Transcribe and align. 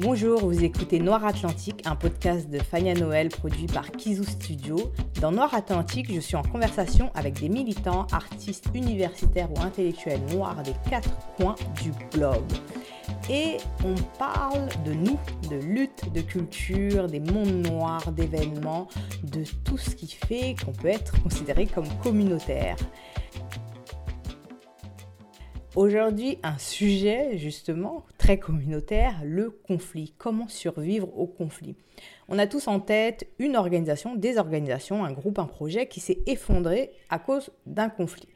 Bonjour, 0.00 0.38
vous 0.38 0.62
écoutez 0.62 1.00
Noir 1.00 1.24
Atlantique, 1.24 1.82
un 1.84 1.96
podcast 1.96 2.48
de 2.48 2.60
Fania 2.60 2.94
Noël 2.94 3.30
produit 3.30 3.66
par 3.66 3.90
Kizu 3.90 4.22
Studio. 4.22 4.76
Dans 5.20 5.32
Noir 5.32 5.52
Atlantique, 5.52 6.14
je 6.14 6.20
suis 6.20 6.36
en 6.36 6.42
conversation 6.42 7.10
avec 7.16 7.40
des 7.40 7.48
militants, 7.48 8.06
artistes 8.12 8.66
universitaires 8.74 9.48
ou 9.50 9.60
intellectuels 9.60 10.20
noirs 10.30 10.62
des 10.62 10.74
quatre 10.88 11.10
coins 11.36 11.56
du 11.82 11.90
globe. 12.12 12.46
Et 13.28 13.56
on 13.84 13.96
parle 14.20 14.68
de 14.86 14.92
nous, 14.92 15.18
de 15.50 15.56
lutte, 15.56 16.12
de 16.12 16.20
culture, 16.20 17.08
des 17.08 17.18
mondes 17.18 17.66
noirs, 17.66 18.12
d'événements, 18.12 18.86
de 19.24 19.42
tout 19.64 19.78
ce 19.78 19.96
qui 19.96 20.06
fait 20.06 20.54
qu'on 20.64 20.70
peut 20.70 20.86
être 20.86 21.20
considéré 21.24 21.66
comme 21.66 21.88
communautaire. 22.04 22.76
Aujourd'hui, 25.74 26.38
un 26.42 26.58
sujet 26.58 27.36
justement 27.36 28.04
communautaire, 28.36 29.20
le 29.24 29.50
conflit. 29.50 30.12
Comment 30.18 30.48
survivre 30.48 31.08
au 31.18 31.26
conflit? 31.26 31.74
On 32.28 32.38
a 32.38 32.46
tous 32.46 32.68
en 32.68 32.80
tête 32.80 33.26
une 33.38 33.56
organisation, 33.56 34.14
des 34.14 34.36
organisations, 34.36 35.04
un 35.04 35.12
groupe, 35.12 35.38
un 35.38 35.46
projet 35.46 35.88
qui 35.88 36.00
s'est 36.00 36.18
effondré 36.26 36.90
à 37.08 37.18
cause 37.18 37.50
d'un 37.64 37.88
conflit. 37.88 38.28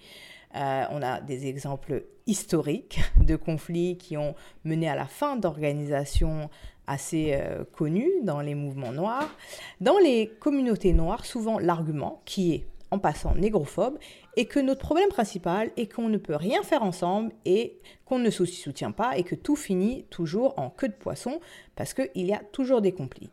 Euh, 0.56 0.84
on 0.90 1.02
a 1.02 1.20
des 1.20 1.46
exemples 1.46 2.04
historiques 2.26 3.00
de 3.20 3.36
conflits 3.36 3.98
qui 3.98 4.16
ont 4.16 4.34
mené 4.64 4.88
à 4.88 4.94
la 4.94 5.06
fin 5.06 5.36
d'organisations 5.36 6.48
assez 6.86 7.34
euh, 7.34 7.64
connues 7.64 8.10
dans 8.22 8.40
les 8.40 8.54
mouvements 8.54 8.92
noirs. 8.92 9.36
Dans 9.80 9.98
les 9.98 10.28
communautés 10.40 10.92
noires, 10.92 11.24
souvent 11.24 11.58
l'argument 11.58 12.22
qui 12.24 12.54
est 12.54 12.66
en 12.90 12.98
passant 12.98 13.34
négrophobe, 13.34 13.98
et 14.36 14.46
que 14.46 14.60
notre 14.60 14.80
problème 14.80 15.08
principal 15.08 15.70
est 15.76 15.92
qu'on 15.92 16.08
ne 16.08 16.18
peut 16.18 16.36
rien 16.36 16.62
faire 16.62 16.82
ensemble 16.82 17.32
et 17.44 17.78
qu'on 18.04 18.18
ne 18.18 18.30
se 18.30 18.44
soutient 18.44 18.92
pas 18.92 19.16
et 19.16 19.24
que 19.24 19.34
tout 19.34 19.56
finit 19.56 20.04
toujours 20.10 20.58
en 20.58 20.70
queue 20.70 20.88
de 20.88 20.94
poisson 20.94 21.40
parce 21.76 21.94
qu'il 21.94 22.26
y 22.26 22.32
a 22.32 22.42
toujours 22.52 22.80
des 22.80 22.92
conflits. 22.92 23.30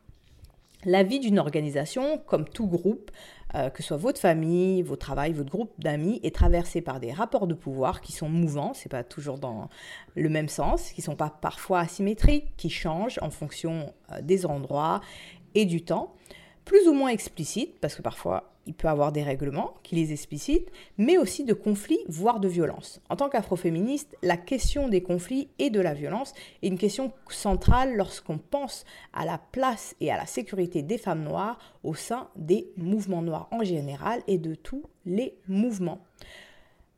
La 0.86 1.04
vie 1.04 1.20
d'une 1.20 1.40
organisation, 1.40 2.20
comme 2.26 2.48
tout 2.48 2.68
groupe, 2.68 3.12
euh, 3.56 3.70
que 3.70 3.82
ce 3.82 3.90
soit 3.90 3.98
votre 3.98 4.20
famille, 4.20 4.82
votre 4.82 5.06
travail, 5.06 5.34
votre 5.34 5.50
groupe 5.50 5.74
d'amis, 5.78 6.22
est 6.24 6.34
traversée 6.34 6.82
par 6.82 7.02
des 7.02 7.12
rapports 7.12 7.48
de 7.48 7.54
pouvoir 7.54 8.00
qui 8.00 8.14
sont 8.14 8.30
mouvants, 8.30 8.74
c'est 8.74 8.90
pas 8.90 9.04
toujours 9.04 9.40
dans 9.40 9.70
le 10.16 10.30
même 10.30 10.48
sens, 10.48 10.92
qui 10.92 11.02
sont 11.02 11.18
pas 11.18 11.30
parfois 11.30 11.80
asymétriques, 11.80 12.56
qui 12.56 12.70
changent 12.70 13.20
en 13.22 13.30
fonction 13.30 13.94
euh, 14.12 14.22
des 14.22 14.46
endroits 14.46 15.02
et 15.54 15.66
du 15.66 15.84
temps, 15.84 16.14
plus 16.70 16.88
ou 16.88 16.94
moins 16.94 17.10
explicites, 17.10 17.80
parce 17.80 17.96
que 17.96 18.04
parfois 18.04 18.54
il 18.68 18.76
peut 18.76 18.88
avoir 18.88 19.12
des 19.12 19.24
règlements 19.24 19.74
qui 19.82 19.96
les 19.96 20.12
explicitent, 20.14 20.72
mais 21.00 21.18
aussi 21.18 21.44
de 21.44 21.56
conflits, 21.56 21.98
voire 22.08 22.40
de 22.40 22.48
violences. 22.48 23.02
En 23.10 23.16
tant 23.16 23.28
qu'afroféministe, 23.28 24.16
la 24.22 24.38
question 24.38 24.88
des 24.88 25.02
conflits 25.02 25.50
et 25.58 25.72
de 25.72 25.82
la 25.82 25.96
violence 25.96 26.36
est 26.62 26.68
une 26.68 26.78
question 26.78 27.12
centrale 27.28 27.96
lorsqu'on 27.96 28.38
pense 28.38 28.86
à 29.14 29.26
la 29.26 29.40
place 29.52 29.96
et 30.00 30.12
à 30.12 30.18
la 30.18 30.28
sécurité 30.28 30.84
des 30.84 31.00
femmes 31.00 31.24
noires 31.24 31.58
au 31.84 31.96
sein 31.96 32.30
des 32.36 32.72
mouvements 32.78 33.24
noirs 33.24 33.48
en 33.50 33.64
général 33.64 34.22
et 34.28 34.38
de 34.38 34.54
tous 34.54 34.84
les 35.08 35.34
mouvements. 35.48 36.06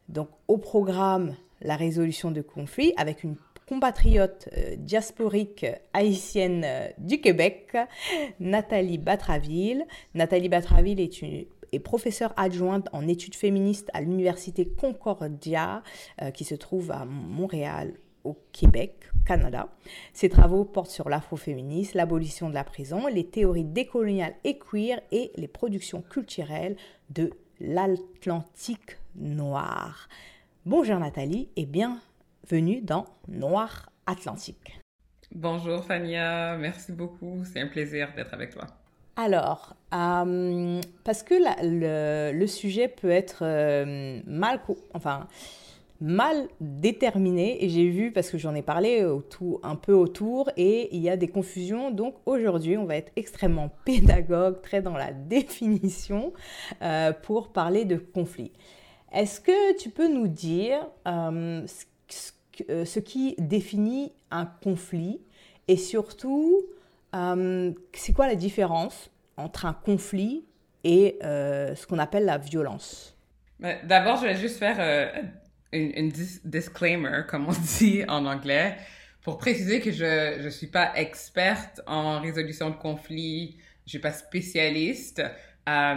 Donc 0.09 0.27
au 0.49 0.57
programme, 0.57 1.37
la 1.61 1.77
résolution 1.77 2.31
de 2.31 2.41
conflits 2.41 2.91
avec 2.97 3.23
une 3.23 3.37
compatriote 3.71 4.49
euh, 4.57 4.75
diasporique 4.75 5.65
haïtienne 5.93 6.63
euh, 6.65 6.89
du 6.97 7.21
Québec, 7.21 7.77
Nathalie 8.41 8.97
Batraville. 8.97 9.85
Nathalie 10.13 10.49
Batraville 10.49 10.99
est 10.99 11.21
une 11.21 11.45
est 11.71 11.79
professeure 11.79 12.33
adjointe 12.35 12.89
en 12.91 13.07
études 13.07 13.33
féministes 13.33 13.89
à 13.93 14.01
l'université 14.01 14.67
Concordia, 14.67 15.83
euh, 16.21 16.31
qui 16.31 16.43
se 16.43 16.53
trouve 16.53 16.91
à 16.91 17.05
Montréal, 17.05 17.93
au 18.25 18.35
Québec, 18.51 19.05
Canada. 19.25 19.69
Ses 20.11 20.27
travaux 20.27 20.65
portent 20.65 20.91
sur 20.91 21.07
l'afroféminisme, 21.07 21.97
l'abolition 21.97 22.49
de 22.49 22.53
la 22.53 22.65
prison, 22.65 23.07
les 23.07 23.25
théories 23.25 23.63
décoloniales 23.63 24.35
et 24.43 24.59
queer 24.59 24.99
et 25.13 25.31
les 25.37 25.47
productions 25.47 26.01
culturelles 26.01 26.75
de 27.09 27.31
l'Atlantique 27.61 28.97
noir. 29.15 30.09
Bonjour 30.65 30.99
Nathalie 30.99 31.47
et 31.55 31.65
bienvenue 32.49 32.81
dans 32.81 33.05
Noir 33.27 33.89
Atlantique. 34.05 34.79
Bonjour 35.33 35.83
Fania, 35.83 36.57
merci 36.57 36.91
beaucoup, 36.91 37.43
c'est 37.45 37.61
un 37.61 37.67
plaisir 37.67 38.09
d'être 38.15 38.33
avec 38.33 38.51
toi. 38.51 38.67
Alors, 39.15 39.75
euh, 39.93 40.81
parce 41.03 41.23
que 41.23 41.35
le, 41.63 42.47
sujet 42.47 42.87
peut 42.87 43.09
être 43.09 43.39
euh, 43.43 44.19
mal, 44.25 44.59
enfin, 44.93 45.27
mal 45.99 46.47
déterminé, 46.59 47.63
et 47.63 47.69
j'ai 47.69 47.89
vu, 47.89 48.11
parce 48.11 48.29
que 48.29 48.37
j'en 48.37 48.55
ai 48.55 48.61
parlé 48.61 49.05
un 49.63 49.75
peu 49.75 49.93
autour, 49.93 50.49
et 50.57 50.93
il 50.95 51.01
y 51.01 51.09
a 51.09 51.17
des 51.17 51.27
confusions. 51.27 51.91
Donc 51.91 52.15
aujourd'hui, 52.25 52.77
on 52.77 52.85
va 52.85 52.97
être 52.97 53.11
extrêmement 53.15 53.69
pédagogue, 53.85 54.61
très 54.61 54.81
dans 54.81 54.97
la 54.97 55.13
définition, 55.13 56.33
euh, 56.81 57.13
pour 57.13 57.53
parler 57.53 57.85
de 57.85 57.97
conflit. 57.97 58.51
Est-ce 59.13 59.41
que 59.41 59.77
tu 59.77 59.89
peux 59.89 60.07
nous 60.07 60.27
dire 60.27 60.87
ce 61.05 61.85
qui 63.05 63.35
définit 63.37 64.11
un 64.29 64.45
conflit, 64.45 65.19
et 65.67 65.77
surtout, 65.77 66.63
euh, 67.15 67.71
c'est 67.93 68.13
quoi 68.13 68.27
la 68.27 68.35
différence 68.35 69.09
entre 69.37 69.65
un 69.65 69.73
conflit 69.73 70.45
et 70.83 71.17
euh, 71.23 71.75
ce 71.75 71.85
qu'on 71.87 71.99
appelle 71.99 72.25
la 72.25 72.37
violence? 72.37 73.17
D'abord, 73.59 74.17
je 74.17 74.25
vais 74.25 74.35
juste 74.35 74.57
faire 74.57 74.77
euh, 74.79 75.07
une, 75.71 76.11
disclaimer, 76.43 77.21
comme 77.27 77.47
on 77.47 77.53
dit 77.79 78.03
en 78.07 78.25
anglais, 78.25 78.77
pour 79.21 79.37
préciser 79.37 79.81
que 79.81 79.91
je 79.91 80.43
ne 80.43 80.49
suis 80.49 80.67
pas 80.67 80.93
experte 80.95 81.81
en 81.85 82.19
résolution 82.19 82.71
de 82.71 82.75
conflits, 82.75 83.57
je 83.85 83.91
suis 83.91 83.99
pas 83.99 84.13
spécialiste, 84.13 85.21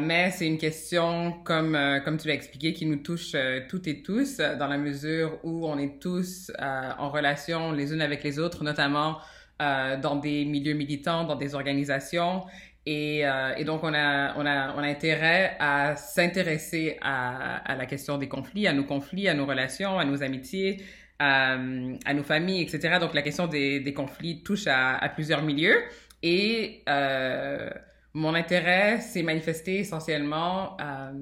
mais 0.00 0.30
c'est 0.30 0.46
une 0.46 0.58
question, 0.58 1.32
comme, 1.44 1.78
comme 2.04 2.16
tu 2.18 2.28
l'as 2.28 2.34
expliqué, 2.34 2.72
qui 2.72 2.86
nous 2.86 2.96
touche 2.96 3.34
toutes 3.68 3.86
et 3.86 4.02
tous, 4.02 4.38
dans 4.38 4.68
la 4.68 4.78
mesure 4.78 5.38
où 5.42 5.66
on 5.66 5.78
est 5.78 6.00
tous 6.00 6.50
en 6.60 7.08
relation 7.08 7.72
les 7.72 7.92
unes 7.92 8.02
avec 8.02 8.22
les 8.22 8.38
autres, 8.38 8.64
notamment 8.64 9.18
euh, 9.62 9.96
dans 9.96 10.16
des 10.16 10.44
milieux 10.44 10.74
militants, 10.74 11.22
dans 11.22 11.36
des 11.36 11.54
organisations. 11.54 12.42
Et, 12.86 13.24
euh, 13.24 13.54
et 13.56 13.62
donc, 13.62 13.84
on 13.84 13.94
a, 13.94 14.34
on, 14.36 14.44
a, 14.44 14.74
on 14.74 14.78
a 14.78 14.86
intérêt 14.88 15.56
à 15.60 15.94
s'intéresser 15.94 16.98
à, 17.00 17.62
la 17.78 17.86
question 17.86 18.18
des 18.18 18.26
conflits, 18.26 18.66
à 18.66 18.72
nos 18.72 18.82
conflits, 18.82 19.28
à 19.28 19.34
nos 19.34 19.46
relations, 19.46 19.96
à 19.96 20.04
nos 20.04 20.24
amitiés, 20.24 20.82
à, 21.20 21.56
nos 21.56 22.24
familles, 22.24 22.62
etc. 22.62 22.98
Donc, 23.00 23.14
la 23.14 23.22
question 23.22 23.46
des, 23.46 23.94
conflits 23.94 24.42
touche 24.42 24.66
à, 24.66 24.96
à, 24.96 25.08
plusieurs 25.08 25.42
milieux. 25.42 25.78
Et 26.24 26.82
euh, 26.88 27.70
mon 28.14 28.34
intérêt 28.34 29.00
s'est 29.00 29.25
manifesté 29.25 29.80
essentiellement 29.80 30.76
euh, 30.80 31.12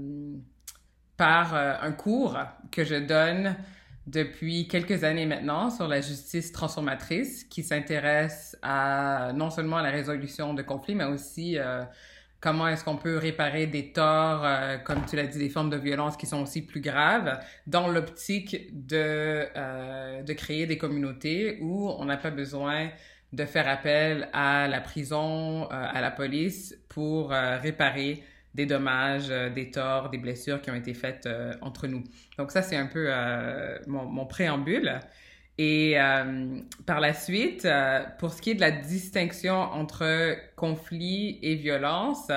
par 1.17 1.55
euh, 1.55 1.75
un 1.81 1.93
cours 1.93 2.39
que 2.71 2.85
je 2.85 2.97
donne 2.97 3.57
depuis 4.07 4.69
quelques 4.69 5.03
années 5.03 5.25
maintenant 5.25 5.71
sur 5.71 5.89
la 5.89 6.01
justice 6.03 6.53
transformatrice 6.53 7.45
qui 7.45 7.63
s'intéresse 7.63 8.59
à 8.61 9.33
non 9.35 9.49
seulement 9.49 9.79
à 9.79 9.83
la 9.83 9.91
résolution 9.91 10.53
de 10.55 10.63
conflits, 10.63 10.95
mais 10.95 11.05
aussi 11.05 11.57
euh, 11.57 11.83
comment 12.41 12.69
est-ce 12.69 12.85
qu'on 12.85 12.97
peut 12.97 13.17
réparer 13.17 13.67
des 13.67 13.93
torts, 13.93 14.45
comme 14.85 15.07
tu 15.07 15.15
l'as 15.15 15.29
dit, 15.29 15.39
des 15.39 15.49
formes 15.49 15.71
de 15.71 15.77
violence 15.77 16.17
qui 16.17 16.27
sont 16.27 16.43
aussi 16.43 16.63
plus 16.63 16.81
graves, 16.81 17.39
dans 17.69 17.87
l'optique 17.87 18.67
de, 18.73 19.47
de 20.25 20.33
créer 20.33 20.67
des 20.67 20.77
communautés 20.77 21.59
où 21.61 21.89
on 21.89 22.05
n'a 22.05 22.17
pas 22.17 22.33
besoin 22.33 22.91
de 23.33 23.45
faire 23.45 23.69
appel 23.69 24.29
à 24.33 24.69
la 24.69 24.81
prison, 24.81 25.69
à 25.71 26.01
la 26.01 26.11
police 26.11 26.77
pour 26.89 27.31
réparer 27.31 28.23
des 28.55 28.67
dommages, 28.67 29.31
euh, 29.31 29.51
des 29.51 29.71
torts, 29.71 30.11
des 30.11 30.19
blessures 30.19 30.61
qui 30.61 30.71
ont 30.71 30.75
été 30.75 30.95
faites 30.95 31.27
euh, 31.27 31.55
entre 31.61 31.87
nous. 31.87 32.05
Donc 32.39 32.51
ça, 32.51 32.63
c'est 32.63 32.77
un 32.77 32.87
peu 32.87 33.07
euh, 33.09 33.79
mon, 33.87 34.27
préambule. 34.27 35.01
Et 35.59 35.97
par 36.87 36.99
la 36.99 37.13
suite, 37.13 37.69
pour 38.19 38.33
ce 38.33 38.41
qui 38.41 38.51
est 38.51 38.55
de 38.55 38.61
la 38.61 38.71
distinction 38.71 39.55
entre 39.55 40.35
conflit 40.57 41.39
et 41.43 41.55
violence, 41.55 42.33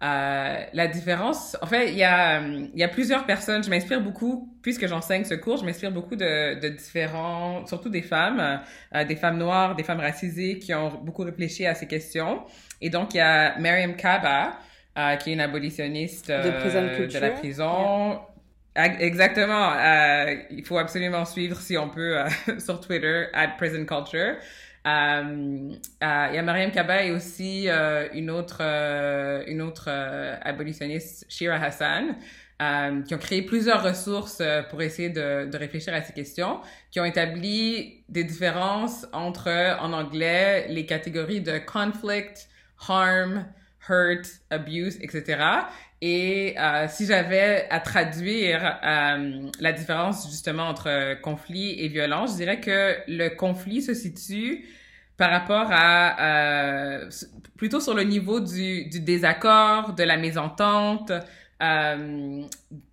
la 0.00 0.86
différence, 0.86 1.56
en 1.60 1.66
fait, 1.66 1.90
il 1.90 1.98
y 1.98 2.04
a, 2.04 2.40
y 2.74 2.82
a 2.82 2.88
plusieurs 2.88 3.26
personnes. 3.26 3.64
Je 3.64 3.70
m'inspire 3.70 4.00
beaucoup, 4.00 4.54
puisque 4.62 4.86
j'enseigne 4.86 5.24
ce 5.24 5.34
cours, 5.34 5.56
je 5.56 5.64
m'inspire 5.64 5.90
beaucoup 5.90 6.16
de, 6.16 6.60
de, 6.60 6.68
différents, 6.68 7.66
surtout 7.66 7.88
des 7.88 8.02
femmes, 8.02 8.60
des 9.08 9.16
femmes 9.16 9.38
noires, 9.38 9.74
des 9.74 9.82
femmes 9.82 10.00
racisées 10.00 10.58
qui 10.58 10.72
ont 10.74 11.00
beaucoup 11.02 11.22
réfléchi 11.22 11.66
à 11.66 11.74
ces 11.74 11.86
questions. 11.86 12.42
Et 12.80 12.90
donc, 12.90 13.14
il 13.14 13.18
y 13.18 13.20
a 13.20 13.58
Miriam 13.58 13.96
Kaba, 13.96 14.58
euh, 14.96 15.16
qui 15.16 15.30
est 15.30 15.32
une 15.34 15.40
abolitionniste 15.40 16.28
de, 16.28 16.34
euh, 16.34 17.20
la 17.20 17.30
prison. 17.30 18.20
Exactement. 18.74 19.72
Euh, 19.72 20.34
il 20.50 20.64
faut 20.64 20.78
absolument 20.78 21.24
suivre, 21.24 21.56
si 21.60 21.76
on 21.76 21.88
peut, 21.88 22.16
sur 22.58 22.80
Twitter, 22.80 23.26
at 23.32 23.48
Prison 23.58 23.84
Culture. 23.84 24.36
Il 24.84 25.78
y 26.00 26.04
a 26.04 26.42
Mariam 26.42 26.70
Kaba 26.70 27.04
et 27.04 27.12
aussi 27.12 27.68
une 27.68 28.30
autre, 28.30 28.62
une 29.46 29.62
autre 29.62 29.88
abolitionniste, 30.42 31.26
Shira 31.28 31.56
Hassan, 31.56 32.16
euh, 32.60 33.02
qui 33.02 33.14
ont 33.14 33.18
créé 33.18 33.42
plusieurs 33.42 33.84
ressources 33.84 34.38
euh, 34.40 34.64
pour 34.64 34.82
essayer 34.82 35.10
de, 35.10 35.56
réfléchir 35.56 35.94
à 35.94 36.02
ces 36.02 36.12
questions, 36.12 36.60
qui 36.90 36.98
ont 36.98 37.04
établi 37.04 38.02
des 38.08 38.24
différences 38.24 39.06
entre, 39.12 39.78
en 39.80 39.92
anglais, 39.92 40.66
les 40.68 40.84
catégories 40.84 41.40
de 41.40 41.58
conflict, 41.58 42.48
harm, 42.88 43.46
hurt, 43.88 44.26
abuse, 44.50 44.98
etc. 45.00 45.38
Et 46.00 46.54
euh, 46.58 46.86
si 46.88 47.06
j'avais 47.06 47.66
à 47.70 47.80
traduire 47.80 48.78
euh, 48.84 49.50
la 49.58 49.72
différence 49.72 50.30
justement 50.30 50.68
entre 50.68 51.20
conflit 51.22 51.80
et 51.80 51.88
violence, 51.88 52.32
je 52.32 52.36
dirais 52.36 52.60
que 52.60 52.96
le 53.08 53.30
conflit 53.30 53.82
se 53.82 53.94
situe 53.94 54.64
par 55.16 55.30
rapport 55.30 55.66
à 55.70 57.00
euh, 57.00 57.10
plutôt 57.56 57.80
sur 57.80 57.94
le 57.94 58.04
niveau 58.04 58.38
du, 58.38 58.84
du, 58.88 59.00
désaccord, 59.00 59.94
de 59.94 60.04
la 60.04 60.16
mésentente, 60.16 61.10
euh, 61.60 62.42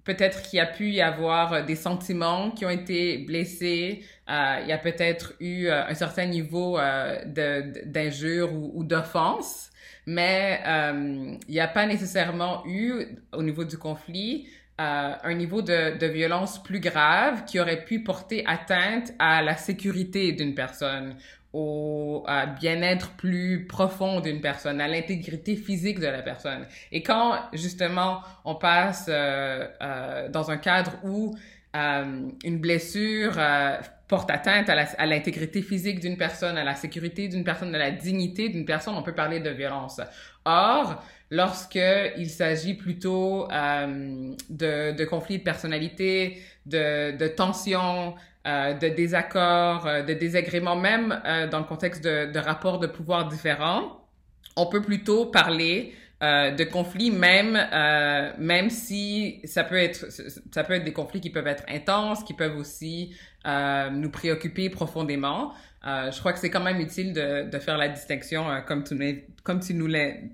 peut-être 0.04 0.42
qu'il 0.42 0.58
y 0.58 0.60
a 0.60 0.66
pu 0.66 0.90
y 0.90 1.02
avoir 1.02 1.64
des 1.66 1.76
sentiments 1.76 2.50
qui 2.50 2.66
ont 2.66 2.70
été 2.72 3.20
blessés. 3.20 4.04
Euh, 4.28 4.58
il 4.64 4.68
y 4.68 4.72
a 4.72 4.80
peut-être 4.80 5.34
eu 5.40 5.68
euh, 5.68 5.86
un 5.86 5.94
certain 5.94 6.26
niveau 6.26 6.80
euh, 6.80 7.20
d'injure 7.86 8.54
ou, 8.54 8.72
ou 8.74 8.84
d'offense, 8.84 9.70
mais 10.06 10.62
il 11.48 11.52
n'y 11.54 11.60
a 11.60 11.68
pas 11.68 11.86
nécessairement 11.86 12.64
eu, 12.66 13.06
au 13.34 13.44
niveau 13.44 13.64
du 13.64 13.78
conflit, 13.78 14.48
un 14.78 15.34
niveau 15.34 15.62
de, 15.62 15.98
de, 15.98 16.06
violence 16.08 16.62
plus 16.62 16.82
grave 16.82 17.46
qui 17.46 17.60
aurait 17.60 17.86
pu 17.86 18.04
porter 18.04 18.44
atteinte 18.46 19.14
à 19.20 19.42
la 19.42 19.56
sécurité 19.56 20.34
d'une 20.34 20.54
personne 20.54 21.16
au 21.56 22.26
bien-être 22.60 23.12
plus 23.12 23.66
profond 23.66 24.20
d'une 24.20 24.42
personne, 24.42 24.82
à 24.82 24.90
l'intégrité 24.90 25.56
physique 25.56 26.00
de 26.00 26.08
la 26.08 26.22
personne. 26.22 26.66
Et 26.92 27.02
quand 27.02 27.40
justement 27.54 28.20
on 28.44 28.56
passe 28.56 29.06
euh, 29.08 29.66
euh, 29.82 30.28
dans 30.28 30.52
un 30.52 30.58
cadre 30.58 30.92
où 31.06 31.34
euh, 31.76 32.30
une 32.44 32.60
blessure 32.60 33.36
euh, 33.38 33.78
porte 34.08 34.30
atteinte 34.30 34.70
à 34.70 35.06
l'intégrité 35.06 35.62
physique 35.62 36.00
d'une 36.00 36.18
personne, 36.18 36.58
à 36.58 36.64
la 36.64 36.76
sécurité 36.76 37.28
d'une 37.28 37.44
personne, 37.44 37.74
à 37.74 37.80
la 37.80 37.92
dignité 37.92 38.50
d'une 38.50 38.66
personne, 38.66 38.96
on 38.96 39.04
peut 39.04 39.16
parler 39.16 39.40
de 39.40 39.50
violence. 39.50 40.00
Or, 40.46 41.04
lorsque 41.32 41.80
il 42.18 42.30
s'agit 42.30 42.76
plutôt 42.76 43.52
euh, 43.52 44.34
de, 44.50 44.96
de 44.96 45.06
conflits 45.06 45.40
de 45.40 45.44
personnalité, 45.44 46.38
de, 46.66 47.18
de 47.18 47.28
tensions, 47.28 48.14
euh, 48.48 48.74
de 48.74 48.90
désaccords, 48.90 49.88
euh, 49.88 50.04
de 50.04 50.14
désagréments, 50.14 50.76
même 50.76 51.20
euh, 51.26 51.48
dans 51.48 51.58
le 51.58 51.66
contexte 51.66 52.04
de, 52.04 52.32
de, 52.32 52.40
rapports 52.40 52.78
de 52.78 52.86
pouvoir 52.86 53.28
différents, 53.28 54.08
on 54.56 54.68
peut 54.68 54.84
plutôt 54.84 55.26
parler 55.26 55.96
euh, 56.24 56.52
de 56.52 56.64
conflits, 56.64 57.12
même 57.12 57.56
euh, 57.56 58.32
même 58.38 58.70
si 58.70 59.42
ça 59.44 59.64
peut 59.64 59.78
être 59.78 60.08
ça 60.52 60.64
peut 60.64 60.74
être 60.74 60.84
des 60.84 60.94
conflits 60.94 61.22
qui 61.22 61.30
peuvent 61.30 61.48
être 61.48 61.64
intenses, 61.68 62.24
qui 62.24 62.34
peuvent 62.34 62.58
aussi 62.58 63.16
nous 63.46 64.10
préoccuper 64.10 64.72
profondément. 64.72 65.54
je 65.84 66.20
crois 66.20 66.34
que 66.34 66.40
c'est 66.40 66.50
quand 66.50 66.64
même 66.64 66.80
utile 66.80 67.14
de, 67.14 67.48
de 67.48 67.60
faire 67.60 67.78
la 67.78 67.90
distinction, 67.90 68.46
comme 68.68 68.84
tu 68.84 69.24
comme 69.44 69.60
tu 69.60 69.76
nous 69.76 69.88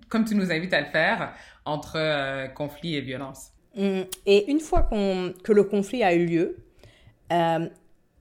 comme 0.08 0.24
tu 0.24 0.34
nous 0.36 0.50
invites 0.50 0.74
à 0.74 0.80
le 0.80 0.88
faire 0.88 1.34
entre 1.66 2.54
conflit 2.54 2.96
et 2.96 3.02
violence. 3.02 3.50
Mmh. 3.76 4.02
Et 4.26 4.50
une 4.50 4.62
fois 4.62 4.84
qu'on 4.84 5.34
que 5.44 5.52
le 5.52 5.64
conflit 5.66 6.04
a 6.04 6.14
eu 6.14 6.26
lieu, 6.26 6.58
euh, 7.32 7.68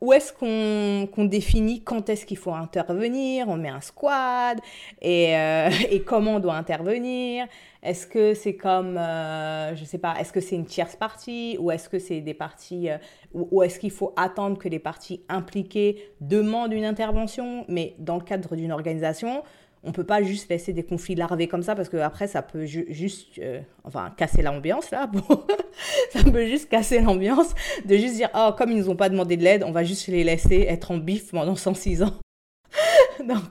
où 0.01 0.13
est-ce 0.13 0.33
qu'on 0.33 1.07
qu 1.07 1.29
définit 1.29 1.83
quand 1.83 2.09
est-ce 2.09 2.25
qu'il 2.25 2.39
faut 2.39 2.53
intervenir 2.53 3.49
On 3.49 3.57
met 3.57 3.69
un 3.69 3.81
squad 3.81 4.59
et, 5.01 5.37
euh, 5.37 5.71
et 5.91 6.03
comment 6.03 6.37
on 6.37 6.41
doit 6.41 6.55
intervenir. 6.55 7.47
Est-ce 7.83 8.07
que 8.07 8.35
c'est 8.35 8.57
comme, 8.57 8.99
euh, 8.99 9.75
je 9.75 9.85
sais 9.85 9.99
pas, 9.99 10.15
est-ce 10.21 10.33
que 10.33 10.41
c'est 10.41 10.57
une 10.57 10.67
tierce 10.67 10.97
partie 10.97 11.57
ou 11.59 11.71
est-ce 11.71 11.89
que 11.89 11.99
c'est 11.99 12.21
des 12.21 12.35
parties, 12.35 12.91
euh, 12.91 12.99
ou, 13.33 13.49
ou 13.51 13.63
est-ce 13.63 13.79
qu'il 13.79 13.91
faut 13.91 14.13
attendre 14.17 14.59
que 14.59 14.69
les 14.69 14.79
parties 14.79 15.23
impliquées 15.29 16.13
demandent 16.21 16.73
une 16.73 16.85
intervention 16.85 17.65
Mais 17.69 17.95
dans 17.99 18.17
le 18.17 18.23
cadre 18.23 18.55
d'une 18.55 18.73
organisation, 18.73 19.43
on 19.83 19.93
peut 19.93 20.05
pas 20.05 20.23
juste 20.23 20.51
laisser 20.51 20.73
des 20.73 20.83
conflits 20.83 21.15
larvés 21.15 21.49
comme 21.49 21.63
ça 21.63 21.75
parce 21.75 21.89
que 21.89 21.97
après 21.97 22.27
ça 22.27 22.43
peut 22.43 22.67
ju 22.67 22.87
juste 22.91 23.39
euh, 23.39 23.61
enfin 23.85 24.13
casser 24.17 24.43
l'ambiance 24.43 24.91
là 24.91 25.11
ça 26.13 26.23
peut 26.23 26.47
juste 26.47 26.69
casser 26.69 27.01
l'ambiance 27.01 27.55
de 27.87 27.97
juste 27.97 28.17
dire 28.17 28.29
oh 28.35 28.51
comme 28.57 28.71
ils 28.73 28.79
nous 28.79 28.91
ont 28.91 28.97
pas 28.97 29.09
demandé 29.09 29.37
de 29.37 29.43
l'aide 29.43 29.65
on 29.65 29.73
va 29.73 29.85
juste 29.85 30.07
les 30.09 30.25
laisser 30.25 30.67
être 30.69 30.91
en 30.91 30.99
bif 30.99 31.31
pendant 31.31 31.57
106 31.57 32.03
ans. 32.03 32.15
Non 33.25 33.43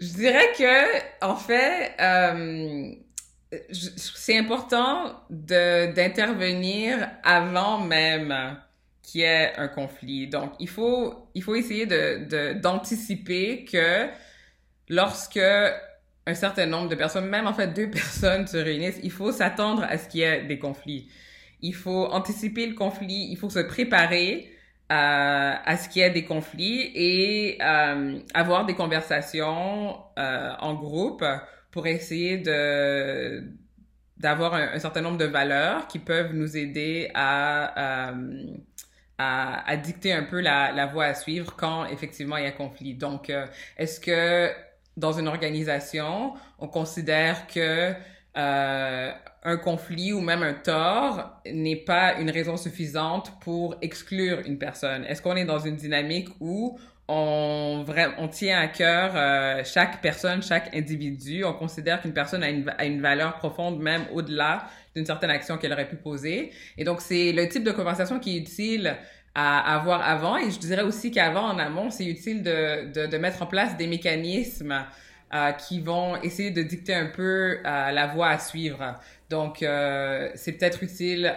je 0.00 0.14
dirais 0.14 0.52
que 0.56 1.24
en 1.24 1.36
fait 1.36 1.92
euh, 2.00 2.92
c'est 3.70 4.38
important 4.38 5.20
d'intervenir 5.28 7.10
avant 7.22 7.78
même 7.78 8.56
qui 9.02 9.22
est 9.22 9.56
un 9.56 9.68
conflit. 9.68 10.26
Donc, 10.28 10.52
il 10.58 10.68
faut, 10.68 11.28
il 11.34 11.42
faut 11.42 11.54
essayer 11.54 11.86
de, 11.86 12.54
d'anticiper 12.54 13.64
que 13.64 14.08
lorsque 14.88 15.40
un 16.26 16.34
certain 16.34 16.66
nombre 16.66 16.88
de 16.88 16.94
personnes, 16.94 17.26
même 17.28 17.46
en 17.46 17.54
fait 17.54 17.68
deux 17.68 17.90
personnes 17.90 18.46
se 18.46 18.56
réunissent, 18.56 19.00
il 19.02 19.12
faut 19.12 19.32
s'attendre 19.32 19.84
à 19.88 19.98
ce 19.98 20.08
qu'il 20.08 20.20
y 20.20 20.24
ait 20.24 20.44
des 20.44 20.58
conflits. 20.58 21.10
Il 21.62 21.74
faut 21.74 22.06
anticiper 22.06 22.66
le 22.66 22.74
conflit, 22.74 23.28
il 23.30 23.36
faut 23.36 23.50
se 23.50 23.58
préparer 23.58 24.50
à, 24.88 25.62
à 25.68 25.76
ce 25.76 25.88
qu'il 25.88 26.02
y 26.02 26.04
ait 26.04 26.10
des 26.10 26.24
conflits 26.24 26.90
et 26.94 27.58
euh, 27.62 28.18
avoir 28.34 28.66
des 28.66 28.74
conversations 28.74 29.98
euh, 30.18 30.52
en 30.58 30.74
groupe 30.74 31.24
pour 31.70 31.86
essayer 31.86 32.38
de 32.38 33.44
d'avoir 34.16 34.52
un, 34.52 34.78
certain 34.78 35.00
nombre 35.00 35.16
de 35.16 35.24
valeurs 35.24 35.86
qui 35.86 35.98
peuvent 35.98 36.34
nous 36.34 36.54
aider 36.56 37.10
à 37.14 38.10
euh, 38.10 38.44
à, 39.20 39.76
dicter 39.76 40.12
un 40.12 40.22
peu 40.22 40.40
la, 40.40 40.86
voie 40.86 41.06
à 41.06 41.14
suivre 41.14 41.54
quand 41.56 41.86
effectivement 41.86 42.36
il 42.36 42.44
y 42.44 42.46
a 42.46 42.52
conflit. 42.52 42.94
Donc, 42.94 43.30
euh, 43.30 43.46
est-ce 43.76 44.00
que 44.00 44.50
dans 44.96 45.12
une 45.12 45.28
organisation, 45.28 46.34
on 46.58 46.68
considère 46.68 47.46
que 47.46 47.92
euh, 48.36 49.12
un 49.42 49.56
conflit 49.56 50.12
ou 50.12 50.20
même 50.20 50.42
un 50.42 50.54
tort 50.54 51.40
n'est 51.50 51.76
pas 51.76 52.14
une 52.18 52.30
raison 52.30 52.56
suffisante 52.56 53.32
pour 53.40 53.76
exclure 53.82 54.40
une 54.46 54.58
personne? 54.58 55.04
Est-ce 55.04 55.20
qu'on 55.22 55.36
est 55.36 55.44
dans 55.44 55.58
une 55.58 55.76
dynamique 55.76 56.28
où 56.40 56.78
on, 57.08 57.84
on 58.18 58.28
tient 58.28 58.60
à 58.60 58.68
cœur 58.68 59.12
euh, 59.14 59.62
chaque 59.64 60.00
personne, 60.00 60.42
chaque 60.42 60.74
individu? 60.74 61.44
On 61.44 61.52
considère 61.52 62.00
qu'une 62.00 62.14
personne 62.14 62.42
a 62.42 62.84
une 62.84 63.00
valeur 63.00 63.36
profonde 63.36 63.80
même 63.80 64.04
au-delà 64.12 64.68
d'une 65.00 65.06
certaine 65.06 65.30
action 65.30 65.56
qu'elle 65.56 65.72
aurait 65.72 65.88
pu 65.88 65.96
poser. 65.96 66.50
Et 66.76 66.84
donc, 66.84 67.00
c'est 67.00 67.32
le 67.32 67.48
type 67.48 67.64
de 67.64 67.72
conversation 67.72 68.18
qui 68.18 68.36
est 68.36 68.40
utile 68.40 68.98
à 69.34 69.76
avoir 69.76 70.02
avant. 70.06 70.36
Et 70.36 70.50
je 70.50 70.58
dirais 70.58 70.82
aussi 70.82 71.10
qu'avant, 71.10 71.44
en 71.44 71.58
amont, 71.58 71.90
c'est 71.90 72.04
utile 72.04 72.42
de, 72.42 73.06
de, 73.06 73.16
mettre 73.16 73.42
en 73.42 73.46
place 73.46 73.76
des 73.78 73.86
mécanismes 73.86 74.84
euh, 75.32 75.52
qui 75.52 75.80
vont 75.80 76.20
essayer 76.22 76.50
de 76.50 76.62
dicter 76.62 76.92
un 76.92 77.06
peu 77.06 77.58
euh, 77.64 77.90
la 77.90 78.06
voie 78.08 78.28
à 78.28 78.38
suivre. 78.38 78.98
Donc, 79.30 79.62
euh, 79.62 80.28
c'est 80.34 80.52
peut-être 80.52 80.82
utile 80.82 81.32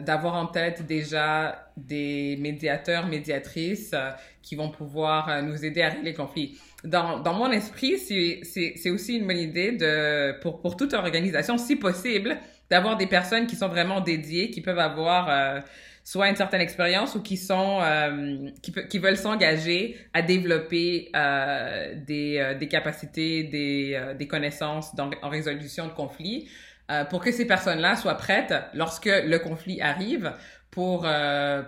d'avoir 0.00 0.34
en 0.34 0.46
tête 0.46 0.86
déjà 0.86 1.66
des 1.76 2.36
médiateurs, 2.38 3.06
médiatrices 3.06 3.94
qui 4.42 4.54
vont 4.54 4.70
pouvoir 4.70 5.42
nous 5.42 5.64
aider 5.64 5.82
à 5.82 5.88
régler 5.88 6.10
les 6.10 6.14
conflits. 6.14 6.60
Dans, 6.84 7.18
dans 7.18 7.32
mon 7.32 7.50
esprit, 7.50 7.96
c'est 7.96 8.90
aussi 8.90 9.16
une 9.16 9.26
bonne 9.26 9.38
idée 9.38 9.72
de, 9.72 10.38
pour, 10.40 10.60
pour 10.60 10.76
toute 10.76 10.92
organisation, 10.92 11.56
si 11.56 11.76
possible, 11.76 12.36
d'avoir 12.70 12.96
des 12.96 13.06
personnes 13.06 13.46
qui 13.46 13.56
sont 13.56 13.68
vraiment 13.68 14.00
dédiées, 14.00 14.50
qui 14.50 14.60
peuvent 14.60 14.78
avoir 14.78 15.28
euh, 15.28 15.60
soit 16.04 16.28
une 16.28 16.36
certaine 16.36 16.60
expérience 16.60 17.14
ou 17.14 17.22
qui 17.22 17.38
sont 17.38 17.80
euh, 17.82 18.50
qui, 18.62 18.72
qui 18.90 18.98
veulent 18.98 19.16
s'engager 19.16 19.96
à 20.12 20.20
développer 20.20 21.10
euh, 21.16 21.94
des, 22.06 22.38
euh, 22.38 22.54
des 22.54 22.68
capacités, 22.68 23.44
des, 23.44 23.92
euh, 23.94 24.14
des 24.14 24.28
connaissances 24.28 24.92
en 25.22 25.28
résolution 25.28 25.86
de 25.86 25.92
conflits 25.92 26.48
euh, 26.90 27.04
pour 27.06 27.20
que 27.24 27.32
ces 27.32 27.46
personnes-là 27.46 27.96
soient 27.96 28.18
prêtes 28.18 28.54
lorsque 28.74 29.06
le 29.06 29.38
conflit 29.38 29.80
arrive 29.80 30.32
pour 30.70 31.06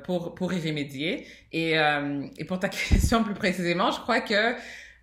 pour 0.03 0.35
pour 0.35 0.53
y 0.53 0.69
remédier. 0.69 1.29
Et 1.53 1.75
et 2.38 2.45
pour 2.45 2.59
ta 2.59 2.69
question 2.91 3.23
plus 3.23 3.35
précisément, 3.35 3.93
je 3.93 4.00
crois 4.00 4.21
que 4.21 4.57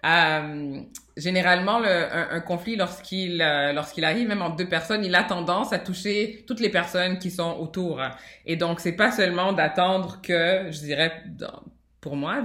euh, 0.05 0.81
généralement, 1.15 1.79
le, 1.79 1.87
un, 1.87 2.31
un, 2.31 2.39
conflit, 2.41 2.75
lorsqu'il 2.75 3.41
euh, 3.41 3.71
lorsqu'il 3.71 4.03
arrive, 4.03 4.27
même 4.27 4.41
entre 4.41 4.57
deux 4.57 4.67
personnes, 4.67 5.05
il 5.05 5.15
a 5.15 5.23
tendance 5.23 5.71
à 5.71 5.79
toucher 5.79 6.43
toutes 6.45 6.59
les 6.59 6.69
personnes 6.69 7.19
qui 7.19 7.31
sont 7.31 7.57
autour. 7.59 8.01
Et 8.45 8.57
donc, 8.57 8.81
c'est 8.81 8.95
pas 8.95 9.11
seulement 9.11 9.53
d'attendre 9.53 10.19
que, 10.21 10.69
je 10.71 10.79
dirais, 10.79 11.23
pour 12.01 12.17
moi, 12.17 12.43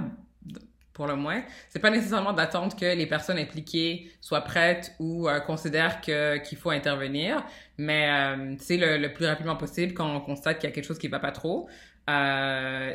pour 0.93 1.07
le 1.07 1.17
moins, 1.17 1.43
c'est 1.69 1.79
pas 1.79 1.91
nécessairement 1.91 2.33
d'attendre 2.33 2.77
que 2.77 2.97
les 2.97 3.07
personnes 3.07 3.39
impliquées 3.39 4.11
soient 4.21 4.41
prêtes 4.41 4.95
ou 4.99 5.29
euh, 5.29 5.39
considèrent 5.41 6.01
que 6.01 6.39
qu'il 6.39 6.59
faut 6.59 6.71
intervenir, 6.71 7.45
mais 7.77 8.09
c'est 8.59 8.77
le, 8.77 8.99
le, 8.99 9.13
plus 9.13 9.27
rapidement 9.27 9.57
possible 9.57 9.95
quand 9.95 10.13
on 10.13 10.21
constate 10.21 10.59
qu'il 10.59 10.69
y 10.69 10.73
a 10.73 10.75
quelque 10.75 10.87
chose 10.87 10.99
qui 10.99 11.07
va 11.09 11.21
pas 11.21 11.31
trop, 11.33 11.69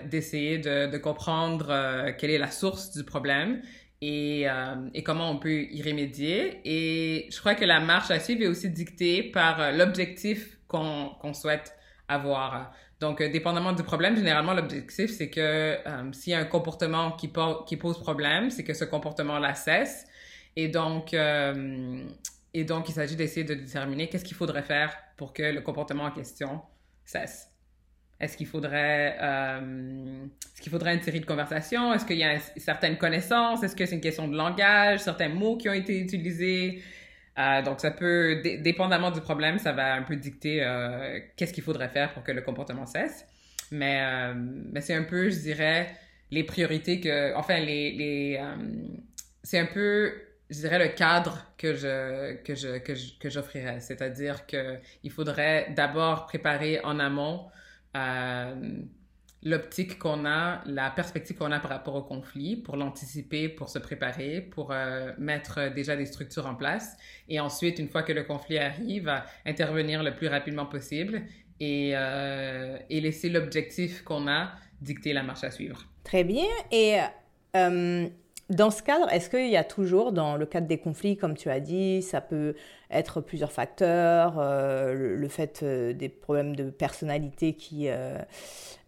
d'essayer 0.10 0.58
de, 0.58 0.88
de 0.88 0.98
comprendre 0.98 2.12
quelle 2.17 2.32
est 2.32 2.39
la 2.39 2.51
source 2.51 2.91
du 2.91 3.03
problème 3.03 3.62
et, 4.03 4.50
euh, 4.50 4.75
et, 4.93 5.01
comment 5.01 5.31
on 5.31 5.38
peut 5.38 5.63
y 5.72 5.81
remédier. 5.81 6.60
Et 6.65 7.29
je 7.31 7.39
crois 7.39 7.55
que 7.55 7.63
la 7.63 7.79
marche 7.79 8.12
à 8.12 8.19
suivre 8.19 8.43
est 8.43 8.48
aussi 8.48 8.69
dictée 8.69 9.24
par 9.24 9.62
euh, 9.62 9.72
l'objectif 9.72 10.57
qu'on 10.67 11.33
souhaite 11.33 11.74
avoir. 12.10 12.74
Donc, 13.00 13.22
euh, 13.22 13.31
dépendamment 13.31 13.72
du 13.72 13.83
problème, 13.83 14.17
généralement, 14.17 14.53
l'objectif, 14.53 15.10
c'est 15.10 15.29
que 15.29 15.39
euh, 15.39 16.12
s'il 16.12 16.33
y 16.33 16.36
a 16.36 16.39
un 16.39 16.45
comportement 16.45 17.13
qui, 17.13 17.27
pose 17.29 18.00
problème, 18.00 18.50
c'est 18.50 18.65
que 18.65 18.74
ce 18.74 18.83
comportement-là 18.83 19.53
cesse. 19.55 20.05
Et 20.55 20.67
donc, 20.67 21.13
et 21.13 22.63
donc, 22.63 22.89
il 22.89 22.91
s'agit 22.91 23.15
d'essayer 23.15 23.43
de 23.43 23.55
déterminer 23.55 24.07
qu'est-ce 24.07 24.24
qu'il 24.24 24.38
faudrait 24.38 24.62
faire 24.62 24.95
pour 25.17 25.33
que 25.33 25.41
le 25.41 25.62
comportement 25.62 26.03
en 26.03 26.12
question 26.12 26.62
cesse. 27.05 27.52
Est-ce 28.20 28.38
qu'il 28.38 28.48
faudrait, 28.48 29.17
est-ce 29.17 30.62
qu'il 30.62 30.72
faudrait 30.72 30.93
une 30.93 31.01
série 31.01 31.20
de 31.20 31.25
conversations? 31.25 31.93
Est-ce 31.93 32.05
qu'il 32.05 32.17
y 32.17 32.24
a 32.24 32.39
certaines 32.58 32.98
connaissances? 32.98 33.63
Est-ce 33.63 33.75
que 33.75 33.86
c'est 33.86 33.96
une 33.96 34.01
question 34.01 34.27
de 34.27 34.38
langage? 34.38 35.00
Certains 35.00 35.29
mots 35.29 35.58
qui 35.58 35.67
ont 35.67 35.74
été 35.74 36.00
utilisés? 36.00 36.82
Euh, 37.38 37.62
donc, 37.63 37.79
ça 37.79 37.91
peut, 37.91 38.41
dépendamment 38.60 39.12
du 39.12 39.20
problème, 39.20 39.58
ça 39.58 39.72
va 39.72 39.93
un 39.96 40.03
peu 40.03 40.15
dicter 40.15 40.63
euh, 40.63 41.20
qu'est-ce 41.36 41.51
qu'il 41.51 41.63
faudrait 41.63 41.89
faire 41.89 42.13
pour 42.13 42.24
que 42.24 42.32
le 42.32 42.41
comportement 42.41 42.86
cesse. 42.86 43.25
Mais, 43.72 44.01
euh, 44.01 44.34
mais 44.36 44.82
c'est 44.82 44.93
un 44.93 45.03
peu, 45.03 45.29
je 45.29 45.39
dirais, 45.39 45.89
les 46.29 46.43
priorités 46.43 47.00
que, 47.00 47.36
enfin, 47.36 47.60
les, 47.60 47.91
les 47.91 48.39
c'est 49.41 49.60
un 49.60 49.65
peu, 49.65 50.13
je 50.50 50.60
dirais, 50.60 50.79
le 50.79 50.89
cadre 50.89 51.51
que 51.58 51.74
je, 51.74 52.36
que 52.43 52.55
je, 52.55 52.77
que 52.77 53.29
j'offrirais. 53.29 53.79
C'est-à-dire 53.79 54.46
que 54.46 54.77
il 55.03 55.12
faudrait 55.12 55.72
d'abord 55.75 56.25
préparer 56.27 56.79
en 56.84 57.00
amont 57.00 57.48
l'optique 59.43 60.00
qu'on 60.00 60.25
a, 60.25 60.62
la 60.65 60.89
perspective 60.89 61.38
qu'on 61.38 61.51
a 61.51 61.59
par 61.59 61.71
rapport 61.71 61.95
au 61.95 62.03
conflit, 62.03 62.55
pour 62.55 62.77
l'anticiper, 62.77 63.50
pour 63.50 63.69
se 63.69 63.79
préparer, 63.79 64.41
pour 64.41 64.71
euh, 64.71 65.12
mettre 65.17 65.73
déjà 65.73 65.95
des 65.95 66.05
structures 66.05 66.45
en 66.45 66.55
place. 66.55 66.95
Et 67.27 67.39
ensuite, 67.39 67.79
une 67.79 67.89
fois 67.89 68.03
que 68.03 68.13
le 68.13 68.23
conflit 68.23 68.57
arrive, 68.57 69.12
intervenir 69.45 70.03
le 70.03 70.15
plus 70.15 70.27
rapidement 70.27 70.65
possible 70.65 71.23
et, 71.59 71.91
euh, 71.95 72.77
et 72.89 73.01
laisser 73.01 73.29
l'objectif 73.29 74.03
qu'on 74.03 74.27
a 74.27 74.51
dicter 74.81 75.13
la 75.13 75.23
marche 75.23 75.43
à 75.43 75.51
suivre. 75.51 75.85
Très 76.03 76.23
bien. 76.23 76.47
Et 76.71 77.00
euh, 77.55 78.07
dans 78.50 78.71
ce 78.71 78.83
cadre, 78.83 79.09
est-ce 79.12 79.29
qu'il 79.29 79.50
y 79.50 79.57
a 79.57 79.63
toujours, 79.63 80.12
dans 80.12 80.35
le 80.35 80.45
cadre 80.45 80.67
des 80.67 80.77
conflits, 80.77 81.17
comme 81.17 81.35
tu 81.35 81.50
as 81.50 81.59
dit, 81.59 82.01
ça 82.01 82.21
peut 82.21 82.55
être 82.91 83.21
plusieurs 83.21 83.51
facteurs, 83.51 84.35
le, 84.93 85.27
fait 85.29 85.63
des 85.63 86.09
problèmes 86.09 86.55
de 86.55 86.69
personnalité 86.69 87.53
qui, 87.53 87.88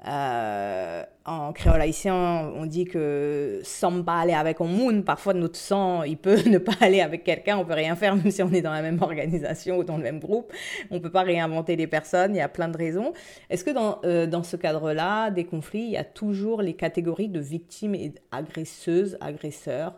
euh, 0.08 1.04
en 1.26 1.54
créole 1.54 1.82
haïtien, 1.82 2.52
on 2.56 2.68
dit 2.68 2.86
que 2.86 3.60
sans 3.64 4.04
pas 4.04 4.20
aller 4.20 4.34
avec 4.34 4.62
un 4.62 4.66
monde, 4.66 5.04
parfois 5.04 5.34
notre 5.34 5.58
sang, 5.58 6.04
il 6.04 6.18
peut 6.18 6.38
ne 6.50 6.60
pas 6.60 6.76
aller 6.82 7.02
avec 7.02 7.24
quelqu'un, 7.24 7.58
on 7.58 7.66
peut 7.66 7.74
rien 7.74 7.96
faire 7.96 8.16
même 8.16 8.30
si 8.30 8.44
on 8.44 8.52
est 8.52 8.62
dans 8.62 8.72
la 8.72 8.84
même 8.84 9.02
organisation 9.02 9.78
ou 9.80 9.84
dans 9.84 9.98
le 9.98 10.04
même 10.04 10.20
groupe. 10.20 10.54
On 10.92 11.00
peut 11.00 11.12
pas 11.12 11.24
réinventer 11.24 11.76
les 11.76 11.88
personnes, 11.88 12.36
il 12.36 12.38
y 12.38 12.42
a 12.42 12.50
plein 12.50 12.68
de 12.68 12.78
raisons. 12.78 13.12
Est-ce 13.50 13.64
que 13.64 13.72
dans, 13.72 14.00
euh, 14.06 14.28
dans 14.28 14.44
ce 14.44 14.56
cadre-là, 14.56 15.32
des 15.32 15.46
conflits, 15.46 15.86
il 15.86 15.92
y 15.92 15.98
a 15.98 16.04
toujours 16.04 16.62
les 16.62 16.74
catégories 16.74 17.30
de 17.30 17.40
victimes 17.40 17.96
et 17.96 18.14
agresseuses, 18.32 19.18
agresseurs? 19.20 19.96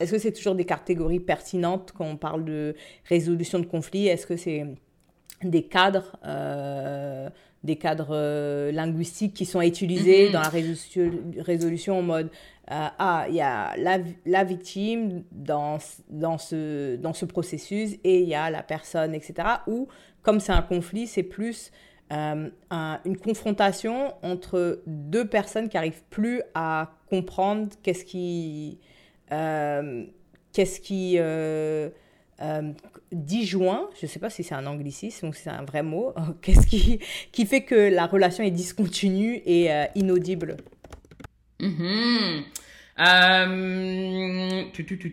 Est-ce 0.00 0.12
que 0.12 0.18
c'est 0.18 0.32
toujours 0.32 0.54
des 0.54 0.66
catégories 0.66 1.20
pertinentes 1.20 1.92
quand 1.96 2.06
on 2.06 2.16
parle 2.16 2.44
de 2.44 2.74
résolution 3.08 3.58
de 3.58 3.66
conflits? 3.66 4.08
Est-ce 4.08 4.26
que 4.26 4.36
c'est 4.36 4.66
des 5.42 5.62
cadres 5.62 6.16
euh, 6.26 7.30
des 7.62 7.76
cadres 7.76 8.08
euh, 8.12 8.72
linguistiques 8.72 9.34
qui 9.34 9.44
sont 9.44 9.60
utilisés 9.60 10.26
mhm. 10.26 10.32
dans 10.32 10.40
la 10.40 10.48
résolution, 10.48 11.10
résolution 11.38 11.98
en 11.98 12.02
mode 12.02 12.30
euh, 12.70 12.86
ah 12.98 13.26
il 13.28 13.34
y 13.34 13.40
a 13.40 13.76
la, 13.76 13.98
la, 14.24 14.44
victime 14.44 15.24
dans, 15.32 15.78
dans, 16.08 16.38
ce, 16.38 16.96
dans 16.96 17.12
ce 17.12 17.24
processus 17.26 17.96
et 18.04 18.22
il 18.22 18.28
y 18.28 18.34
a 18.34 18.48
la 18.50 18.62
personne 18.62 19.14
etc 19.14 19.48
ou 19.66 19.88
comme 20.22 20.40
c'est 20.40 20.52
un 20.52 20.62
conflit 20.62 21.06
c'est 21.06 21.22
plus 21.22 21.70
euh, 22.12 22.48
une 23.04 23.16
confrontation 23.18 24.14
entre 24.22 24.82
deux 24.86 25.26
personnes 25.26 25.68
qui 25.68 25.76
n'arrivent 25.76 26.04
plus 26.10 26.42
à 26.54 26.92
comprendre 27.08 27.68
qu'est-ce 27.82 28.04
qui 28.04 28.78
qu'est-ce 30.52 30.80
qui 30.80 31.18
euh, 32.42 32.72
disjoint, 33.12 33.90
je 34.00 34.06
ne 34.06 34.10
sais 34.10 34.18
pas 34.18 34.30
si 34.30 34.42
c'est 34.42 34.54
un 34.54 34.66
anglicisme 34.66 35.28
ou 35.28 35.32
si 35.34 35.42
c'est 35.42 35.50
un 35.50 35.64
vrai 35.64 35.82
mot, 35.82 36.14
qu'est-ce 36.42 36.66
qui, 36.66 36.98
qui 37.32 37.44
fait 37.44 37.62
que 37.62 37.74
la 37.74 38.06
relation 38.06 38.42
est 38.42 38.50
discontinue 38.50 39.42
et 39.44 39.70
euh, 39.70 39.84
inaudible? 39.94 40.56
Mm-hmm. 41.60 42.42
euh, 43.00 44.62
tu, 44.72 44.86
tu, 44.86 44.98
tu, 44.98 45.10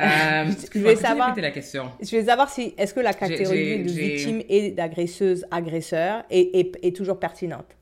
je 0.00 0.78
vais 0.78 0.96
savoir. 0.96 1.36
La 1.38 1.50
question. 1.50 1.90
Je 2.00 2.16
vais 2.16 2.24
savoir 2.24 2.48
si 2.48 2.72
est-ce 2.78 2.94
que 2.94 3.00
la 3.00 3.12
catégorie 3.12 3.82
de 3.82 3.90
victime 3.90 4.42
et 4.48 4.70
d'agresseuse 4.70 5.44
agresseur 5.50 6.24
est, 6.30 6.58
est, 6.58 6.78
est, 6.82 6.96
toujours 6.96 7.20
pertinente? 7.20 7.76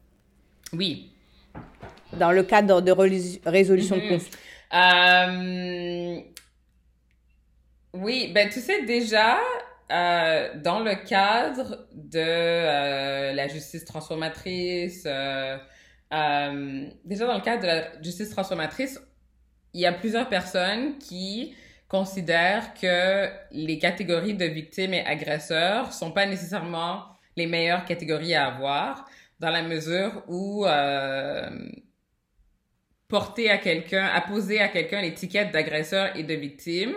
Oui. 0.72 1.12
Dans 2.18 2.32
le 2.32 2.42
cadre 2.42 2.80
de 2.80 2.90
résolution 2.90 3.96
de 3.96 4.00
mm-hmm. 4.00 4.08
conflit. 4.08 4.32
Oui, 7.94 8.30
ben 8.34 8.48
tu 8.50 8.60
sais 8.60 8.84
déjà, 8.84 9.38
euh, 9.90 10.54
dans 10.56 10.80
le 10.80 10.94
cadre 11.06 11.88
de 11.94 12.18
euh, 12.18 13.32
la 13.32 13.48
justice 13.48 13.84
transformatrice, 13.84 15.04
euh, 15.06 15.56
déjà 17.04 17.26
dans 17.26 17.34
le 17.34 17.40
cadre 17.40 17.62
de 17.62 17.66
la 17.66 18.02
justice 18.02 18.30
transformatrice, 18.30 19.00
il 19.72 19.80
y 19.80 19.86
a 19.86 19.92
plusieurs 19.92 20.28
personnes 20.28 20.98
qui 20.98 21.54
considèrent 21.88 22.74
que 22.74 23.28
les 23.52 23.78
catégories 23.78 24.34
de 24.34 24.44
victimes 24.44 24.92
et 24.92 25.04
agresseurs 25.06 25.92
sont 25.94 26.12
pas 26.12 26.26
nécessairement 26.26 27.04
les 27.36 27.46
meilleures 27.46 27.86
catégories 27.86 28.34
à 28.34 28.48
avoir, 28.48 29.08
dans 29.40 29.50
la 29.50 29.62
mesure 29.62 30.22
où 30.28 30.66
porter 33.08 33.48
à 33.48 33.56
quelqu'un, 33.56 34.04
apposer 34.04 34.60
à 34.60 34.68
quelqu'un 34.68 35.00
l'étiquette 35.00 35.50
d'agresseur 35.50 36.14
et 36.16 36.24
de 36.24 36.34
victime, 36.34 36.94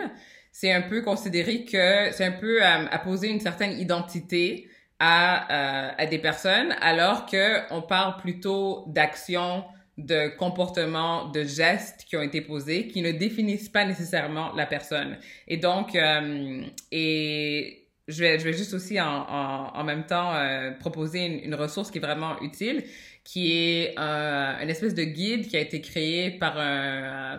c'est 0.52 0.70
un 0.70 0.82
peu 0.82 1.00
considéré 1.00 1.64
que 1.64 2.12
c'est 2.12 2.26
un 2.26 2.32
peu 2.32 2.62
euh, 2.62 2.86
à 2.90 2.98
poser 2.98 3.28
une 3.30 3.40
certaine 3.40 3.80
identité 3.80 4.68
à, 4.98 5.88
euh, 5.88 5.90
à 5.98 6.06
des 6.06 6.18
personnes, 6.18 6.76
alors 6.80 7.26
que 7.26 7.72
on 7.72 7.82
parle 7.82 8.18
plutôt 8.18 8.84
d'actions, 8.86 9.64
de 9.98 10.28
comportements, 10.36 11.28
de 11.30 11.42
gestes 11.42 12.04
qui 12.06 12.16
ont 12.16 12.22
été 12.22 12.40
posés, 12.42 12.86
qui 12.86 13.02
ne 13.02 13.12
définissent 13.12 13.68
pas 13.68 13.84
nécessairement 13.84 14.52
la 14.54 14.66
personne. 14.66 15.18
Et 15.48 15.56
donc, 15.56 15.96
euh, 15.96 16.62
et 16.90 17.88
je 18.08 18.20
vais, 18.20 18.38
je 18.38 18.44
vais 18.44 18.52
juste 18.52 18.74
aussi 18.74 19.00
en, 19.00 19.06
en, 19.06 19.72
en 19.74 19.84
même 19.84 20.04
temps 20.06 20.32
proposer 20.80 21.24
une, 21.26 21.44
une, 21.44 21.54
ressource 21.54 21.90
qui 21.90 21.98
est 21.98 22.00
vraiment 22.00 22.40
utile, 22.40 22.84
qui 23.24 23.52
est 23.52 23.94
euh, 23.98 24.62
une 24.62 24.68
espèce 24.68 24.94
de 24.94 25.04
guide 25.04 25.46
qui 25.48 25.56
a 25.56 25.60
été 25.60 25.80
créé 25.80 26.30
par 26.30 26.58
un, 26.58 27.38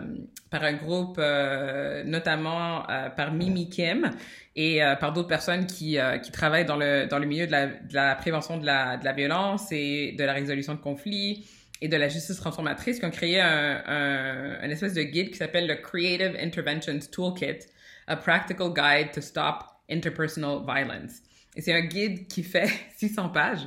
par 0.50 0.62
un 0.64 0.72
groupe, 0.72 1.16
euh, 1.18 2.02
notamment 2.04 2.84
par 3.16 3.32
Mimi 3.32 3.68
Kim 3.68 4.10
et 4.56 4.80
par 5.00 5.12
d'autres 5.12 5.28
personnes 5.28 5.66
qui, 5.66 5.98
qui 6.22 6.30
travaillent 6.30 6.64
dans 6.64 6.76
le, 6.76 7.06
dans 7.06 7.18
le 7.18 7.26
milieu 7.26 7.46
de 7.46 7.52
la, 7.92 8.14
prévention 8.14 8.56
de 8.56 8.64
la, 8.64 8.96
de 8.96 9.04
la 9.04 9.12
violence 9.12 9.72
et 9.72 10.12
de 10.12 10.24
la 10.24 10.32
résolution 10.32 10.74
de 10.74 10.80
conflits 10.80 11.44
et 11.80 11.88
de 11.88 11.96
la 11.96 12.08
justice 12.08 12.36
transformatrice 12.36 13.00
qui 13.00 13.04
ont 13.04 13.10
créé 13.10 13.40
un, 13.40 13.82
un, 13.86 14.64
une 14.64 14.70
espèce 14.70 14.94
de 14.94 15.02
guide 15.02 15.30
qui 15.30 15.36
s'appelle 15.36 15.66
le 15.66 15.74
Creative 15.74 16.36
Interventions 16.40 17.00
Toolkit, 17.10 17.66
A 18.06 18.16
Practical 18.16 18.72
Guide 18.72 19.10
to 19.12 19.20
Stop 19.20 19.64
Interpersonal 19.90 20.60
Violence. 20.64 21.20
Et 21.56 21.60
c'est 21.60 21.74
un 21.74 21.82
guide 21.82 22.28
qui 22.28 22.42
fait 22.42 22.70
600 22.96 23.30
pages 23.30 23.66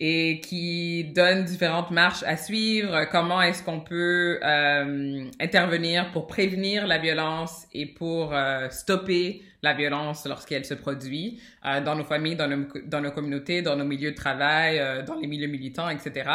et 0.00 0.40
qui 0.40 1.04
donne 1.04 1.44
différentes 1.44 1.90
marches 1.90 2.22
à 2.22 2.36
suivre, 2.36 3.06
comment 3.10 3.42
est-ce 3.42 3.64
qu'on 3.64 3.80
peut 3.80 4.38
euh, 4.42 5.24
intervenir 5.40 6.12
pour 6.12 6.28
prévenir 6.28 6.86
la 6.86 6.98
violence 6.98 7.66
et 7.72 7.86
pour 7.86 8.32
euh, 8.32 8.68
stopper 8.70 9.42
la 9.62 9.74
violence 9.74 10.24
lorsqu'elle 10.24 10.64
se 10.64 10.74
produit 10.74 11.40
euh, 11.66 11.80
dans 11.80 11.96
nos 11.96 12.04
familles, 12.04 12.36
dans 12.36 12.46
nos, 12.46 12.66
dans 12.86 13.00
nos 13.00 13.10
communautés, 13.10 13.60
dans 13.60 13.74
nos 13.74 13.84
milieux 13.84 14.12
de 14.12 14.16
travail, 14.16 14.80
dans 15.04 15.16
les 15.16 15.26
milieux 15.26 15.48
militants, 15.48 15.88
etc. 15.88 16.30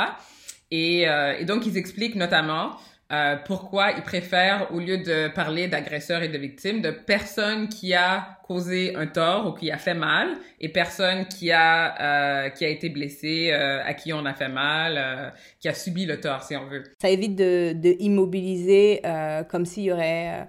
Et, 0.69 1.03
et 1.03 1.45
donc, 1.45 1.65
ils 1.67 1.77
expliquent 1.77 2.15
notamment 2.15 2.71
euh, 3.13 3.35
pourquoi 3.45 3.91
ils 3.91 4.01
préfèrent, 4.01 4.69
au 4.73 4.79
lieu 4.79 4.97
de 4.97 5.27
parler 5.27 5.67
d'agresseurs 5.67 6.23
et 6.23 6.29
de 6.29 6.37
victimes, 6.37 6.81
de 6.81 6.89
personnes 6.89 7.69
qui 7.69 7.93
a 7.93 8.39
causé 8.47 8.95
un 8.95 9.05
tort 9.05 9.47
ou 9.47 9.51
qui 9.51 9.69
a 9.69 9.77
fait 9.77 9.93
mal 9.93 10.29
et 10.59 10.69
personne 10.69 11.27
qui 11.27 11.51
a 11.51 12.45
euh, 12.45 12.49
qui 12.49 12.65
a 12.65 12.69
été 12.69 12.89
blessé, 12.89 13.51
euh, 13.53 13.83
à 13.85 13.93
qui 13.93 14.13
on 14.13 14.25
a 14.25 14.33
fait 14.33 14.49
mal, 14.49 15.33
qui 15.59 15.67
a 15.67 15.75
subi 15.75 16.05
le 16.05 16.19
tort, 16.19 16.41
si 16.43 16.55
on 16.55 16.65
veut. 16.65 16.83
Ça 16.99 17.09
évite 17.09 17.35
de, 17.35 17.73
de 17.73 17.95
immobiliser 17.99 19.01
comme 19.49 19.65
s'il 19.65 19.83
y 19.83 19.91
aurait 19.91 20.47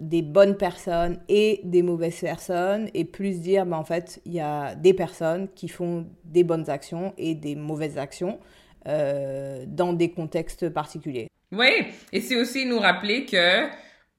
des 0.00 0.22
bonnes 0.22 0.56
personnes 0.56 1.20
et 1.28 1.60
des 1.64 1.82
mauvaises 1.82 2.20
personnes 2.20 2.88
et 2.92 3.04
plus 3.04 3.40
dire, 3.40 3.64
ben, 3.66 3.78
en 3.78 3.84
fait, 3.84 4.20
il 4.26 4.32
y 4.32 4.40
a 4.40 4.74
des 4.74 4.94
personnes 4.94 5.48
qui 5.54 5.68
font 5.68 6.06
des 6.24 6.44
bonnes 6.44 6.68
actions 6.68 7.14
et 7.16 7.34
des 7.34 7.54
mauvaises 7.54 7.98
actions. 7.98 8.38
dans 8.84 9.92
des 9.92 10.10
contextes 10.10 10.68
particuliers. 10.68 11.28
Oui, 11.52 11.86
et 12.12 12.20
c'est 12.20 12.36
aussi 12.36 12.66
nous 12.66 12.78
rappeler 12.80 13.24
que 13.24 13.68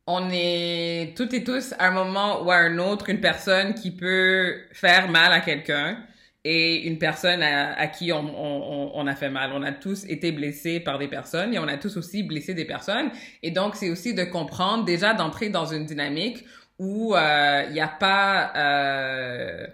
on 0.07 0.29
est 0.31 1.13
toutes 1.17 1.33
et 1.33 1.43
tous 1.43 1.73
à 1.77 1.87
un 1.87 1.91
moment 1.91 2.43
ou 2.43 2.51
à 2.51 2.55
un 2.55 2.77
autre 2.77 3.09
une 3.09 3.19
personne 3.19 3.73
qui 3.73 3.91
peut 3.91 4.61
faire 4.71 5.09
mal 5.09 5.33
à 5.33 5.41
quelqu'un 5.41 5.97
et 6.45 6.87
une 6.87 6.97
personne 6.97 7.43
à, 7.43 7.87
qui 7.87 8.13
on, 8.13 8.19
on, 8.19 8.91
on, 8.95 9.07
a 9.07 9.15
fait 9.15 9.29
mal. 9.29 9.51
On 9.53 9.63
a 9.63 9.73
tous 9.73 10.05
été 10.05 10.31
blessés 10.31 10.79
par 10.79 10.97
des 10.97 11.09
personnes 11.09 11.53
et 11.53 11.59
on 11.59 11.67
a 11.67 11.77
tous 11.77 11.97
aussi 11.97 12.23
blessé 12.23 12.53
des 12.53 12.63
personnes. 12.63 13.11
Et 13.43 13.51
donc, 13.51 13.75
c'est 13.75 13.89
aussi 13.89 14.13
de 14.13 14.23
comprendre 14.23 14.85
déjà 14.85 15.13
d'entrer 15.13 15.49
dans 15.49 15.65
une 15.65 15.85
dynamique 15.85 16.45
où 16.79 17.15
euh, 17.15 17.63
il 17.67 17.73
n'y 17.73 17.81
a 17.81 17.89
pas 17.89 18.53
euh, 18.55 19.67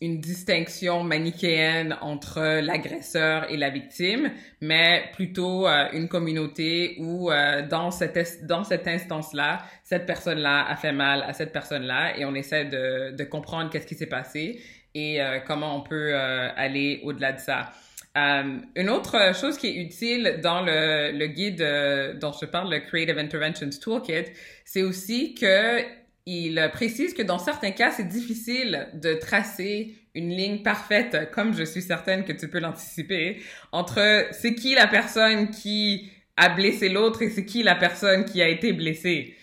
une 0.00 0.20
distinction 0.20 1.02
manichéenne 1.02 1.96
entre 2.00 2.60
l'agresseur 2.60 3.50
et 3.50 3.56
la 3.56 3.70
victime, 3.70 4.30
mais 4.60 5.10
plutôt 5.14 5.66
euh, 5.66 5.88
une 5.92 6.08
communauté 6.08 6.96
où 7.00 7.30
euh, 7.30 7.66
dans 7.66 7.90
cette 7.90 8.46
dans 8.46 8.62
cette 8.62 8.86
instance-là, 8.86 9.62
cette 9.82 10.06
personne-là 10.06 10.66
a 10.68 10.76
fait 10.76 10.92
mal 10.92 11.22
à 11.22 11.32
cette 11.32 11.52
personne-là 11.52 12.16
et 12.16 12.24
on 12.24 12.34
essaie 12.34 12.66
de, 12.66 13.16
de 13.16 13.24
comprendre 13.24 13.70
qu'est-ce 13.70 13.86
qui 13.86 13.96
s'est 13.96 14.06
passé 14.06 14.60
et 14.94 15.20
euh, 15.20 15.40
comment 15.44 15.76
on 15.76 15.80
peut 15.80 16.14
aller 16.14 17.00
au-delà 17.02 17.32
de 17.32 17.40
ça. 17.40 17.72
une 18.14 18.90
autre 18.90 19.34
chose 19.34 19.58
qui 19.58 19.68
est 19.68 19.76
utile 19.76 20.40
dans 20.42 20.62
le, 20.62 21.12
le 21.12 21.26
guide 21.26 22.18
dont 22.20 22.32
je 22.32 22.46
parle, 22.46 22.70
le 22.70 22.80
Creative 22.80 23.18
Interventions 23.18 23.70
Toolkit, 23.80 24.32
c'est 24.64 24.82
aussi 24.82 25.34
que 25.34 25.82
il 26.30 26.70
précise 26.74 27.14
que 27.14 27.22
dans 27.22 27.38
certains 27.38 27.70
cas, 27.70 27.90
c'est 27.90 28.06
difficile 28.06 28.88
de 28.92 29.14
tracer 29.14 29.94
une 30.14 30.28
ligne 30.28 30.62
parfaite, 30.62 31.30
comme 31.32 31.54
je 31.54 31.62
suis 31.62 31.80
certaine 31.80 32.24
que 32.24 32.32
tu 32.32 32.48
peux 32.48 32.58
l'anticiper, 32.58 33.40
entre 33.72 34.26
c'est 34.32 34.54
qui 34.54 34.74
la 34.74 34.86
personne 34.86 35.50
qui 35.50 36.10
a 36.36 36.50
blessé 36.50 36.90
l'autre 36.90 37.22
et 37.22 37.30
c'est 37.30 37.46
qui 37.46 37.62
la 37.62 37.76
personne 37.76 38.26
qui 38.26 38.42
a 38.42 38.48
été 38.48 38.74
blessée. 38.74 39.36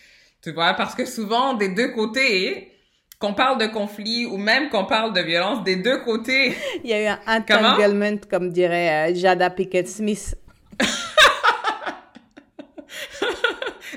Tu 0.44 0.52
vois, 0.52 0.76
parce 0.76 0.94
que 0.94 1.06
souvent, 1.06 1.56
des 1.56 1.70
deux 1.70 1.88
côtés, 1.88 2.72
qu'on 3.20 3.34
parle 3.34 3.60
de 3.60 3.66
conflit 3.66 4.28
ou 4.28 4.38
même 4.38 4.70
qu'on 4.70 4.86
parle 4.86 5.12
de 5.14 5.22
violence, 5.22 5.64
des 5.64 5.78
deux 5.78 6.04
côtés. 6.04 6.54
Il 6.84 6.92
y 6.92 6.94
a 6.94 7.04
eu 7.04 7.08
un 7.08 7.20
entanglement, 7.40 8.20
comme 8.30 8.52
dirait 8.52 9.12
euh, 9.12 9.16
Jada 9.16 9.50
Pickett 9.50 9.88
Smith. 9.88 10.36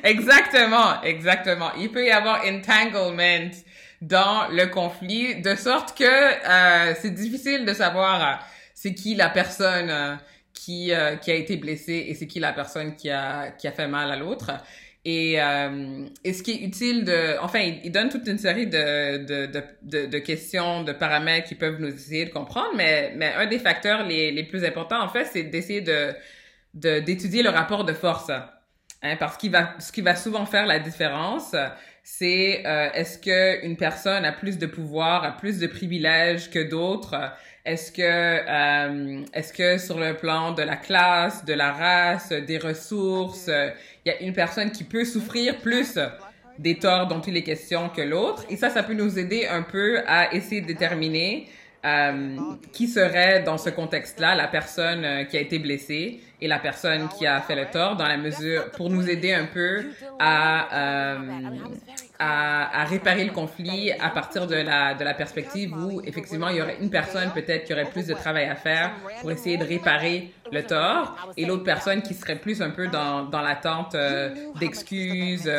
Exactement, 0.04 1.02
exactement. 1.02 1.70
Il 1.78 1.90
peut 1.90 2.04
y 2.04 2.10
avoir 2.10 2.42
entanglement 2.44 3.50
dans 4.00 4.48
le 4.48 4.66
conflit, 4.66 5.40
de 5.42 5.54
sorte 5.54 5.96
que 5.96 6.04
euh, 6.04 6.94
c'est 7.00 7.10
difficile 7.10 7.64
de 7.64 7.72
savoir 7.72 8.22
euh, 8.22 8.34
c'est 8.74 8.94
qui 8.94 9.14
la 9.14 9.28
personne 9.28 9.90
euh, 9.90 10.14
qui 10.54 10.92
qui 11.22 11.30
a 11.30 11.34
été 11.34 11.56
blessée 11.56 12.06
et 12.08 12.14
c'est 12.14 12.26
qui 12.26 12.40
la 12.40 12.52
personne 12.52 12.96
qui 12.96 13.10
a 13.10 13.50
qui 13.52 13.68
a 13.68 13.72
fait 13.72 13.88
mal 13.88 14.10
à 14.10 14.16
l'autre. 14.16 14.50
Et, 15.04 15.34
et 16.24 16.32
ce 16.32 16.42
qui 16.42 16.50
est 16.50 16.62
utile 16.66 17.04
de, 17.04 17.38
enfin, 17.40 17.60
il, 17.60 17.90
donne 17.90 18.10
toute 18.10 18.26
une 18.26 18.36
série 18.36 18.66
de, 18.66 19.24
de, 19.24 19.46
de, 19.82 20.06
de, 20.06 20.18
questions, 20.18 20.82
de 20.82 20.92
paramètres 20.92 21.48
qui 21.48 21.54
peuvent 21.54 21.80
nous 21.80 21.88
essayer 21.88 22.26
de 22.26 22.30
comprendre, 22.30 22.72
mais, 22.76 23.14
mais 23.16 23.32
un 23.34 23.46
des 23.46 23.58
facteurs 23.58 24.04
les, 24.04 24.32
les 24.32 24.42
plus 24.42 24.64
importants, 24.64 25.00
en 25.00 25.08
fait, 25.08 25.24
c'est 25.24 25.44
d'essayer 25.44 25.80
de, 25.80 26.12
d'étudier 26.74 27.42
le 27.42 27.48
rapport 27.48 27.84
de 27.84 27.94
force. 27.94 28.30
Hein, 29.02 29.16
parce 29.16 29.36
qu'il 29.36 29.52
va, 29.52 29.74
ce 29.78 29.92
qui 29.92 30.00
va 30.00 30.16
souvent 30.16 30.44
faire 30.44 30.66
la 30.66 30.78
différence, 30.78 31.54
c'est 32.02 32.66
euh, 32.66 32.90
est-ce 32.94 33.18
que 33.18 33.64
une 33.64 33.76
personne 33.76 34.24
a 34.24 34.32
plus 34.32 34.58
de 34.58 34.66
pouvoir, 34.66 35.24
a 35.24 35.32
plus 35.32 35.58
de 35.58 35.66
privilèges 35.66 36.50
que 36.50 36.68
d'autres? 36.68 37.14
Est-ce 37.64 37.92
que 37.92 38.02
euh, 38.02 39.24
est-ce 39.32 39.52
que 39.52 39.78
sur 39.78 40.00
le 40.00 40.14
plan 40.14 40.52
de 40.52 40.62
la 40.62 40.76
classe, 40.76 41.44
de 41.44 41.54
la 41.54 41.72
race, 41.72 42.30
des 42.30 42.58
ressources, 42.58 43.48
il 44.04 44.08
y 44.08 44.10
a 44.10 44.20
une 44.20 44.32
personne 44.32 44.72
qui 44.72 44.84
peut 44.84 45.04
souffrir 45.04 45.58
plus 45.58 45.98
des 46.58 46.76
torts 46.76 47.06
dont 47.06 47.20
il 47.20 47.36
est 47.36 47.44
question 47.44 47.90
que 47.90 48.02
l'autre? 48.02 48.44
Et 48.50 48.56
ça, 48.56 48.70
ça 48.70 48.82
peut 48.82 48.94
nous 48.94 49.18
aider 49.18 49.46
un 49.46 49.62
peu 49.62 50.00
à 50.06 50.34
essayer 50.34 50.60
de 50.60 50.66
déterminer 50.66 51.46
euh, 51.84 52.36
qui 52.72 52.88
serait 52.88 53.44
dans 53.44 53.56
ce 53.56 53.70
contexte-là 53.70 54.34
la 54.34 54.48
personne 54.48 55.04
euh, 55.04 55.24
qui 55.24 55.36
a 55.36 55.40
été 55.40 55.60
blessée 55.60 56.18
et 56.40 56.48
la 56.48 56.58
personne 56.58 57.08
qui 57.08 57.26
a 57.26 57.40
fait 57.40 57.54
le 57.54 57.66
tort 57.66 57.96
dans 57.96 58.06
la 58.06 58.16
mesure 58.16 58.70
pour 58.72 58.90
nous 58.90 59.08
aider 59.08 59.34
un 59.34 59.46
peu 59.46 59.86
à, 60.18 61.12
euh, 61.14 61.18
à, 62.18 62.82
à, 62.82 62.84
réparer 62.84 63.24
le 63.24 63.32
conflit 63.32 63.92
à 63.92 64.10
partir 64.10 64.46
de 64.46 64.54
la, 64.54 64.94
de 64.94 65.04
la 65.04 65.14
perspective 65.14 65.72
où 65.76 66.00
effectivement 66.04 66.48
il 66.48 66.56
y 66.56 66.62
aurait 66.62 66.78
une 66.80 66.90
personne 66.90 67.30
peut-être 67.32 67.64
qui 67.64 67.72
aurait 67.72 67.90
plus 67.90 68.06
de 68.06 68.14
travail 68.14 68.44
à 68.44 68.54
faire 68.54 68.92
pour 69.20 69.30
essayer 69.30 69.56
de 69.56 69.64
réparer 69.64 70.32
le 70.52 70.62
tort 70.62 71.32
et 71.36 71.44
l'autre 71.44 71.64
personne 71.64 72.02
qui 72.02 72.14
serait 72.14 72.36
plus 72.36 72.62
un 72.62 72.70
peu 72.70 72.88
dans, 72.88 73.24
dans 73.24 73.42
l'attente 73.42 73.96
d'excuses 74.58 75.50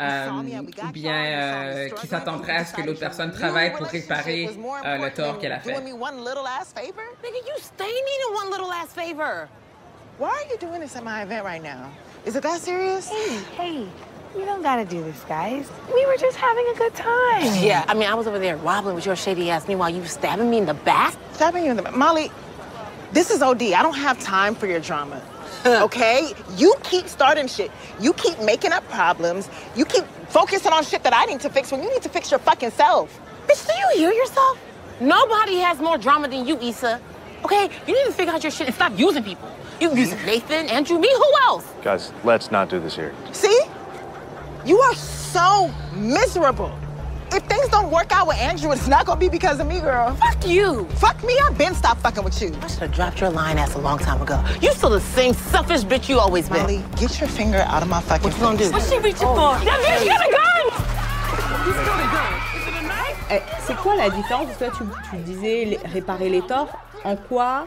euh, 0.00 0.30
ou 0.30 0.92
bien 0.92 1.24
euh, 1.24 1.88
qui 1.90 2.06
s'attendrait 2.06 2.56
à 2.56 2.64
ce 2.64 2.72
que 2.72 2.80
l'autre 2.80 3.00
personne 3.00 3.32
travaille 3.32 3.72
pour 3.76 3.86
réparer 3.86 4.48
euh, 4.86 4.96
le 4.96 5.10
tort 5.12 5.38
qu'elle 5.38 5.52
a 5.52 5.60
fait. 5.60 5.74
Why 10.20 10.28
are 10.28 10.52
you 10.52 10.58
doing 10.58 10.82
this 10.82 10.96
at 10.96 11.02
my 11.02 11.22
event 11.22 11.46
right 11.46 11.62
now? 11.62 11.90
Is 12.26 12.36
it 12.36 12.42
that 12.42 12.60
serious? 12.60 13.08
Hey, 13.08 13.38
hey, 13.56 13.88
you 14.38 14.44
don't 14.44 14.60
gotta 14.60 14.84
do 14.84 15.02
this, 15.02 15.18
guys. 15.24 15.66
We 15.94 16.04
were 16.04 16.18
just 16.18 16.36
having 16.36 16.68
a 16.74 16.74
good 16.74 16.94
time. 16.94 17.64
Yeah, 17.64 17.86
I 17.88 17.94
mean, 17.94 18.06
I 18.06 18.12
was 18.12 18.26
over 18.26 18.38
there 18.38 18.58
wobbling 18.58 18.96
with 18.96 19.06
your 19.06 19.16
shady 19.16 19.48
ass. 19.48 19.66
Meanwhile, 19.66 19.88
you 19.88 20.02
were 20.02 20.06
stabbing 20.06 20.50
me 20.50 20.58
in 20.58 20.66
the 20.66 20.74
back? 20.74 21.14
Stabbing 21.32 21.64
you 21.64 21.70
in 21.70 21.78
the 21.78 21.82
back? 21.82 21.96
Molly, 21.96 22.30
this 23.12 23.30
is 23.30 23.40
OD. 23.40 23.62
I 23.72 23.82
don't 23.82 23.96
have 23.96 24.20
time 24.20 24.54
for 24.54 24.66
your 24.66 24.78
drama. 24.78 25.22
okay? 25.64 26.34
You 26.54 26.74
keep 26.82 27.08
starting 27.08 27.46
shit. 27.46 27.70
You 27.98 28.12
keep 28.12 28.38
making 28.42 28.72
up 28.72 28.86
problems. 28.90 29.48
You 29.74 29.86
keep 29.86 30.04
focusing 30.28 30.74
on 30.74 30.84
shit 30.84 31.02
that 31.04 31.14
I 31.14 31.24
need 31.24 31.40
to 31.40 31.48
fix 31.48 31.72
when 31.72 31.82
you 31.82 31.90
need 31.90 32.02
to 32.02 32.10
fix 32.10 32.30
your 32.30 32.40
fucking 32.40 32.72
self. 32.72 33.18
Bitch, 33.48 33.66
do 33.66 33.72
you 33.72 34.00
hear 34.04 34.12
yourself? 34.12 34.58
Nobody 35.00 35.60
has 35.60 35.78
more 35.78 35.96
drama 35.96 36.28
than 36.28 36.46
you, 36.46 36.58
Issa. 36.58 37.00
Okay? 37.42 37.70
You 37.86 37.94
need 37.94 38.04
to 38.04 38.12
figure 38.12 38.34
out 38.34 38.42
your 38.42 38.52
shit 38.52 38.66
and 38.66 38.76
stop 38.76 38.92
using 38.98 39.24
people. 39.24 39.50
You 39.80 39.96
use 39.96 40.12
Nathan, 40.26 40.68
Andrew, 40.68 40.98
me, 40.98 41.08
who 41.10 41.32
else? 41.44 41.64
Guys, 41.82 42.12
let's 42.22 42.50
not 42.50 42.68
do 42.68 42.78
this 42.78 42.94
here. 42.94 43.14
See? 43.32 43.62
You 44.66 44.78
are 44.78 44.94
so 44.94 45.72
miserable. 45.94 46.70
If 47.32 47.44
things 47.44 47.66
don't 47.68 47.90
work 47.90 48.12
out 48.12 48.26
with 48.26 48.36
Andrew, 48.36 48.72
it's 48.72 48.88
not 48.88 49.06
gonna 49.06 49.18
be 49.18 49.30
because 49.30 49.58
of 49.58 49.66
me, 49.66 49.80
girl. 49.80 50.14
Fuck 50.16 50.46
you. 50.46 50.84
Fuck 50.96 51.24
me, 51.24 51.38
I've 51.38 51.56
been 51.56 51.74
stopped 51.74 52.02
fucking 52.02 52.22
with 52.22 52.42
you. 52.42 52.54
I 52.60 52.66
should 52.66 52.80
have 52.80 52.92
dropped 52.92 53.20
your 53.20 53.30
line 53.30 53.56
ass 53.56 53.74
a 53.74 53.78
long 53.78 53.98
time 53.98 54.20
ago. 54.20 54.44
You 54.60 54.70
still 54.72 54.90
the 54.90 55.00
same 55.00 55.32
selfish 55.32 55.80
bitch 55.82 56.10
you 56.10 56.18
always 56.18 56.50
been. 56.50 56.60
Molly, 56.60 56.84
get 56.96 57.18
your 57.18 57.30
finger 57.30 57.60
out 57.60 57.82
of 57.82 57.88
my 57.88 58.02
fucking 58.02 58.32
What 58.32 58.36
you 58.36 58.42
gonna 58.42 58.58
do? 58.58 58.72
What's 58.72 58.90
she 58.90 58.98
reaching 58.98 59.28
oh, 59.28 59.56
for? 59.56 59.64
That 59.64 59.80
bitch 59.80 60.06
got 60.06 60.28
a 60.28 60.30
gun! 60.30 61.64
He's 61.64 61.74
got 61.86 62.00
a 62.00 62.08
gun. 62.12 62.60
Is 62.60 62.68
it 62.68 62.74
a 62.74 62.86
knife? 62.86 63.26
Eh, 63.30 63.40
c'est 63.66 63.76
quoi 63.76 63.94
la 63.94 64.10
différence 64.10 64.48
Toi, 64.58 64.68
tu, 64.76 64.84
tu 65.08 65.16
disais 65.22 65.64
les, 65.64 65.78
réparer 65.90 66.28
les 66.28 66.42
torts. 66.42 66.76
En 67.02 67.16
quoi 67.16 67.66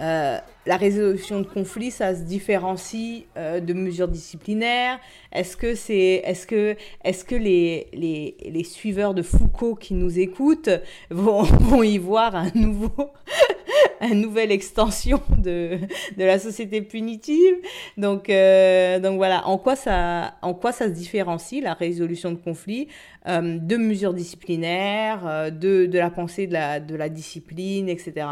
euh, 0.00 0.38
la 0.66 0.76
résolution 0.76 1.40
de 1.40 1.46
conflits, 1.46 1.90
ça 1.90 2.14
se 2.14 2.22
différencie 2.22 3.24
euh, 3.36 3.60
de 3.60 3.72
mesures 3.74 4.08
disciplinaires. 4.08 4.98
Est-ce 5.32 5.56
que, 5.56 5.66
est-ce 5.66 6.46
que, 6.46 6.76
est-ce 7.04 7.24
que 7.24 7.34
les, 7.34 7.88
les, 7.92 8.36
les, 8.44 8.64
suiveurs 8.64 9.12
de 9.12 9.22
Foucault 9.22 9.74
qui 9.74 9.94
nous 9.94 10.18
écoutent 10.18 10.70
vont, 11.10 11.44
y 11.82 11.98
voir 11.98 12.34
un 12.34 12.50
nouveau, 12.54 13.10
une 14.00 14.20
nouvelle 14.20 14.52
extension 14.52 15.20
de, 15.36 15.78
de 16.16 16.24
la 16.24 16.38
société 16.38 16.80
punitive? 16.80 17.56
Donc, 17.98 18.30
euh, 18.30 19.00
donc 19.00 19.16
voilà, 19.16 19.46
en 19.46 19.58
quoi, 19.58 19.76
ça, 19.76 20.34
en 20.40 20.54
quoi 20.54 20.72
ça 20.72 20.86
se 20.86 20.92
différencie, 20.92 21.62
la 21.62 21.74
résolution 21.74 22.30
de 22.30 22.36
conflits, 22.36 22.88
de 23.26 23.76
mesures 23.76 24.14
disciplinaires, 24.14 25.50
de, 25.52 25.84
de 25.84 25.98
la 25.98 26.10
pensée 26.10 26.46
de 26.46 26.54
la, 26.54 26.80
de 26.80 26.96
la 26.96 27.10
discipline, 27.10 27.88
etc. 27.90 28.24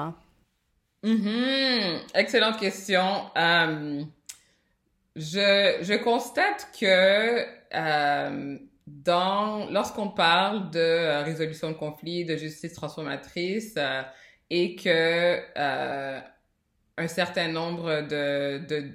Mm 1.03 1.99
Excellente 2.15 2.59
question. 2.59 3.31
Euh, 3.37 4.03
je, 5.15 5.79
je 5.83 6.03
constate 6.03 6.69
que 6.79 7.45
euh, 7.75 8.59
dans 8.87 9.71
lorsqu'on 9.71 10.09
parle 10.09 10.71
de 10.71 10.79
euh, 10.79 11.23
résolution 11.23 11.69
de 11.69 11.75
conflits, 11.75 12.25
de 12.25 12.37
justice 12.37 12.73
transformatrice, 12.73 13.79
et 14.51 14.75
que 14.75 15.39
un 17.01 17.07
certain 17.07 17.47
nombre 17.47 18.01
de, 18.03 18.59
de, 18.67 18.91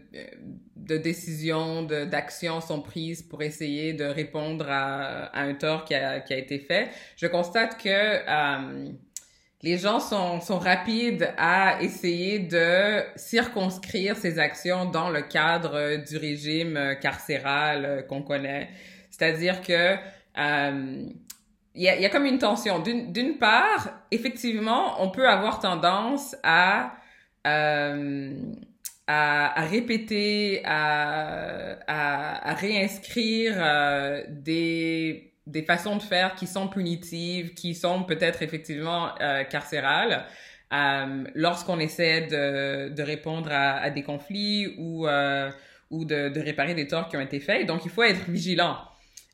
de 0.75 0.97
décisions, 0.97 1.83
d'actions 1.83 2.59
sont 2.59 2.81
prises 2.81 3.21
pour 3.21 3.41
essayer 3.43 3.93
de 3.93 4.03
répondre 4.03 4.65
à, 4.67 5.27
à 5.27 5.43
un 5.43 5.53
tort 5.53 5.85
qui 5.85 5.95
a, 5.95 6.19
qui 6.19 6.33
a 6.33 6.37
été 6.37 6.59
fait, 6.59 6.89
je 7.15 7.27
constate 7.27 7.81
que 7.81 8.25
les 9.63 9.77
gens 9.77 9.99
sont, 9.99 10.41
sont 10.41 10.59
rapides 10.59 11.33
à 11.37 11.81
essayer 11.81 12.39
de 12.39 13.01
circonscrire 13.15 14.15
ces 14.17 14.37
actions 14.37 14.85
dans 14.85 15.09
le 15.09 15.21
cadre 15.21 15.97
du 16.05 16.17
régime 16.17 16.95
carcéral 17.01 17.85
euh, 17.85 18.01
qu'on 18.01 18.21
connaît. 18.21 18.69
C'est-à-dire 19.09 19.61
que 19.61 19.95
euh, 20.37 21.03
il 21.75 21.81
y, 21.81 21.89
a, 21.89 21.99
y, 21.99 22.05
a, 22.05 22.09
comme 22.09 22.25
une 22.25 22.37
tension. 22.37 22.79
D'une 22.79 23.37
part, 23.39 23.89
effectivement, 24.11 25.01
on 25.01 25.09
peut 25.09 25.27
avoir 25.27 25.59
tendance 25.59 26.35
à 26.43 26.93
euh, 27.47 28.31
à, 29.07 29.59
à 29.59 29.65
répéter, 29.65 30.61
à, 30.63 31.77
à, 31.87 32.51
à 32.51 32.53
réinscrire 32.53 33.55
euh, 33.57 34.23
des, 34.29 35.32
des 35.47 35.63
façons 35.63 35.97
de 35.97 36.01
faire 36.01 36.35
qui 36.35 36.47
sont 36.47 36.67
punitives, 36.67 37.53
qui 37.53 37.75
sont 37.75 38.03
peut-être 38.03 38.41
effectivement 38.41 39.09
euh, 39.21 39.43
carcérales, 39.43 40.25
euh, 40.71 41.23
lorsqu'on 41.35 41.79
essaie 41.79 42.21
de, 42.27 42.89
de 42.89 43.03
répondre 43.03 43.49
à, 43.51 43.89
des 43.89 44.03
conflits 44.03 44.75
ou, 44.77 45.07
euh, 45.07 45.51
ou 45.91 46.05
de, 46.05 46.29
de, 46.29 46.39
réparer 46.39 46.73
des 46.73 46.87
torts 46.87 47.09
qui 47.09 47.17
ont 47.17 47.21
été 47.21 47.39
faits. 47.39 47.67
Donc, 47.67 47.85
il 47.85 47.91
faut 47.91 48.03
être 48.03 48.29
vigilant. 48.29 48.77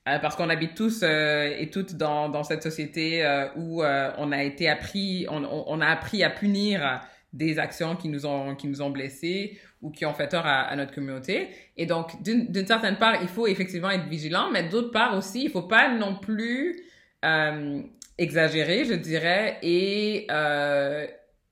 Parce 0.06 0.36
qu'on 0.36 0.50
habite 0.50 0.74
tous 0.74 1.04
et 1.04 1.70
toutes 1.72 1.94
dans, 1.94 2.30
dans 2.30 2.44
cette 2.44 2.64
société 2.64 3.24
où 3.56 3.84
on 3.84 4.32
a 4.32 4.44
été 4.44 4.68
appris, 4.68 5.28
on, 5.30 5.44
on, 5.44 5.82
a 5.82 5.86
appris 5.86 6.24
à 6.24 6.32
punir 6.32 7.02
des 7.32 7.60
actions 7.60 7.96
qui 7.96 8.08
nous 8.08 8.26
ont 8.26 8.56
qui 8.56 8.66
nous 8.68 8.82
ont 8.82 8.90
blessés 8.90 9.60
ou 9.82 9.92
qui 9.92 10.06
ont 10.06 10.14
fait 10.14 10.28
tort 10.28 10.46
à, 10.46 10.76
notre 10.76 10.94
communauté. 10.94 11.50
Et 11.78 11.86
donc, 11.86 12.22
d'une 12.22 12.68
certaine 12.68 12.98
part, 12.98 13.22
il 13.22 13.28
faut 13.28 13.48
effectivement 13.48 13.90
être 13.90 14.08
vigilant, 14.08 14.50
mais 14.52 14.64
d'autre 14.64 14.92
part 14.92 15.18
aussi, 15.18 15.44
il 15.46 15.50
faut 15.50 15.62
pas 15.62 15.94
non 15.94 16.16
plus 16.16 16.78
euh, 17.24 17.82
exagérer, 18.18 18.86
je 18.86 18.94
dirais, 18.94 19.58
et 19.62 20.28
euh, 20.32 21.08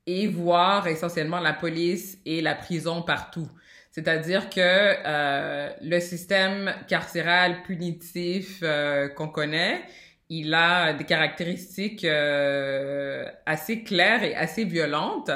et 0.07 0.27
voir 0.27 0.87
essentiellement 0.87 1.41
la 1.41 1.53
police 1.53 2.17
et 2.25 2.41
la 2.41 2.55
prison 2.55 3.01
partout. 3.01 3.49
C'est-à-dire 3.91 4.49
que 4.49 4.61
euh, 4.61 5.69
le 5.81 5.99
système 5.99 6.73
carcéral 6.87 7.61
punitif 7.63 8.59
euh, 8.63 9.09
qu'on 9.09 9.27
connaît, 9.27 9.81
il 10.29 10.53
a 10.53 10.93
des 10.93 11.03
caractéristiques 11.03 12.05
euh, 12.05 13.25
assez 13.45 13.83
claires 13.83 14.23
et 14.23 14.35
assez 14.35 14.63
violentes 14.63 15.31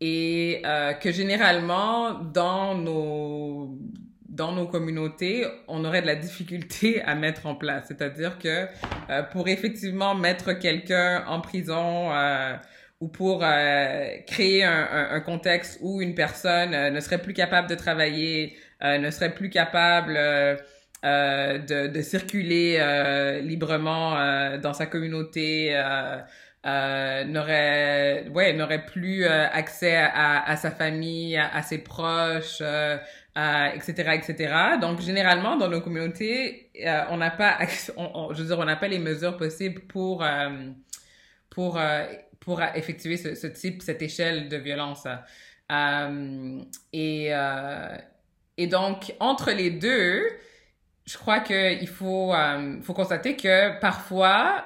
et 0.00 0.62
euh, 0.64 0.92
que 0.94 1.10
généralement 1.12 2.14
dans 2.14 2.74
nos 2.74 3.78
dans 4.28 4.52
nos 4.52 4.66
communautés, 4.66 5.46
on 5.66 5.84
aurait 5.84 6.02
de 6.02 6.06
la 6.06 6.14
difficulté 6.14 7.02
à 7.06 7.14
mettre 7.14 7.46
en 7.46 7.54
place. 7.56 7.86
C'est-à-dire 7.88 8.38
que 8.38 8.66
euh, 9.10 9.22
pour 9.22 9.48
effectivement 9.48 10.14
mettre 10.14 10.52
quelqu'un 10.52 11.24
en 11.26 11.40
prison 11.40 12.12
euh, 12.12 12.54
ou 13.00 13.08
pour 13.08 13.42
euh, 13.44 14.08
créer 14.26 14.64
un, 14.64 14.88
un, 14.90 15.10
un, 15.12 15.20
contexte 15.20 15.78
où 15.82 16.02
une 16.02 16.14
personne 16.14 16.74
euh, 16.74 16.90
ne 16.90 17.00
serait 17.00 17.22
plus 17.22 17.32
capable 17.32 17.68
de 17.68 17.74
travailler, 17.76 18.56
euh, 18.82 18.98
ne 18.98 19.10
serait 19.10 19.34
plus 19.34 19.50
capable 19.50 20.14
de, 20.14 21.86
de, 21.86 22.02
circuler 22.02 22.80
librement 23.44 24.16
dans 24.58 24.72
sa 24.72 24.86
communauté, 24.86 25.80
euh, 26.68 27.24
n'aurait 27.24 28.28
ouais 28.34 28.52
n'aurait 28.52 28.84
plus 28.84 29.24
euh, 29.24 29.48
accès 29.48 29.96
à, 29.96 30.56
sa 30.56 30.70
famille 30.70 31.36
à, 31.36 31.62
ses 31.62 31.78
proches 31.78 32.58
euh, 32.60 32.96
etc 33.74 34.12
etc 34.14 34.54
donc 34.80 35.00
généralement 35.00 35.56
dans 35.56 35.68
nos 35.68 35.80
communautés 35.80 36.70
on 37.10 37.16
n'a 37.16 37.30
pas 37.30 37.58
je 37.60 38.42
veux 38.42 38.46
dire 38.46 38.58
on 38.58 38.64
n'a 38.64 38.76
pas 38.76 38.88
les 38.88 38.98
mesures 38.98 39.36
possibles 39.36 39.80
pour 39.82 40.26
pour 41.48 41.80
pour 42.40 42.62
effectuer 42.62 43.16
ce, 43.16 43.34
ce, 43.34 43.46
type 43.46 43.82
cette 43.82 44.02
échelle 44.02 44.48
de 44.48 44.56
violence. 44.56 45.06
Et 46.92 47.30
et 48.60 48.66
donc 48.66 49.14
entre 49.20 49.52
les 49.52 49.70
deux 49.70 50.26
je 51.06 51.16
crois 51.16 51.40
que 51.40 51.80
il 51.80 51.88
faut 51.88 52.34
faut 52.82 52.94
constater 52.94 53.36
que 53.36 53.78
parfois 53.80 54.64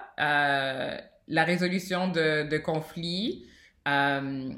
la 1.32 1.44
résolution 1.44 2.08
de, 2.08 2.58
conflits 2.58 3.46
euh, 3.88 4.50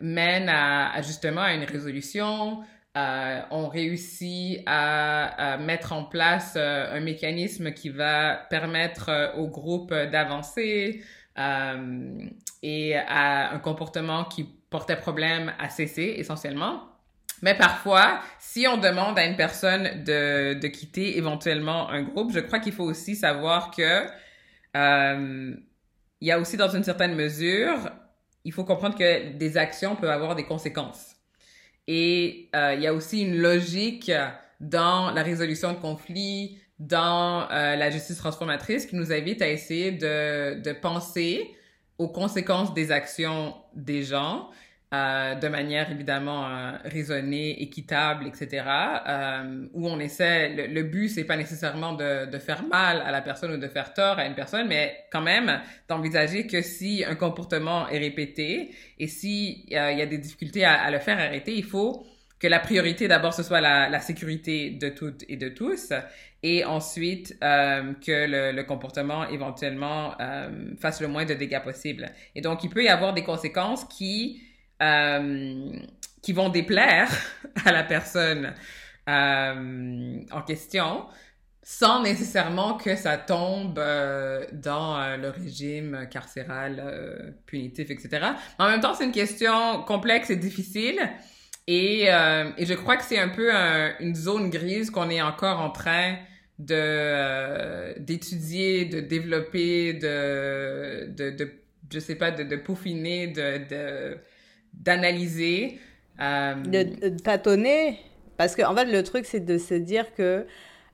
mène 0.00 0.48
à, 0.48 1.00
justement 1.02 1.40
à 1.40 1.54
une 1.54 1.64
résolution. 1.64 2.62
Euh, 2.96 3.40
on 3.50 3.68
réussit 3.68 4.60
à, 4.66 5.56
mettre 5.58 5.92
en 5.92 6.04
place 6.04 6.54
euh, 6.56 6.94
un 6.94 7.00
mécanisme 7.00 7.72
qui 7.72 7.88
va 7.88 8.46
permettre 8.50 9.32
au 9.38 9.48
groupe 9.48 9.92
d'avancer 9.92 11.02
et 12.62 12.96
à 12.96 13.52
un 13.52 13.58
comportement 13.60 14.24
qui 14.24 14.44
portait 14.70 14.96
problème 14.96 15.54
à 15.58 15.70
cesser 15.70 16.14
essentiellement. 16.18 16.82
Mais 17.40 17.54
parfois, 17.54 18.20
si 18.40 18.66
on 18.66 18.76
demande 18.76 19.18
à 19.18 19.24
une 19.24 19.36
personne 19.36 20.02
de, 20.04 20.66
quitter 20.66 21.16
éventuellement 21.16 21.88
un 21.88 22.02
groupe, 22.02 22.32
je 22.32 22.40
crois 22.40 22.58
qu'il 22.58 22.72
faut 22.72 22.84
aussi 22.84 23.14
savoir 23.14 23.70
que 23.70 24.02
il 26.20 26.28
y 26.28 26.32
a 26.32 26.38
aussi 26.38 26.56
dans 26.56 26.68
une 26.68 26.84
certaine 26.84 27.14
mesure, 27.14 27.90
il 28.44 28.52
faut 28.52 28.64
comprendre 28.64 28.96
que 28.96 29.32
des 29.32 29.56
actions 29.56 29.96
peuvent 29.96 30.10
avoir 30.10 30.34
des 30.34 30.44
conséquences. 30.44 31.16
Et 31.86 32.50
euh, 32.54 32.74
il 32.74 32.82
y 32.82 32.86
a 32.86 32.92
aussi 32.92 33.22
une 33.22 33.38
logique 33.38 34.12
dans 34.60 35.10
la 35.12 35.22
résolution 35.22 35.72
de 35.72 35.78
conflits, 35.78 36.58
dans 36.78 37.50
euh, 37.50 37.76
la 37.76 37.90
justice 37.90 38.18
transformatrice 38.18 38.86
qui 38.86 38.96
nous 38.96 39.12
invite 39.12 39.42
à 39.42 39.48
essayer 39.48 39.92
de, 39.92 40.60
de 40.60 40.72
penser 40.72 41.50
aux 41.98 42.08
conséquences 42.08 42.74
des 42.74 42.92
actions 42.92 43.54
des 43.74 44.02
gens 44.02 44.50
euh, 44.94 45.34
de 45.34 45.48
manière 45.48 45.90
évidemment 45.90 46.48
euh, 46.48 46.72
raisonnée, 46.84 47.62
équitable, 47.62 48.26
etc. 48.26 48.64
Euh, 49.06 49.66
où 49.74 49.86
on 49.86 50.00
essaie, 50.00 50.48
le, 50.48 50.66
le 50.66 50.82
but 50.82 51.10
c'est 51.10 51.24
pas 51.24 51.36
nécessairement 51.36 51.92
de, 51.92 52.24
de, 52.24 52.38
faire 52.38 52.64
mal 52.64 53.02
à 53.02 53.10
la 53.10 53.20
personne 53.20 53.52
ou 53.52 53.58
de 53.58 53.68
faire 53.68 53.92
tort 53.92 54.18
à 54.18 54.24
une 54.24 54.34
personne, 54.34 54.66
mais 54.66 54.96
quand 55.12 55.20
même 55.20 55.60
d'envisager 55.88 56.46
que 56.46 56.62
si 56.62 57.04
un 57.06 57.16
comportement 57.16 57.86
est 57.88 57.98
répété 57.98 58.70
et 58.98 59.08
si 59.08 59.66
euh, 59.72 59.92
il 59.92 59.98
y 59.98 60.02
a 60.02 60.06
des 60.06 60.16
difficultés 60.16 60.64
à, 60.64 60.80
à, 60.80 60.90
le 60.90 61.00
faire 61.00 61.18
arrêter, 61.18 61.54
il 61.54 61.64
faut 61.64 62.06
que 62.38 62.46
la 62.46 62.58
priorité 62.58 63.08
d'abord 63.08 63.34
ce 63.34 63.42
soit 63.42 63.60
la, 63.60 63.90
la, 63.90 64.00
sécurité 64.00 64.70
de 64.70 64.88
toutes 64.88 65.22
et 65.28 65.36
de 65.36 65.50
tous, 65.50 65.92
et 66.42 66.64
ensuite 66.64 67.36
euh, 67.44 67.92
que 67.94 68.26
le, 68.26 68.52
le, 68.52 68.64
comportement 68.64 69.28
éventuellement 69.28 70.14
euh, 70.18 70.48
fasse 70.80 71.02
le 71.02 71.08
moins 71.08 71.26
de 71.26 71.34
dégâts 71.34 71.62
possible. 71.62 72.06
Et 72.34 72.40
donc 72.40 72.64
il 72.64 72.70
peut 72.70 72.84
y 72.84 72.88
avoir 72.88 73.12
des 73.12 73.24
conséquences 73.24 73.84
qui 73.84 74.47
euh, 74.82 75.72
qui 76.22 76.32
vont 76.32 76.48
déplaire 76.48 77.10
à 77.64 77.72
la 77.72 77.84
personne 77.84 78.54
euh, 79.08 80.20
en 80.30 80.42
question 80.42 81.06
sans 81.62 82.02
nécessairement 82.02 82.76
que 82.78 82.94
ça 82.96 83.16
tombe 83.18 83.78
euh, 83.78 84.44
dans 84.52 84.98
euh, 84.98 85.16
le 85.16 85.28
régime 85.28 86.06
carcéral 86.10 87.34
punitif, 87.46 87.90
etc. 87.90 88.26
En 88.58 88.68
même 88.68 88.80
temps, 88.80 88.94
c'est 88.94 89.04
une 89.04 89.12
question 89.12 89.82
complexe 89.82 90.30
et 90.30 90.36
difficile. 90.36 90.98
Et, 91.66 92.04
et 92.04 92.66
je 92.66 92.74
crois 92.74 92.96
que 92.96 93.04
c'est 93.04 93.18
un 93.18 93.28
peu 93.28 93.54
un, 93.54 93.94
une 94.00 94.14
zone 94.14 94.48
grise 94.48 94.90
qu'on 94.90 95.10
est 95.10 95.20
encore 95.20 95.60
en 95.60 95.70
train 95.70 96.16
de 96.58 97.98
d'étudier, 97.98 98.86
de 98.86 99.00
développer, 99.00 99.92
de, 99.92 101.10
de, 101.14 101.30
de, 101.30 101.52
je 101.92 101.98
sais 101.98 102.14
pas, 102.14 102.30
de, 102.30 102.42
de 102.42 102.56
peaufiner, 102.56 103.26
de, 103.28 103.58
de 103.68 104.18
d'analyser. 104.74 105.78
Euh... 106.20 106.54
De, 106.54 107.08
tâtonner. 107.08 107.98
Parce 108.36 108.54
que, 108.54 108.62
en 108.62 108.74
fait, 108.74 108.86
le 108.86 109.02
truc, 109.02 109.24
c'est 109.26 109.44
de 109.44 109.58
se 109.58 109.74
dire 109.74 110.14
que. 110.14 110.46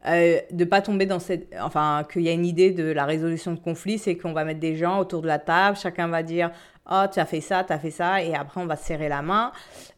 Euh, 0.06 0.38
de 0.50 0.64
pas 0.64 0.82
tomber 0.82 1.06
dans 1.06 1.18
cette 1.18 1.48
enfin 1.58 2.06
qu'il 2.12 2.20
y 2.20 2.28
a 2.28 2.32
une 2.32 2.44
idée 2.44 2.72
de 2.72 2.84
la 2.84 3.06
résolution 3.06 3.52
de 3.52 3.58
conflit 3.58 3.96
c'est 3.96 4.18
qu'on 4.18 4.34
va 4.34 4.44
mettre 4.44 4.60
des 4.60 4.76
gens 4.76 4.98
autour 4.98 5.22
de 5.22 5.26
la 5.26 5.38
table 5.38 5.78
chacun 5.78 6.08
va 6.08 6.22
dire 6.22 6.50
oh 6.90 7.04
tu 7.10 7.20
as 7.20 7.24
fait 7.24 7.40
ça 7.40 7.64
tu 7.64 7.72
as 7.72 7.78
fait 7.78 7.90
ça 7.90 8.22
et 8.22 8.34
après 8.34 8.60
on 8.60 8.66
va 8.66 8.76
se 8.76 8.84
serrer 8.84 9.08
la 9.08 9.22
main 9.22 9.50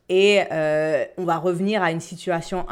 et 0.09 0.43
euh, 0.53 1.05
on 1.19 1.25
va 1.25 1.39
revenir 1.39 1.83
à 1.83 1.91
une 1.91 1.99
situation 1.99 2.67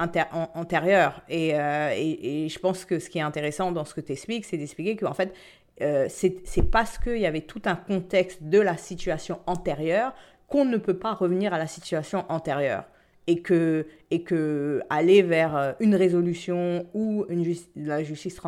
antérieure 0.54 1.22
et, 1.28 1.58
euh, 1.58 1.90
et, 1.96 2.44
et, 2.44 2.48
je 2.48 2.58
pense 2.60 2.84
que 2.84 3.00
ce 3.00 3.10
qui 3.10 3.18
est 3.18 3.22
intéressant 3.22 3.72
dans 3.72 3.84
ce 3.84 3.94
que 3.94 4.00
tu 4.00 4.12
expliques 4.12 4.44
c'est 4.44 4.56
d'expliquer 4.56 4.94
qu'en 4.94 5.14
fait 5.14 5.34
euh, 5.80 6.06
c'est 6.08 6.70
parce 6.70 6.98
qu'il 6.98 7.18
y 7.18 7.26
avait 7.26 7.40
tout 7.40 7.62
un 7.64 7.74
contexte 7.74 8.44
de 8.44 8.60
la 8.60 8.76
situation 8.76 9.40
antérieure 9.46 10.12
qu'on 10.54 10.64
ne 10.64 10.76
peut 10.76 10.96
pas 10.96 11.14
revenir 11.14 11.52
à 11.52 11.58
la 11.58 11.66
situation 11.66 12.24
antérieure 12.28 12.84
et 13.26 13.42
que, 13.42 13.88
et 14.12 14.22
que 14.22 14.82
aller 14.88 15.20
vers 15.20 15.56
euh, 15.56 15.72
une 15.80 15.96
résolution 15.96 16.86
ou 16.94 17.26
une 17.28 17.42
justice, 17.42 17.70
la 17.74 18.04
justice 18.04 18.40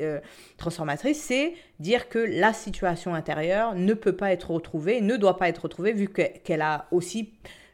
euh, 0.00 0.20
transformatrice, 0.56 1.22
c'est 1.22 1.54
dire 1.78 2.08
que 2.08 2.18
la 2.18 2.52
situation 2.52 3.14
intérieure 3.14 3.76
ne 3.76 3.94
peut 3.94 4.16
pas 4.16 4.32
être 4.32 4.50
retrouvée, 4.50 5.00
ne 5.00 5.16
doit 5.16 5.36
pas 5.36 5.48
être 5.48 5.62
retrouvée, 5.62 5.92
vu 5.92 6.08
qu'elle 6.08 6.40
qu 6.42 6.52
a 6.54 6.88
aussi 6.90 7.32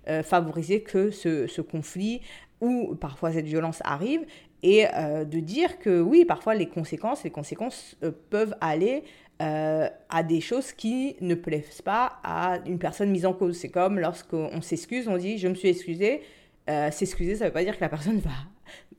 euh, 0.08 0.22
favorisé 0.22 0.82
que 0.82 1.10
ce, 1.10 1.46
ce, 1.46 1.62
conflit 1.62 2.20
ou 2.60 2.94
parfois 2.94 3.32
cette 3.32 3.46
violence 3.46 3.78
arrive, 3.84 4.20
et 4.62 4.86
de 4.86 5.38
dire 5.38 5.78
que 5.78 6.00
oui, 6.00 6.24
parfois 6.24 6.54
les 6.54 6.66
conséquences, 6.66 7.22
les 7.22 7.30
conséquences 7.30 7.96
peuvent 8.30 8.56
aller 8.60 9.04
euh, 9.42 9.90
à 10.08 10.22
des 10.22 10.40
choses 10.40 10.72
qui 10.72 11.14
ne 11.20 11.34
plaisent 11.34 11.82
pas 11.82 12.20
à 12.24 12.58
une 12.64 12.78
personne 12.78 13.10
mise 13.10 13.26
en 13.26 13.34
cause. 13.34 13.58
C'est 13.58 13.68
comme 13.68 13.98
lorsqu'on 13.98 14.62
s'excuse, 14.62 15.08
on 15.08 15.18
dit 15.18 15.36
je 15.36 15.46
me 15.48 15.54
suis 15.54 15.68
excusé. 15.68 16.22
Euh, 16.70 16.90
S'excuser, 16.90 17.36
ça 17.36 17.44
ne 17.44 17.50
veut 17.50 17.52
pas 17.52 17.62
dire 17.62 17.76
que 17.76 17.82
la 17.82 17.90
personne 17.90 18.18
va 18.18 18.30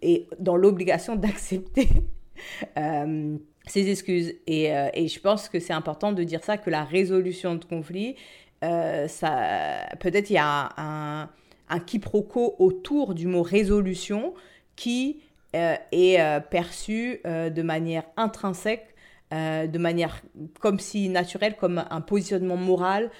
est 0.04 0.28
dans 0.39 0.56
l'obligation 0.56 1.15
d'accepter 1.15 1.89
euh, 2.78 3.36
ses 3.65 3.89
excuses. 3.89 4.36
Et, 4.45 4.67
je 5.08 5.19
pense 5.19 5.50
que 5.50 5.60
c'est 5.60 5.73
important 5.73 6.12
de 6.12 6.23
dire 6.23 6.43
ça, 6.43 6.58
que 6.58 6.69
la 6.69 6.84
résolution 6.84 7.56
de 7.56 7.65
conflit, 7.65 8.15
peut-être 8.62 10.30
il 10.30 10.34
y 10.34 10.38
a 10.38 11.28
un 11.67 11.80
quiproquo 11.80 12.56
autour 12.60 13.15
du 13.15 13.26
mot 13.26 13.41
résolution 13.41 14.36
qui 14.76 15.21
est 15.54 16.41
perçu 16.52 17.21
de 17.26 17.62
manière 17.63 18.04
intrinsèque 18.17 18.93
de 19.32 19.78
manière 19.78 20.22
comme 20.60 20.80
si 20.80 21.10
naturelle, 21.10 21.56
comme 21.58 21.84
un 21.90 22.02
positionnement 22.02 22.58
moral 22.58 23.12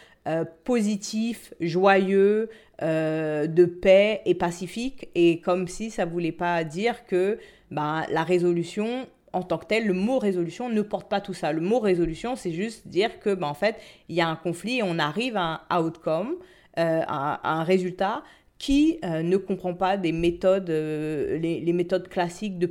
positif, 0.64 1.54
joyeux, 1.62 2.50
de 2.82 3.66
paix 3.66 4.22
et 4.26 4.36
pacifique, 4.36 5.10
et 5.16 5.40
comme 5.40 5.68
si 5.68 5.90
ça 5.90 6.06
voulait 6.06 6.32
pas 6.32 6.64
dire 6.64 7.06
que 7.06 7.40
ben, 7.72 8.06
la 8.10 8.24
résolution 8.24 9.08
en 9.34 9.44
tant 9.44 9.58
que 9.58 9.66
telle, 9.66 9.86
le 9.86 9.94
mot 9.94 10.20
résolution 10.20 10.70
ne 10.70 10.82
porte 10.82 11.10
pas 11.10 11.22
tout 11.22 11.34
ça. 11.34 11.52
Le 11.52 11.62
mot 11.62 11.80
résolution, 11.80 12.36
c'est 12.36 12.52
juste 12.52 12.88
dire 12.88 13.20
que, 13.20 13.34
ben, 13.34 13.48
en 13.48 13.54
fait, 13.54 13.76
il 14.10 14.16
y 14.16 14.22
a 14.22 14.28
un 14.28 14.36
conflit 14.36 14.80
et 14.80 14.84
on 14.84 15.00
arrive 15.00 15.38
à 15.38 15.66
un 15.70 15.82
outcome, 15.82 16.36
euh, 16.80 17.02
à, 17.08 17.60
un 17.60 17.64
résultat 17.64 18.24
qui 18.58 19.00
euh, 19.04 19.22
ne 19.22 19.38
comprend 19.38 19.74
pas 19.74 19.98
euh, 19.98 21.38
les, 21.38 21.74
méthodes 21.74 22.08
classiques 22.08 22.58
de, 22.58 22.66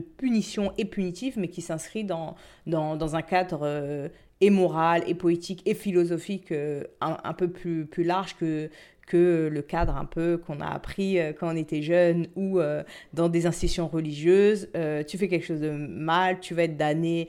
punition 0.00 0.72
et 0.78 0.84
punitive, 0.84 1.34
mais 1.38 1.48
qui 1.48 1.62
s'inscrit 1.62 2.04
dans, 2.04 2.36
un 2.66 3.22
cadre 3.22 4.10
et 4.40 4.50
moral, 4.50 5.04
et 5.06 5.14
poétique, 5.14 5.62
et 5.66 5.74
philosophique 5.74 6.52
un, 7.00 7.16
un, 7.22 7.32
peu 7.34 7.48
plus 7.50 7.88
large 7.98 8.36
que, 8.36 8.68
que 9.12 9.50
le 9.52 9.60
cadre 9.60 9.94
un 9.98 10.06
peu 10.06 10.38
qu'on 10.38 10.60
a 10.60 10.68
appris 10.68 11.18
euh, 11.18 11.34
quand 11.38 11.52
on 11.52 11.56
était 11.56 11.82
jeune 11.82 12.28
ou 12.34 12.60
euh, 12.60 12.82
dans 13.12 13.28
des 13.28 13.44
institutions 13.44 13.86
religieuses. 13.86 14.70
Euh, 14.74 15.02
tu 15.02 15.18
fais 15.18 15.28
quelque 15.28 15.44
chose 15.44 15.60
de 15.60 15.70
mal, 15.70 16.40
tu 16.40 16.54
vas 16.54 16.62
être 16.62 16.78
damné 16.78 17.28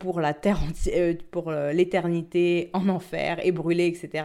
pour 0.00 0.20
la 0.20 0.34
terre 0.34 0.58
pour 1.30 1.52
l'éternité 1.52 2.70
en 2.72 2.88
enfer 2.88 3.38
et 3.44 3.52
brûlé, 3.52 3.86
etc. 3.86 4.24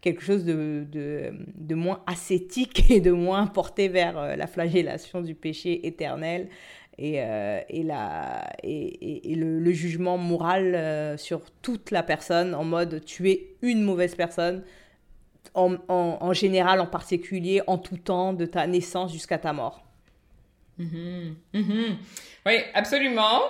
Quelque 0.00 0.22
chose 0.22 0.44
de, 0.44 0.86
de, 0.90 1.74
moins 1.74 2.02
ascétique 2.06 2.90
et 2.90 3.00
de 3.00 3.10
moins 3.10 3.46
porté 3.46 3.88
vers 3.88 4.36
la 4.36 4.46
flagellation 4.46 5.20
du 5.20 5.34
péché 5.34 5.86
éternel. 5.86 6.48
Et, 6.98 7.14
et, 7.14 7.82
la, 7.82 8.50
et, 8.62 9.34
le, 9.34 9.72
jugement 9.72 10.18
moral 10.18 11.18
sur 11.18 11.42
toute 11.62 11.90
la 11.90 12.02
personne 12.02 12.54
en 12.54 12.64
mode 12.64 13.02
tu 13.04 13.30
es 13.30 13.54
une 13.62 13.82
mauvaise 13.82 14.14
personne, 14.14 14.62
en, 15.54 16.32
général, 16.32 16.80
en 16.80 16.86
particulier, 16.86 17.62
en 17.66 17.78
tout 17.78 17.96
temps, 17.96 18.32
de 18.32 18.46
ta 18.46 18.66
naissance 18.66 19.12
jusqu'à 19.12 19.38
ta 19.38 19.52
mort. 19.52 19.82
Mm-hmm. 20.78 21.34
Mm-hmm. 21.54 21.96
Oui, 22.46 22.52
absolument. 22.74 23.40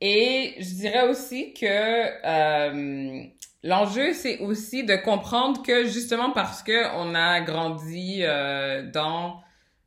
Et 0.00 0.54
je 0.58 0.74
dirais 0.74 1.08
aussi 1.08 1.52
que 1.52 1.66
euh, 1.66 3.22
l'enjeu, 3.62 4.12
c'est 4.14 4.38
aussi 4.38 4.84
de 4.84 4.96
comprendre 4.96 5.62
que 5.62 5.86
justement 5.86 6.30
parce 6.30 6.62
que 6.62 6.96
on 6.96 7.14
a 7.14 7.40
grandi 7.40 8.20
euh, 8.22 8.90
dans 8.90 9.42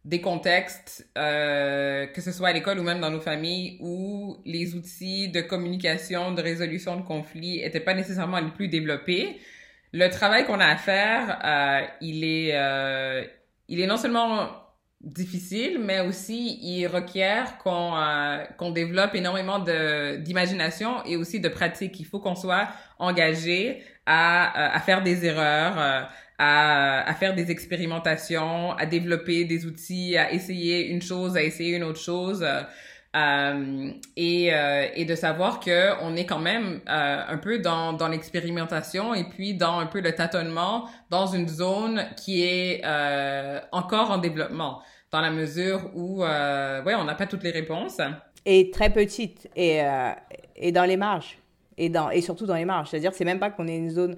des 0.06 0.20
contextes, 0.20 1.08
euh, 1.18 2.06
que 2.08 2.22
ce 2.22 2.32
soit 2.32 2.50
à 2.50 2.54
l'école 2.54 2.80
ou 2.80 2.84
même 2.84 3.00
dans 3.00 3.10
nos 3.10 3.22
familles, 3.22 3.78
où 3.80 4.38
les 4.46 4.76
outils 4.76 5.30
de 5.30 5.42
communication, 5.42 6.34
de 6.34 6.42
résolution 6.42 6.98
de 6.98 7.04
conflits 7.04 7.62
étaient 7.62 7.80
pas 7.80 7.94
nécessairement 7.94 8.40
les 8.40 8.52
plus 8.52 8.68
développés, 8.68 9.40
le 9.94 10.10
travail 10.10 10.46
qu'on 10.46 10.60
a 10.60 10.66
à 10.66 10.76
faire, 10.76 11.40
euh, 11.46 11.86
il 12.02 12.24
est, 12.24 12.52
euh, 12.56 13.24
il 13.68 13.80
est 13.80 13.88
non 13.88 13.98
seulement 13.98 14.50
difficile, 15.02 15.80
mais 15.80 16.00
aussi 16.02 16.58
il 16.62 16.88
requiert 16.88 17.58
qu'on 17.60 17.96
euh, 17.98 18.44
qu'on 18.58 18.72
développe 18.72 19.14
énormément 19.16 19.60
de 19.60 20.16
d'imagination 20.18 21.04
et 21.06 21.16
aussi 21.18 21.40
de 21.40 21.50
pratique. 21.50 22.00
Il 22.00 22.06
faut 22.06 22.20
qu'on 22.20 22.36
soit 22.36 22.70
engagé 23.00 23.84
à, 24.06 24.76
à 24.76 24.80
faire 24.80 25.04
des 25.04 25.26
erreurs, 25.26 25.78
à, 26.40 27.02
à 27.10 27.14
faire 27.16 27.36
des 27.36 27.52
expérimentations, 27.52 28.72
à 28.74 28.86
développer 28.86 29.46
des 29.46 29.66
outils, 29.66 30.18
à 30.18 30.32
essayer 30.32 30.88
une 30.88 31.02
chose, 31.02 31.38
à 31.38 31.44
essayer 31.44 31.76
une 31.76 31.84
autre 31.84 32.02
chose. 32.02 32.46
Euh, 33.16 33.92
et, 34.18 34.52
euh, 34.52 34.88
et 34.96 35.06
de 35.06 35.14
savoir 35.14 35.60
que 35.60 36.02
on 36.02 36.16
est 36.16 36.26
quand 36.26 36.40
même 36.40 36.82
euh, 36.90 37.22
un 37.28 37.38
peu 37.38 37.60
dans, 37.60 37.94
dans 37.94 38.08
l'expérimentation 38.08 39.14
et 39.14 39.24
puis 39.24 39.54
dans 39.54 39.78
un 39.78 39.86
peu 39.86 40.02
le 40.02 40.14
tâtonnement 40.14 40.90
dans 41.12 41.28
une 41.28 41.48
zone 41.48 42.06
qui 42.18 42.42
est 42.42 42.82
euh, 42.84 43.60
encore 43.72 44.10
en 44.10 44.18
développement 44.18 44.82
dans 45.12 45.22
la 45.22 45.30
mesure 45.30 45.92
où 45.94 46.22
ouais 46.22 46.96
on 46.96 47.04
n'a 47.04 47.14
pas 47.14 47.28
toutes 47.28 47.44
les 47.44 47.52
réponses. 47.52 48.02
Et 48.48 48.72
très 48.72 48.90
petite 48.92 49.48
et 49.56 49.82
et 50.56 50.72
dans 50.72 50.86
les 50.86 50.98
marges. 50.98 51.38
Et 51.78 51.90
dans 51.90 52.10
et 52.10 52.22
surtout 52.22 52.48
dans 52.48 52.56
les 52.56 52.66
marges. 52.66 52.90
C'est-à-dire 52.90 53.14
c'est 53.14 53.26
même 53.26 53.40
pas 53.40 53.52
qu'on 53.52 53.68
est 53.68 53.78
une 53.78 53.92
zone 53.92 54.16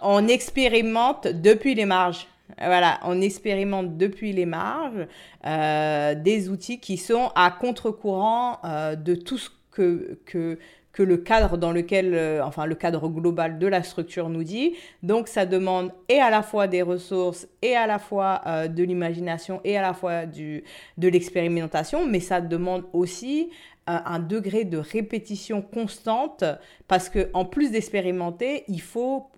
on 0.00 0.26
expérimente 0.26 1.28
depuis 1.28 1.76
les 1.76 1.86
marges 1.86 2.26
voilà, 2.58 3.00
on 3.04 3.20
expérimente 3.20 3.96
depuis 3.96 4.32
les 4.32 4.46
marges 4.46 5.06
euh, 5.46 6.14
des 6.14 6.48
outils 6.48 6.80
qui 6.80 6.96
sont 6.96 7.30
à 7.34 7.50
contre-courant 7.50 8.58
euh, 8.64 8.94
de 8.94 9.14
tout 9.14 9.38
ce 9.38 9.50
que, 9.70 10.18
que, 10.26 10.58
le 10.98 11.16
cadre 11.16 11.56
dans 11.56 11.72
lequel, 11.72 12.14
euh, 12.14 12.44
enfin 12.44 12.66
le 12.66 12.74
cadre 12.74 13.08
global 13.08 13.58
de 13.58 13.66
la 13.66 13.82
structure 13.82 14.28
nous 14.28 14.44
dit. 14.44 14.74
Donc 15.02 15.26
ça 15.28 15.46
demande 15.46 15.90
et 16.08 16.20
à 16.20 16.30
la 16.30 16.42
fois 16.42 16.68
des 16.68 16.82
ressources 16.82 17.48
et 17.62 17.74
à 17.74 17.86
la 17.86 17.98
fois 17.98 18.42
de 18.68 18.82
l'imagination 18.84 19.60
et 19.64 19.76
à 19.76 19.82
la 19.82 19.94
fois 19.94 20.26
de 20.26 21.08
l'expérimentation, 21.08 22.06
mais 22.06 22.20
ça 22.20 22.40
demande 22.40 22.84
aussi 22.92 23.50
un 23.86 24.20
degré 24.20 24.64
de 24.64 24.78
répétition 24.78 25.60
constante 25.60 26.44
parce 26.86 27.08
que 27.08 27.30
en 27.32 27.44
plus 27.44 27.72
d'expérimenter, 27.72 28.64
il 28.68 28.80
faut, 28.80 29.31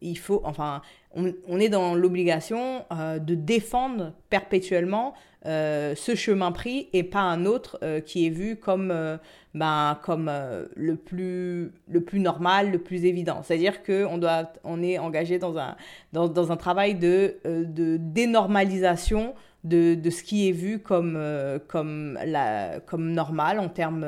il 0.00 0.18
faut, 0.18 0.40
enfin, 0.44 0.82
on, 1.14 1.60
est 1.60 1.68
dans 1.68 1.94
l'obligation 1.94 2.84
euh, 2.92 3.18
de 3.18 3.34
défendre 3.34 4.12
perpétuellement 4.30 5.14
euh, 5.44 5.94
ce 5.96 6.14
chemin 6.14 6.52
pris 6.52 6.88
et 6.92 7.02
pas 7.02 7.20
un 7.20 7.44
autre 7.44 7.78
euh, 7.82 8.00
qui 8.00 8.26
est 8.26 8.30
vu 8.30 8.56
comme, 8.56 8.94
ben, 9.54 9.98
comme 10.02 10.30
le, 10.74 10.96
plus, 10.96 11.72
le 11.88 12.00
plus 12.00 12.20
normal, 12.20 12.70
le 12.70 12.78
plus 12.78 13.04
évident. 13.04 13.42
C'est-à-dire 13.42 13.82
qu'on 13.82 14.20
on 14.64 14.82
est 14.82 14.98
engagé 14.98 15.38
dans 15.38 15.58
un, 15.58 15.76
dans, 16.12 16.52
un 16.52 16.56
travail 16.56 16.94
de, 16.94 17.36
de 17.44 17.96
dénormalisation 17.98 19.34
de, 19.64 19.94
de, 19.94 20.10
ce 20.10 20.22
qui 20.24 20.48
est 20.48 20.52
vu 20.52 20.80
comme, 20.80 21.14
euh, 21.16 21.58
comme, 21.68 22.18
la, 22.24 22.80
comme 22.80 23.12
normal 23.12 23.60
en 23.60 23.68
termes 23.68 24.06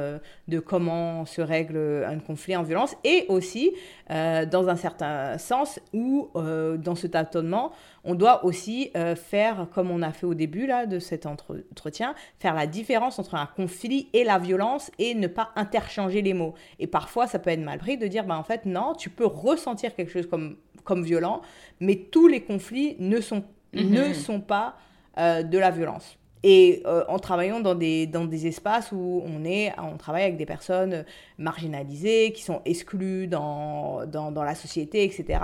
de 0.48 0.58
comment 0.58 1.24
se 1.26 1.40
règle 1.40 2.04
un 2.06 2.18
conflit 2.18 2.56
en 2.56 2.62
violence 2.62 2.96
et 3.04 3.26
aussi 3.28 3.72
euh, 4.10 4.46
dans 4.46 4.68
un 4.68 4.76
certain 4.76 5.38
sens 5.38 5.78
où 5.92 6.28
euh, 6.34 6.76
dans 6.76 6.96
ce 6.96 7.06
tâtonnement 7.06 7.72
on 8.06 8.14
doit 8.14 8.44
aussi 8.44 8.92
faire 9.16 9.66
comme 9.72 9.90
on 9.90 10.02
a 10.02 10.12
fait 10.12 10.26
au 10.26 10.34
début 10.34 10.66
là 10.66 10.84
de 10.84 10.98
cet 10.98 11.24
entretien 11.24 12.14
faire 12.38 12.54
la 12.54 12.66
différence 12.66 13.18
entre 13.18 13.34
un 13.34 13.46
conflit 13.46 14.08
et 14.12 14.24
la 14.24 14.38
violence 14.38 14.90
et 14.98 15.14
ne 15.14 15.26
pas 15.26 15.50
interchanger 15.56 16.20
les 16.20 16.34
mots 16.34 16.54
et 16.78 16.86
parfois 16.86 17.26
ça 17.26 17.38
peut 17.38 17.50
être 17.50 17.62
mal 17.62 17.78
pris 17.78 17.96
de 17.96 18.06
dire 18.06 18.24
bah 18.24 18.36
en 18.36 18.42
fait 18.42 18.66
non 18.66 18.92
tu 18.94 19.08
peux 19.08 19.24
ressentir 19.24 19.94
quelque 19.94 20.10
chose 20.10 20.26
comme 20.26 20.56
comme 20.84 21.02
violent 21.02 21.40
mais 21.80 21.96
tous 21.96 22.28
les 22.28 22.42
conflits 22.42 22.96
ne 22.98 23.20
sont 23.20 23.42
ne 23.72 23.82
mm-hmm. 23.82 24.14
sont 24.14 24.40
pas 24.40 24.76
euh, 25.18 25.42
de 25.42 25.58
la 25.58 25.70
violence. 25.70 26.18
Et 26.42 26.82
euh, 26.84 27.04
en 27.08 27.18
travaillant 27.18 27.60
dans 27.60 27.74
des, 27.74 28.06
dans 28.06 28.24
des 28.24 28.46
espaces 28.46 28.92
où 28.92 29.22
on, 29.24 29.44
est, 29.44 29.72
on 29.78 29.96
travaille 29.96 30.24
avec 30.24 30.36
des 30.36 30.44
personnes 30.44 31.04
marginalisées, 31.38 32.32
qui 32.32 32.42
sont 32.42 32.60
exclues 32.64 33.28
dans, 33.28 34.04
dans, 34.06 34.30
dans 34.30 34.42
la 34.42 34.54
société, 34.54 35.04
etc. 35.04 35.38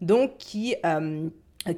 Donc, 0.00 0.38
qui, 0.38 0.74
euh, 0.86 1.28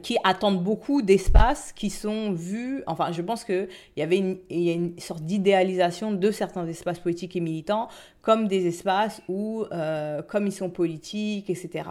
qui 0.02 0.16
attendent 0.22 0.62
beaucoup 0.62 1.02
d'espaces 1.02 1.72
qui 1.72 1.90
sont 1.90 2.32
vus. 2.32 2.84
Enfin, 2.86 3.10
je 3.12 3.20
pense 3.20 3.44
qu'il 3.44 3.68
y 3.96 4.02
avait 4.02 4.18
une, 4.18 4.38
y 4.48 4.70
a 4.70 4.74
une 4.74 4.98
sorte 5.00 5.22
d'idéalisation 5.24 6.12
de 6.12 6.30
certains 6.30 6.66
espaces 6.66 7.00
politiques 7.00 7.34
et 7.34 7.40
militants 7.40 7.88
comme 8.22 8.46
des 8.46 8.68
espaces 8.68 9.20
où, 9.28 9.64
comme 10.28 10.46
ils 10.46 10.52
sont 10.52 10.70
politiques, 10.70 11.50
etc., 11.50 11.88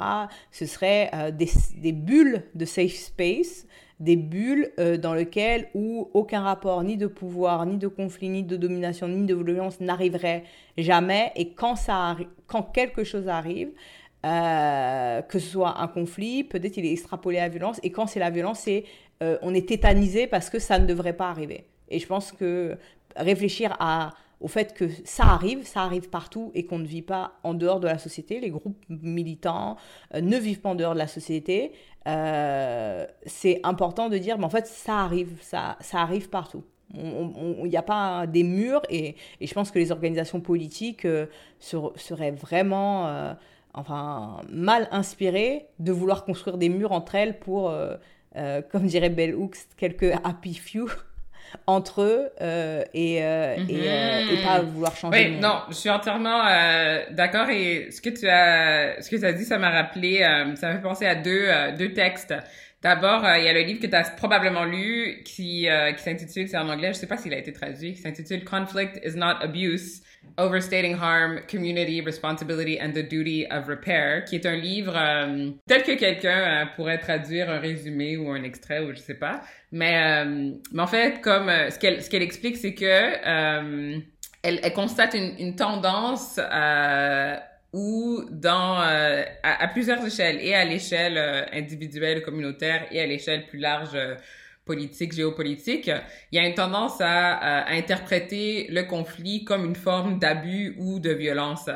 ce 0.49 0.65
seraient 0.65 1.33
des, 1.33 1.49
des 1.75 1.91
bulles 1.91 2.43
de 2.55 2.63
safe 2.63 2.93
space 2.93 3.67
des 4.01 4.15
bulles 4.15 4.71
euh, 4.79 4.97
dans 4.97 5.13
lesquelles 5.13 5.69
où 5.75 6.09
aucun 6.13 6.41
rapport 6.41 6.83
ni 6.83 6.97
de 6.97 7.05
pouvoir, 7.05 7.65
ni 7.67 7.77
de 7.77 7.87
conflit, 7.87 8.29
ni 8.29 8.43
de 8.43 8.57
domination, 8.57 9.07
ni 9.07 9.25
de 9.25 9.35
violence 9.35 9.79
n'arriverait 9.79 10.43
jamais. 10.77 11.31
Et 11.35 11.51
quand, 11.51 11.75
ça 11.75 12.17
quand 12.47 12.63
quelque 12.63 13.03
chose 13.03 13.27
arrive, 13.27 13.69
euh, 14.25 15.21
que 15.21 15.37
ce 15.37 15.51
soit 15.51 15.79
un 15.79 15.87
conflit, 15.87 16.43
peut-être 16.43 16.77
il 16.77 16.85
est 16.85 16.91
extrapolé 16.91 17.37
à 17.37 17.43
la 17.43 17.49
violence. 17.49 17.79
Et 17.83 17.91
quand 17.91 18.07
c'est 18.07 18.19
la 18.19 18.31
violence, 18.31 18.61
c'est 18.61 18.85
euh, 19.21 19.37
on 19.43 19.53
est 19.53 19.67
tétanisé 19.67 20.25
parce 20.25 20.49
que 20.49 20.57
ça 20.57 20.79
ne 20.79 20.87
devrait 20.87 21.13
pas 21.15 21.29
arriver. 21.29 21.65
Et 21.89 21.99
je 21.99 22.07
pense 22.07 22.31
que 22.31 22.77
réfléchir 23.15 23.75
à 23.79 24.13
au 24.41 24.47
fait 24.47 24.73
que 24.73 24.89
ça 25.05 25.25
arrive, 25.25 25.65
ça 25.65 25.81
arrive 25.81 26.09
partout 26.09 26.51
et 26.53 26.65
qu'on 26.65 26.79
ne 26.79 26.85
vit 26.85 27.01
pas 27.01 27.33
en 27.43 27.53
dehors 27.53 27.79
de 27.79 27.87
la 27.87 27.97
société. 27.97 28.39
Les 28.39 28.49
groupes 28.49 28.83
militants 28.89 29.77
euh, 30.13 30.21
ne 30.21 30.37
vivent 30.37 30.61
pas 30.61 30.69
en 30.69 30.75
dehors 30.75 30.93
de 30.93 30.99
la 30.99 31.07
société. 31.07 31.71
Euh, 32.07 33.05
c'est 33.25 33.59
important 33.63 34.09
de 34.09 34.17
dire, 34.17 34.37
mais 34.37 34.45
en 34.45 34.49
fait, 34.49 34.67
ça 34.67 34.99
arrive, 34.99 35.37
ça, 35.41 35.77
ça 35.79 35.99
arrive 35.99 36.29
partout. 36.29 36.63
Il 36.93 37.69
n'y 37.69 37.77
a 37.77 37.83
pas 37.83 38.27
des 38.27 38.43
murs 38.43 38.81
et, 38.89 39.15
et, 39.39 39.47
je 39.47 39.53
pense 39.53 39.71
que 39.71 39.79
les 39.79 39.93
organisations 39.93 40.41
politiques 40.41 41.05
euh, 41.05 41.27
seraient 41.59 42.31
vraiment 42.31 43.33
enfin, 43.73 44.41
mal 44.49 44.89
inspirées 44.91 45.67
de 45.79 45.93
vouloir 45.93 46.25
construire 46.25 46.57
des 46.57 46.67
murs 46.67 46.91
entre 46.91 47.15
elles 47.15 47.39
pour 47.39 47.73
comme 48.71 48.87
dirait 48.87 49.09
Bell 49.09 49.35
Hooks, 49.35 49.57
quelques 49.77 50.11
happy 50.25 50.53
few 50.53 50.89
entre 51.67 52.01
eux 52.01 52.29
euh, 52.41 52.83
et, 52.93 53.23
euh, 53.23 53.55
et, 53.67 53.89
euh, 53.89 54.31
et, 54.31 54.43
pas 54.43 54.61
vouloir 54.61 54.95
changer. 54.95 55.31
Oui, 55.31 55.39
non, 55.39 55.61
je 55.69 55.75
suis 55.75 55.89
entièrement 55.89 56.43
d'accord 57.11 57.49
et 57.49 57.89
ce 57.91 58.01
que 58.01 58.09
tu 58.09 58.27
as, 58.27 59.01
ce 59.01 59.09
que 59.09 59.15
tu 59.15 59.25
as 59.25 59.33
dit, 59.33 59.45
ça 59.45 59.57
m'a 59.57 59.69
rappelé, 59.69 60.19
ça 60.55 60.67
m'a 60.67 60.75
fait 60.75 60.81
penser 60.81 61.05
à 61.05 61.15
deux, 61.15 61.47
deux 61.77 61.93
textes. 61.93 62.33
D'abord, 62.81 63.23
il 63.37 63.43
y 63.43 63.47
a 63.47 63.53
le 63.53 63.61
livre 63.61 63.79
que 63.79 63.87
tu 63.87 63.95
as 63.95 64.09
probablement 64.09 64.65
lu 64.65 65.21
qui, 65.23 65.67
qui 65.95 66.03
s'intitule, 66.03 66.47
c'est 66.47 66.57
en 66.57 66.67
anglais, 66.67 66.93
je 66.93 66.99
sais 66.99 67.07
pas 67.07 67.17
s'il 67.17 67.33
a 67.33 67.37
été 67.37 67.53
traduit, 67.53 67.93
qui 67.93 68.01
s'intitule 68.01 68.43
Conflict 68.43 68.99
is 69.05 69.15
not 69.15 69.35
abuse 69.41 70.01
Overstating 70.37 70.95
Harm, 70.95 71.41
Community 71.47 72.01
Responsibility 72.01 72.79
and 72.79 72.93
the 72.93 73.03
Duty 73.03 73.47
of 73.51 73.67
Repair, 73.67 74.23
qui 74.25 74.35
est 74.35 74.45
un 74.45 74.55
livre 74.55 74.93
euh, 74.95 75.51
tel 75.67 75.83
que 75.83 75.91
quelqu'un 75.93 76.29
euh, 76.63 76.65
pourrait 76.75 76.99
traduire 76.99 77.49
un 77.49 77.59
résumé 77.59 78.17
ou 78.17 78.29
un 78.31 78.43
extrait 78.43 78.79
ou 78.79 78.93
je 78.93 78.99
sais 78.99 79.15
pas. 79.15 79.41
Mais, 79.71 80.23
euh, 80.23 80.51
mais 80.71 80.81
en 80.81 80.87
fait, 80.87 81.21
comme 81.21 81.49
ce 81.69 81.77
qu'elle 81.77 82.01
ce 82.01 82.09
qu'elle 82.09 82.23
explique, 82.23 82.57
c'est 82.57 82.73
que 82.73 82.85
elle, 84.43 84.59
elle, 84.63 84.73
constate 84.73 85.13
une, 85.13 85.35
une 85.37 85.55
tendance 85.55 86.39
où 87.73 88.23
dans 88.29 88.75
à, 88.75 89.23
à, 89.43 89.67
plusieurs 89.69 90.05
échelles 90.05 90.39
et 90.41 90.53
à 90.53 90.65
l'échelle 90.65 91.17
individuelle 91.53 92.21
communautaire 92.21 92.87
et 92.91 92.99
à 92.99 93.05
l'échelle 93.05 93.47
plus 93.47 93.59
large 93.59 93.97
politique, 94.65 95.13
géopolitique, 95.13 95.89
il 96.31 96.35
y 96.35 96.39
a 96.39 96.47
une 96.47 96.53
tendance 96.53 96.99
à, 97.01 97.33
à, 97.33 97.71
interpréter 97.71 98.67
le 98.69 98.83
conflit 98.83 99.43
comme 99.43 99.65
une 99.65 99.75
forme 99.75 100.19
d'abus 100.19 100.75
ou 100.77 100.99
de 100.99 101.11
violence. 101.11 101.69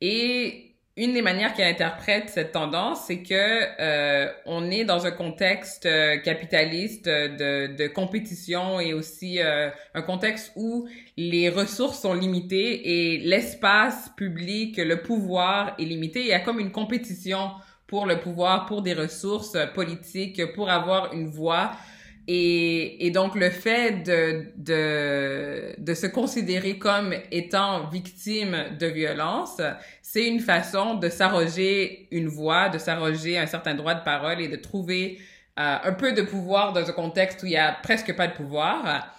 Et 0.00 0.67
une 0.98 1.14
des 1.14 1.22
manières 1.22 1.54
qu'elle 1.54 1.72
interprète 1.72 2.28
cette 2.28 2.50
tendance, 2.50 3.04
c'est 3.06 3.22
que 3.22 3.34
euh, 3.80 4.30
on 4.46 4.68
est 4.70 4.84
dans 4.84 5.06
un 5.06 5.12
contexte 5.12 5.86
euh, 5.86 6.16
capitaliste 6.18 7.06
de, 7.06 7.68
de, 7.68 7.86
compétition 7.86 8.80
et 8.80 8.92
aussi 8.92 9.40
euh, 9.40 9.70
un 9.94 10.02
contexte 10.02 10.52
où 10.56 10.88
les 11.16 11.48
ressources 11.50 12.00
sont 12.00 12.14
limitées 12.14 13.14
et 13.14 13.18
l'espace 13.18 14.10
public, 14.16 14.76
le 14.76 15.00
pouvoir 15.00 15.74
est 15.78 15.84
limité. 15.84 16.20
Il 16.20 16.26
y 16.26 16.32
a 16.32 16.40
comme 16.40 16.58
une 16.58 16.72
compétition 16.72 17.52
pour 17.86 18.04
le 18.04 18.18
pouvoir, 18.18 18.66
pour 18.66 18.82
des 18.82 18.92
ressources 18.92 19.56
politiques, 19.74 20.52
pour 20.52 20.68
avoir 20.68 21.12
une 21.14 21.28
voix. 21.28 21.70
Et, 22.30 23.06
et, 23.06 23.10
donc 23.10 23.34
le 23.34 23.48
fait 23.48 24.02
de, 24.02 24.52
de, 24.56 25.74
de 25.78 25.94
se 25.94 26.06
considérer 26.06 26.78
comme 26.78 27.14
étant 27.32 27.88
victime 27.88 28.76
de 28.78 28.86
violence, 28.86 29.62
c'est 30.02 30.28
une 30.28 30.40
façon 30.40 30.96
de 30.96 31.08
s'arroger 31.08 32.06
une 32.10 32.28
voix, 32.28 32.68
de 32.68 32.76
s'arroger 32.76 33.38
un 33.38 33.46
certain 33.46 33.74
droit 33.74 33.94
de 33.94 34.04
parole 34.04 34.42
et 34.42 34.48
de 34.48 34.56
trouver 34.56 35.18
euh, 35.58 35.78
un 35.82 35.92
peu 35.94 36.12
de 36.12 36.20
pouvoir 36.20 36.74
dans 36.74 36.86
un 36.86 36.92
contexte 36.92 37.42
où 37.44 37.46
il 37.46 37.52
y 37.52 37.56
a 37.56 37.72
presque 37.82 38.14
pas 38.14 38.26
de 38.26 38.34
pouvoir. 38.34 39.10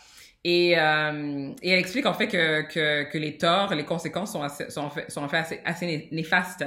Et, 0.43 0.77
euh, 0.77 1.51
et 1.63 1.71
elle 1.71 1.79
explique 1.79 2.05
en 2.05 2.13
fait 2.13 2.27
que, 2.27 2.61
que, 2.61 3.09
que 3.09 3.17
les 3.17 3.39
torts, 3.39 3.73
les 3.73 3.85
conséquences 3.85 4.33
sont, 4.33 4.43
assez, 4.43 4.69
sont, 4.69 4.81
en 4.81 4.89
fait, 4.91 5.09
sont 5.09 5.23
en 5.23 5.29
fait 5.29 5.37
assez, 5.37 5.61
assez 5.65 6.07
néfastes 6.11 6.63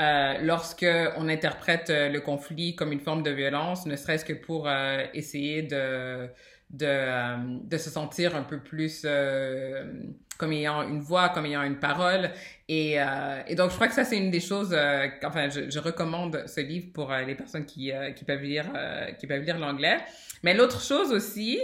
euh, 0.00 0.34
lorsque 0.42 0.86
on 1.16 1.28
interprète 1.28 1.90
euh, 1.90 2.08
le 2.08 2.20
conflit 2.20 2.76
comme 2.76 2.92
une 2.92 3.00
forme 3.00 3.24
de 3.24 3.30
violence, 3.30 3.84
ne 3.84 3.96
serait-ce 3.96 4.24
que 4.24 4.32
pour 4.32 4.68
euh, 4.68 5.04
essayer 5.12 5.62
de 5.62 6.28
de, 6.70 6.86
euh, 6.86 7.36
de 7.64 7.78
se 7.78 7.88
sentir 7.88 8.36
un 8.36 8.42
peu 8.42 8.58
plus 8.60 9.06
comme 10.36 10.52
ayant 10.52 10.82
une 10.86 11.00
voix, 11.00 11.30
comme 11.30 11.46
ayant 11.46 11.62
une 11.62 11.80
parole. 11.80 12.30
Et, 12.68 12.98
et 13.46 13.54
donc, 13.56 13.70
je 13.70 13.74
crois 13.74 13.88
que 13.88 13.94
ça, 13.94 14.04
c'est 14.04 14.18
une 14.18 14.30
des 14.30 14.38
choses, 14.38 14.76
enfin, 15.24 15.48
je, 15.48 15.70
je, 15.70 15.78
recommande 15.78 16.44
ce 16.46 16.60
livre 16.60 16.92
pour 16.92 17.10
les 17.10 17.34
personnes 17.34 17.64
qui, 17.64 17.90
qui 18.14 18.24
peuvent 18.24 18.42
lire, 18.42 18.66
qui 19.18 19.26
peuvent 19.26 19.42
lire 19.42 19.58
l'anglais. 19.58 19.96
Mais 20.44 20.52
l'autre 20.54 20.82
chose 20.82 21.10
aussi 21.10 21.58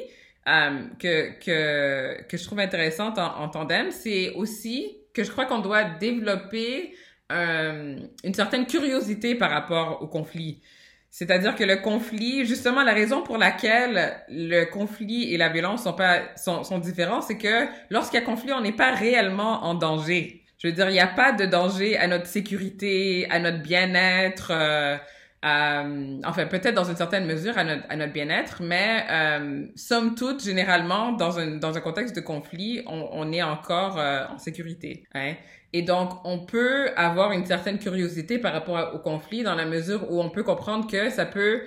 que, 0.47 1.39
que, 1.39 2.23
que 2.23 2.37
je 2.37 2.45
trouve 2.45 2.61
intéressante 2.61 3.19
en, 3.19 3.43
en 3.43 3.49
tandem, 3.51 3.91
c'est 3.91 4.31
aussi 4.31 4.97
que 5.13 5.23
je 5.23 5.31
crois 5.31 5.45
qu'on 5.45 5.61
doit 5.61 5.85
développer 5.85 6.95
euh, 7.33 7.97
une 8.23 8.35
certaine 8.35 8.67
curiosité 8.67 9.35
par 9.35 9.51
rapport 9.51 10.03
au 10.03 10.07
conflit. 10.07 10.61
C'est-à-dire 11.11 11.55
que 11.55 11.63
le 11.63 11.77
conflit, 11.77 12.45
justement, 12.45 12.83
la 12.83 12.93
raison 12.93 13.23
pour 13.23 13.39
laquelle 13.39 14.17
le 14.29 14.65
conflit 14.65 15.33
et 15.33 15.37
la 15.37 15.49
violence 15.49 15.85
sont 15.85 15.93
pas 15.93 16.23
sont, 16.37 16.65
sont 16.65 16.79
différents, 16.79 17.21
c'est 17.21 17.39
que 17.39 17.67
lorsqu'il 17.89 18.19
y 18.19 18.23
a 18.23 18.27
conflit, 18.27 18.53
on 18.53 18.61
n'est 18.61 18.73
pas 18.73 18.93
réellement 18.93 19.65
en 19.65 19.75
danger. 19.75 20.43
Je 20.59 20.69
veux 20.69 20.73
dire, 20.75 20.89
il 20.89 20.95
n'y 20.95 21.01
a 21.01 21.07
pas 21.07 21.33
de 21.33 21.45
danger 21.47 21.97
à 21.97 22.09
notre 22.09 22.27
sécurité, 22.27 23.29
à 23.31 23.39
notre 23.39 23.63
bien-être, 23.63 24.51
euh, 24.51 24.97
enfin 26.25 26.47
peut-être 26.47 26.75
dans 26.75 26.85
une 26.85 26.97
certaine 26.97 27.27
mesure 27.27 27.59
à 27.59 27.65
notre, 27.65 27.85
à 27.91 27.97
notre 27.97 28.13
bien-être, 28.15 28.63
mais 28.63 29.05
euh, 29.11 29.67
somme 29.77 30.15
toute, 30.15 30.43
généralement, 30.43 31.13
dans 31.13 31.39
un, 31.39 31.59
dans 31.59 31.77
un 31.77 31.81
contexte 31.81 32.17
de 32.17 32.23
conflit, 32.23 32.83
on, 32.87 33.09
on 33.13 33.31
est 33.31 33.43
encore 33.43 33.99
euh, 33.99 34.25
en 34.27 34.39
sécurité. 34.39 35.05
Hein? 35.13 35.35
Et 35.77 35.83
donc, 35.83 36.13
on 36.23 36.39
peut 36.39 36.91
avoir 36.97 37.33
une 37.33 37.45
certaine 37.45 37.81
curiosité 37.81 38.39
par 38.39 38.53
rapport 38.53 38.93
au 38.95 38.99
conflit 39.01 39.43
dans 39.43 39.57
la 39.57 39.67
mesure 39.67 40.09
où 40.09 40.23
on 40.23 40.31
peut 40.31 40.45
comprendre 40.45 40.89
que 40.89 41.11
ça 41.11 41.27
peut 41.27 41.63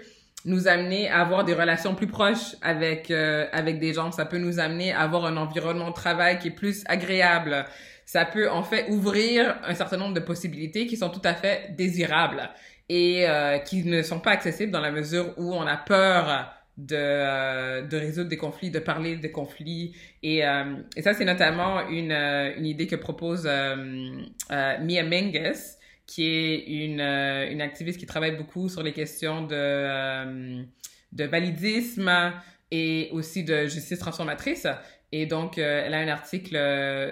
nous 0.46 0.70
amener 0.70 1.10
à 1.10 1.20
avoir 1.20 1.44
des 1.44 1.54
relations 1.54 1.94
plus 1.94 2.08
proches 2.08 2.56
avec 2.62 3.12
euh, 3.12 3.48
avec 3.52 3.80
des 3.80 3.92
gens. 3.92 4.14
Ça 4.14 4.24
peut 4.24 4.38
nous 4.38 4.60
amener 4.60 4.94
à 4.94 5.02
avoir 5.02 5.26
un 5.26 5.36
environnement 5.36 5.90
de 5.90 5.94
travail 5.94 6.40
qui 6.40 6.48
est 6.48 6.52
plus 6.52 6.86
agréable. 6.88 7.66
Ça 8.06 8.24
peut 8.24 8.50
en 8.50 8.64
fait 8.64 8.90
ouvrir 8.90 9.58
un 9.66 9.76
certain 9.76 9.98
nombre 9.98 10.14
de 10.14 10.22
possibilités 10.22 10.88
qui 10.88 10.96
sont 10.96 11.10
tout 11.10 11.22
à 11.26 11.34
fait 11.34 11.76
désirables 11.76 12.50
et 12.88 13.28
euh, 13.28 13.58
qui 13.58 13.84
ne 13.84 14.02
sont 14.04 14.22
pas 14.22 14.32
accessibles 14.32 14.72
dans 14.72 14.80
la 14.80 14.92
mesure 14.92 15.34
où 15.36 15.54
on 15.54 15.68
a 15.68 15.76
peur 15.76 16.57
de, 16.78 16.96
euh, 16.96 17.82
de 17.82 17.98
résoudre 17.98 18.30
des 18.30 18.38
conflits, 18.38 18.70
de 18.70 18.80
parler 18.80 19.16
des 19.18 19.32
conflits. 19.32 19.96
Et, 20.22 20.46
euh, 20.46 20.76
et 20.96 21.02
ça, 21.02 21.14
c'est 21.14 21.26
notamment 21.26 21.88
une, 21.90 22.12
euh, 22.12 22.56
une 22.56 22.66
idée 22.66 22.88
que 22.88 22.96
propose 22.96 23.46
Mia 23.46 25.04
Menges, 25.04 25.58
qui 26.06 26.26
est 26.26 26.66
une, 26.86 27.02
une 27.02 27.62
activiste 27.62 28.00
qui 28.00 28.06
travaille 28.06 28.36
beaucoup 28.38 28.70
sur 28.70 28.84
les 28.84 28.94
questions 28.94 29.42
de, 29.46 30.64
de 31.12 31.24
validisme 31.26 32.34
et 32.72 33.10
aussi 33.12 33.44
de 33.44 33.66
justice 33.66 34.00
transformatrice. 34.00 34.68
Et 35.12 35.26
donc, 35.26 35.58
elle 35.58 35.94
a 35.94 36.00
un 36.00 36.08
article 36.08 36.58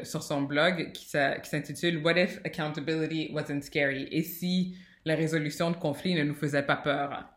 sur 0.03 0.21
son 0.21 0.43
blog 0.43 0.91
qui, 0.93 1.05
qui 1.07 1.49
s'intitule 1.49 1.97
What 2.03 2.17
if 2.17 2.39
accountability 2.45 3.31
wasn't 3.33 3.63
scary? 3.63 4.07
Et 4.11 4.23
si 4.23 4.77
la 5.05 5.15
résolution 5.15 5.71
de 5.71 5.77
conflits 5.77 6.13
ne 6.13 6.23
nous 6.23 6.35
faisait 6.35 6.63
pas 6.63 6.77
peur? 6.77 7.34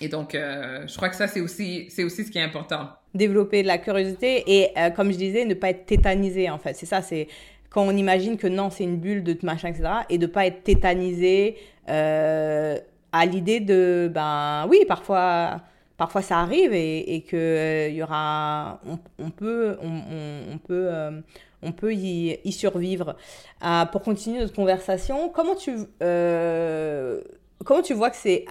Et 0.00 0.08
donc, 0.08 0.34
euh, 0.34 0.86
je 0.86 0.96
crois 0.96 1.08
que 1.08 1.16
ça, 1.16 1.28
c'est 1.28 1.40
aussi, 1.40 1.86
c'est 1.88 2.04
aussi 2.04 2.24
ce 2.24 2.30
qui 2.30 2.38
est 2.38 2.42
important. 2.42 2.88
Développer 3.14 3.62
de 3.62 3.68
la 3.68 3.78
curiosité 3.78 4.42
et, 4.46 4.70
euh, 4.76 4.90
comme 4.90 5.12
je 5.12 5.16
disais, 5.16 5.44
ne 5.44 5.54
pas 5.54 5.70
être 5.70 5.86
tétanisé, 5.86 6.50
en 6.50 6.58
fait. 6.58 6.74
C'est 6.74 6.86
ça, 6.86 7.00
c'est 7.00 7.28
quand 7.70 7.82
on 7.82 7.96
imagine 7.96 8.36
que 8.36 8.46
non, 8.46 8.70
c'est 8.70 8.84
une 8.84 8.98
bulle 8.98 9.22
de 9.22 9.36
machin, 9.42 9.68
etc. 9.68 9.88
Et 10.10 10.18
de 10.18 10.26
pas 10.26 10.46
être 10.46 10.64
tétanisé 10.64 11.56
euh, 11.88 12.78
à 13.12 13.26
l'idée 13.26 13.60
de, 13.60 14.10
ben 14.12 14.66
oui, 14.68 14.84
parfois, 14.86 15.60
parfois 15.96 16.22
ça 16.22 16.38
arrive 16.38 16.72
et, 16.72 17.14
et 17.14 17.22
que 17.22 17.88
il 17.88 17.94
y 17.94 18.02
aura, 18.02 18.80
on, 19.18 19.30
peut, 19.30 19.76
on, 19.80 20.58
peut, 20.58 20.88
on 21.62 21.72
peut 21.72 21.94
y, 21.94 22.38
y 22.44 22.52
survivre. 22.52 23.16
pour 23.92 24.02
continuer 24.02 24.40
notre 24.40 24.54
conversation, 24.54 25.28
comment 25.28 25.54
tu, 25.54 25.76
comment 27.64 27.82
tu 27.82 27.94
vois 27.94 28.10
que 28.10 28.16
c'est 28.16 28.44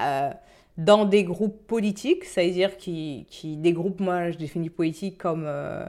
dans 0.78 1.06
des 1.06 1.24
groupes 1.24 1.68
politiques, 1.68 2.26
c'est-à-dire 2.26 2.78
qui, 2.78 3.26
qui, 3.30 3.58
des 3.58 3.74
groupes, 3.74 4.00
moi 4.00 4.32
je 4.32 4.38
définis 4.38 4.70
politique 4.70 5.18
comme 5.18 5.44
euh, 5.46 5.86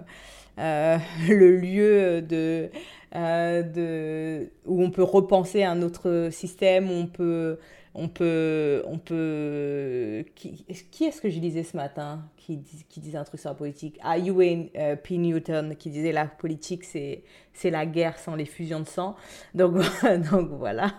euh, 0.59 0.99
le 1.29 1.57
lieu 1.57 2.23
de, 2.23 2.71
euh, 3.15 3.63
de, 3.63 4.51
où 4.67 4.83
on 4.83 4.91
peut 4.91 5.03
repenser 5.03 5.65
un 5.65 5.81
autre 5.83 6.29
système, 6.31 6.91
où 6.91 6.95
on 6.95 7.07
peut, 7.07 7.59
on 7.95 8.09
peut, 8.09 8.83
on 8.87 8.99
peut, 8.99 10.25
qui, 10.35 10.65
qui 10.91 11.05
est-ce 11.05 11.23
que 11.23 11.31
je 11.31 11.41
lisais 11.41 11.63
ce 11.63 11.77
matin 11.77 12.23
qui, 12.37 12.61
qui 12.91 13.01
disait 13.01 13.17
un 13.19 13.25
truc 13.25 13.41
sur 13.41 13.51
la 13.51 13.55
politique? 13.55 13.99
Ah, 14.03 14.19
Ewan 14.19 14.69
P. 15.03 15.17
Newton 15.17 15.77
qui 15.77 15.89
disait 15.89 16.13
la 16.13 16.27
politique 16.27 16.85
c'est, 16.85 17.23
la 17.65 17.87
guerre 17.87 18.19
sans 18.19 18.35
les 18.35 18.45
fusions 18.45 18.81
de 18.81 18.87
sang. 18.87 19.17
Donc, 19.55 19.77
donc 20.31 20.51
voilà. 20.51 20.93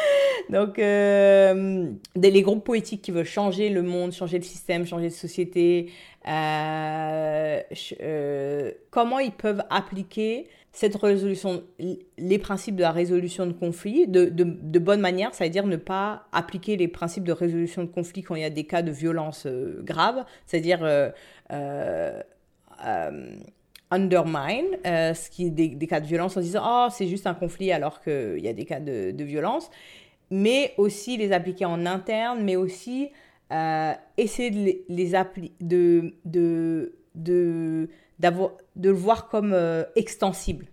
Donc, 0.50 0.78
euh, 0.78 1.90
les 2.16 2.42
groupes 2.42 2.64
poétiques 2.64 3.02
qui 3.02 3.10
veulent 3.10 3.24
changer 3.24 3.68
le 3.68 3.82
monde, 3.82 4.12
changer 4.12 4.38
le 4.38 4.44
système, 4.44 4.86
changer 4.86 5.08
de 5.08 5.14
société, 5.14 5.90
euh, 6.28 7.60
euh, 8.00 8.72
comment 8.90 9.18
ils 9.18 9.32
peuvent 9.32 9.62
appliquer 9.70 10.48
cette 10.72 10.96
résolution, 10.96 11.62
les 12.16 12.38
principes 12.38 12.76
de 12.76 12.82
la 12.82 12.92
résolution 12.92 13.46
de 13.46 13.52
conflits 13.52 14.06
de, 14.08 14.24
de, 14.26 14.78
bonne 14.78 15.00
manière, 15.00 15.34
c'est-à-dire 15.34 15.66
ne 15.66 15.76
pas 15.76 16.24
appliquer 16.32 16.76
les 16.76 16.88
principes 16.88 17.24
de 17.24 17.32
résolution 17.32 17.82
de 17.82 17.88
conflits 17.88 18.22
quand 18.22 18.36
il 18.36 18.40
y 18.40 18.44
a 18.44 18.50
des 18.50 18.64
cas 18.64 18.80
de 18.80 18.90
violence 18.90 19.46
graves, 19.46 20.24
c'est-à-dire 20.46 20.80
undermine 23.92 24.66
ce 24.84 25.30
qui 25.30 25.46
est 25.46 25.50
des, 25.50 25.86
cas 25.86 26.00
de 26.00 26.06
violence 26.06 26.36
en 26.36 26.40
disant 26.40 26.62
oh 26.64 26.88
c'est 26.90 27.06
juste 27.06 27.26
un 27.26 27.34
conflit 27.34 27.70
alors 27.70 28.00
qu'il 28.02 28.40
y 28.40 28.48
a 28.48 28.52
des 28.52 28.64
cas 28.64 28.80
de, 28.80 29.12
de 29.12 29.24
violence 29.24 29.70
mais 30.32 30.72
aussi 30.78 31.18
les 31.18 31.30
appliquer 31.30 31.66
en 31.66 31.84
interne, 31.84 32.42
mais 32.42 32.56
aussi 32.56 33.10
euh, 33.52 33.92
essayer 34.16 34.50
de 34.50 34.78
les, 34.88 35.12
appli- 35.12 35.52
de, 35.60 36.14
de, 36.24 36.94
de, 37.14 37.88
de 38.18 38.88
le 38.88 38.96
voir 38.96 39.28
comme 39.28 39.52
euh, 39.52 39.84
extensible. 39.94 40.66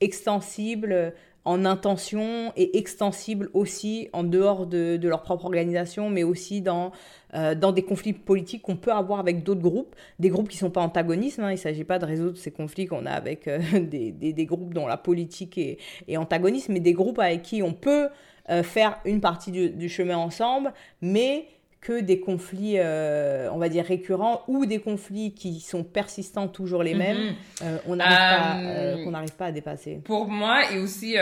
Extensible 0.00 0.92
euh, 0.92 1.10
en 1.44 1.64
intention 1.64 2.52
et 2.56 2.76
extensible 2.78 3.48
aussi 3.54 4.08
en 4.12 4.22
dehors 4.24 4.66
de, 4.66 4.98
leur 5.02 5.22
propre 5.22 5.46
organisation, 5.46 6.10
mais 6.10 6.22
aussi 6.22 6.60
dans, 6.60 6.92
euh, 7.34 7.54
dans 7.54 7.72
des 7.72 7.82
conflits 7.82 8.12
politiques 8.12 8.62
qu'on 8.62 8.76
peut 8.76 8.92
avoir 8.92 9.20
avec 9.20 9.42
d'autres 9.42 9.62
groupes, 9.62 9.94
des 10.18 10.28
groupes 10.28 10.48
qui 10.48 10.56
ne 10.56 10.60
sont 10.60 10.70
pas 10.70 10.82
antagonistes. 10.82 11.38
hein. 11.38 11.50
il 11.50 11.54
ne 11.54 11.56
s'agit 11.56 11.84
pas 11.84 11.98
de 11.98 12.04
résoudre 12.04 12.36
ces 12.36 12.50
conflits 12.50 12.86
qu'on 12.86 13.06
a 13.06 13.12
avec 13.12 13.48
euh, 13.48 13.60
des, 13.80 14.12
des, 14.12 14.46
groupes 14.46 14.74
dont 14.74 14.86
la 14.86 14.96
politique 14.96 15.58
est, 15.58 16.16
antagoniste, 16.16 16.68
mais 16.68 16.80
des 16.80 16.92
groupes 16.92 17.18
avec 17.18 17.42
qui 17.42 17.62
on 17.62 17.72
peut 17.72 18.08
euh, 18.50 18.62
faire 18.62 18.98
une 19.04 19.20
partie 19.20 19.50
du 19.50 19.88
chemin 19.88 20.16
ensemble, 20.16 20.72
mais 21.00 21.46
que 21.80 22.00
des 22.00 22.20
conflits, 22.20 22.74
euh, 22.78 23.48
on 23.52 23.58
va 23.58 23.68
dire, 23.68 23.84
récurrents 23.84 24.42
ou 24.48 24.66
des 24.66 24.80
conflits 24.80 25.32
qui 25.32 25.60
sont 25.60 25.84
persistants, 25.84 26.48
toujours 26.48 26.82
les 26.82 26.94
mêmes, 26.94 27.34
euh, 27.62 27.78
on 27.86 27.96
n'arrive 27.96 28.16
pas, 28.16 28.56
Euh, 28.58 29.04
qu'on 29.04 29.10
n'arrive 29.12 29.34
pas 29.36 29.46
à 29.46 29.52
dépasser. 29.52 30.00
Pour 30.04 30.26
moi 30.28 30.72
et 30.72 30.78
aussi, 30.78 31.14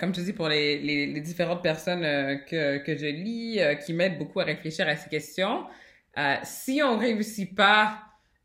comme 0.00 0.14
je 0.14 0.20
dis, 0.20 0.32
pour 0.32 0.48
les, 0.48 0.78
les, 0.78 1.06
les 1.06 1.20
différentes 1.20 1.62
personnes 1.62 2.02
que, 2.48 2.78
que 2.78 2.96
je 2.96 3.06
lis, 3.06 3.60
qui 3.84 3.92
m'aident 3.92 4.18
beaucoup 4.18 4.40
à 4.40 4.44
réfléchir 4.44 4.86
à 4.88 4.96
ces 4.96 5.08
questions, 5.08 5.64
si 6.44 6.80
on 6.82 6.96
réussit 6.96 7.54
pas 7.54 7.98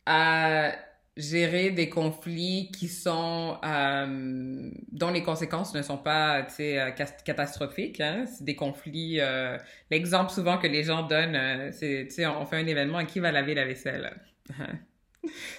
à 0.05 0.71
gérer 1.15 1.69
des 1.69 1.89
conflits 1.89 2.71
qui 2.71 2.87
sont 2.87 3.57
euh, 3.63 4.69
dont 4.91 5.11
les 5.11 5.21
conséquences 5.21 5.73
ne 5.75 5.83
sont 5.83 5.97
pas 5.97 6.47
euh, 6.59 6.91
catastrophiques 7.23 8.01
hein, 8.01 8.25
c'est 8.25 8.43
des 8.43 8.55
conflits 8.55 9.19
euh, 9.19 9.57
l'exemple 9.91 10.31
souvent 10.31 10.57
que 10.57 10.65
les 10.65 10.83
gens 10.83 11.03
donnent 11.03 11.35
euh, 11.35 11.69
c'est 11.71 12.25
on 12.25 12.47
fait 12.47 12.57
un 12.57 12.65
événement 12.65 12.99
et 12.99 13.05
qui 13.05 13.19
va 13.19 13.31
laver 13.31 13.53
la 13.53 13.65
vaisselle? 13.65 14.11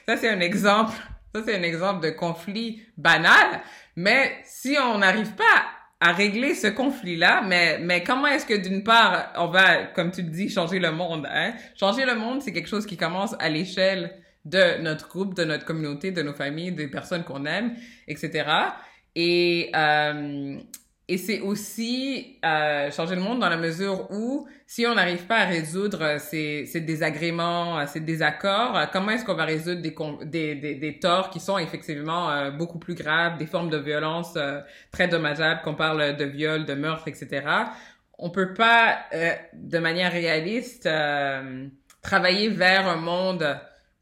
Ça 0.07 0.17
c'est 0.17 0.29
un 0.29 0.41
exemple. 0.41 0.93
Ça 1.35 1.43
c'est 1.45 1.57
un 1.57 1.63
exemple 1.63 2.05
de 2.05 2.11
conflit 2.11 2.83
banal. 2.97 3.61
Mais 3.97 4.39
si 4.45 4.77
on 4.79 4.99
n'arrive 4.99 5.35
pas 5.35 5.65
à 6.01 6.13
régler 6.13 6.55
ce 6.55 6.67
conflit-là, 6.67 7.43
mais, 7.47 7.79
mais 7.79 8.03
comment 8.03 8.27
est-ce 8.27 8.45
que 8.45 8.55
d'une 8.55 8.85
part, 8.85 9.33
on 9.37 9.47
va, 9.47 9.85
comme 9.85 10.11
tu 10.11 10.23
le 10.23 10.29
dis, 10.29 10.51
changer 10.51 10.79
le 10.79 10.93
monde, 10.93 11.27
hein? 11.31 11.55
Changer 11.79 12.05
le 12.05 12.15
monde, 12.15 12.43
c'est 12.43 12.53
quelque 12.53 12.69
chose 12.69 12.85
qui 12.85 12.97
commence 12.99 13.35
à 13.39 13.49
l'échelle 13.49 14.23
de 14.45 14.83
notre 14.83 15.09
groupe, 15.09 15.35
de 15.35 15.45
notre 15.45 15.65
communauté, 15.65 16.11
de 16.11 16.23
nos 16.23 16.35
familles, 16.35 16.73
des 16.73 16.89
personnes 16.89 17.25
qu'on 17.25 17.45
aime, 17.45 17.75
etc. 18.09 18.45
Et, 19.15 19.71
euh, 19.75 20.59
et 21.07 21.19
c'est 21.19 21.41
aussi 21.41 22.39
euh, 22.45 22.91
changer 22.91 23.15
le 23.15 23.21
monde 23.21 23.41
dans 23.41 23.49
la 23.49 23.59
mesure 23.59 24.11
où 24.11 24.49
si 24.67 24.87
on 24.87 24.95
n'arrive 24.95 25.27
pas 25.27 25.41
à 25.41 25.45
résoudre 25.45 26.19
ces, 26.19 26.65
ces 26.65 26.81
désagréments, 26.81 27.87
ces 27.87 28.01
désaccords, 28.01 28.91
comment 28.91 29.11
est-ce 29.11 29.25
qu'on 29.25 29.35
va 29.35 29.45
résoudre 29.45 29.83
des, 29.83 30.55
des, 30.55 30.75
des, 30.75 30.99
torts 30.99 31.29
qui 31.29 31.41
sont 31.41 31.59
effectivement 31.59 32.31
euh, 32.31 32.51
beaucoup 32.51 32.79
plus 32.79 32.95
graves, 32.95 33.37
des 33.37 33.47
formes 33.47 33.69
de 33.69 33.77
violence 33.77 34.33
euh, 34.37 34.61
très 34.91 35.07
dommageables, 35.07 35.61
qu'on 35.63 35.75
parle 35.75 36.17
de 36.17 36.25
viol, 36.25 36.65
de 36.65 36.73
meurtre, 36.73 37.07
etc. 37.09 37.47
On 38.19 38.31
peut 38.31 38.55
pas, 38.55 39.01
euh, 39.13 39.33
de 39.53 39.79
manière 39.79 40.11
réaliste, 40.11 40.89
travailler 42.03 42.49
vers 42.49 42.89
un 42.89 42.97
monde 42.97 43.47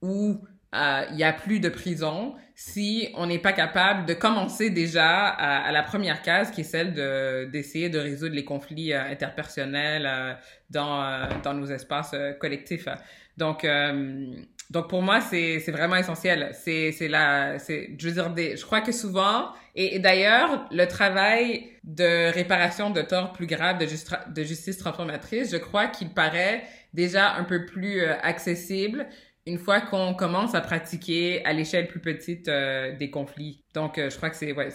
où 0.02 0.44
euh, 0.74 1.04
il 1.12 1.18
y 1.18 1.24
a 1.24 1.32
plus 1.32 1.60
de 1.60 1.68
prison 1.68 2.34
si 2.54 3.10
on 3.14 3.26
n'est 3.26 3.38
pas 3.38 3.52
capable 3.52 4.06
de 4.06 4.14
commencer 4.14 4.70
déjà 4.70 5.26
à, 5.28 5.66
à 5.68 5.72
la 5.72 5.82
première 5.82 6.22
case 6.22 6.50
qui 6.50 6.62
est 6.62 6.64
celle 6.64 6.94
de 6.94 7.44
d'essayer 7.52 7.88
de 7.90 7.98
résoudre 7.98 8.34
les 8.34 8.44
conflits 8.44 8.92
euh, 8.92 9.02
interpersonnels 9.10 10.06
euh, 10.06 10.34
dans 10.70 11.02
euh, 11.02 11.26
dans 11.42 11.54
nos 11.54 11.66
espaces 11.66 12.12
euh, 12.14 12.32
collectifs. 12.32 12.88
Donc 13.36 13.64
euh, 13.64 14.34
donc 14.70 14.88
pour 14.88 15.02
moi 15.02 15.20
c'est 15.20 15.58
vraiment 15.70 15.96
essentiel. 15.96 16.50
C'est 16.54 17.08
la 17.08 17.58
je 17.58 18.08
veux 18.08 18.12
dire 18.12 18.30
des 18.30 18.56
je 18.56 18.64
crois 18.64 18.80
que 18.80 18.92
souvent 18.92 19.52
et, 19.74 19.96
et 19.96 19.98
d'ailleurs 19.98 20.66
le 20.70 20.86
travail 20.86 21.70
de 21.84 22.32
réparation 22.32 22.90
de 22.90 23.02
torts 23.02 23.32
plus 23.32 23.46
graves 23.46 23.78
de, 23.78 23.86
justra- 23.86 24.30
de 24.32 24.42
justice 24.42 24.78
transformatrice, 24.78 25.50
je 25.50 25.58
crois 25.58 25.88
qu'il 25.88 26.10
paraît 26.10 26.64
déjà 26.94 27.34
un 27.34 27.44
peu 27.44 27.66
plus 27.66 28.00
euh, 28.00 28.14
accessible 28.22 29.06
une 29.46 29.58
fois 29.58 29.80
qu'on 29.80 30.14
commence 30.14 30.54
à 30.54 30.60
pratiquer 30.60 31.44
à 31.44 31.52
l'échelle 31.52 31.88
plus 31.88 32.00
petite 32.00 32.48
euh, 32.48 32.96
des 32.96 33.10
conflits. 33.10 33.64
Donc, 33.74 33.98
euh, 33.98 34.10
je 34.10 34.16
crois 34.16 34.30
que 34.30 34.36
c'est 34.36 34.52
ouais, 34.52 34.68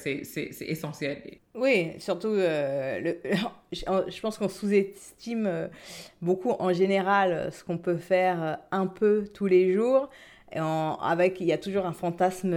essentiel. 0.61 1.22
Oui, 1.55 1.93
surtout, 1.99 2.28
euh, 2.28 2.99
le, 2.99 3.18
je 3.72 4.22
pense 4.22 4.38
qu'on 4.38 4.47
sous-estime 4.49 5.70
beaucoup 6.22 6.51
en 6.51 6.72
général 6.72 7.51
ce 7.51 7.63
qu'on 7.63 7.80
peut 7.80 7.97
faire 7.97 8.59
un 8.72 8.86
peu 8.88 9.26
tous 9.34 9.47
les 9.47 9.74
jours. 9.74 10.09
Et 10.51 10.59
en- 10.59 10.95
avec, 10.97 11.41
il 11.41 11.47
y 11.47 11.53
a 11.53 11.57
toujours 11.57 11.86
un 11.88 11.93
fantasme, 11.93 12.53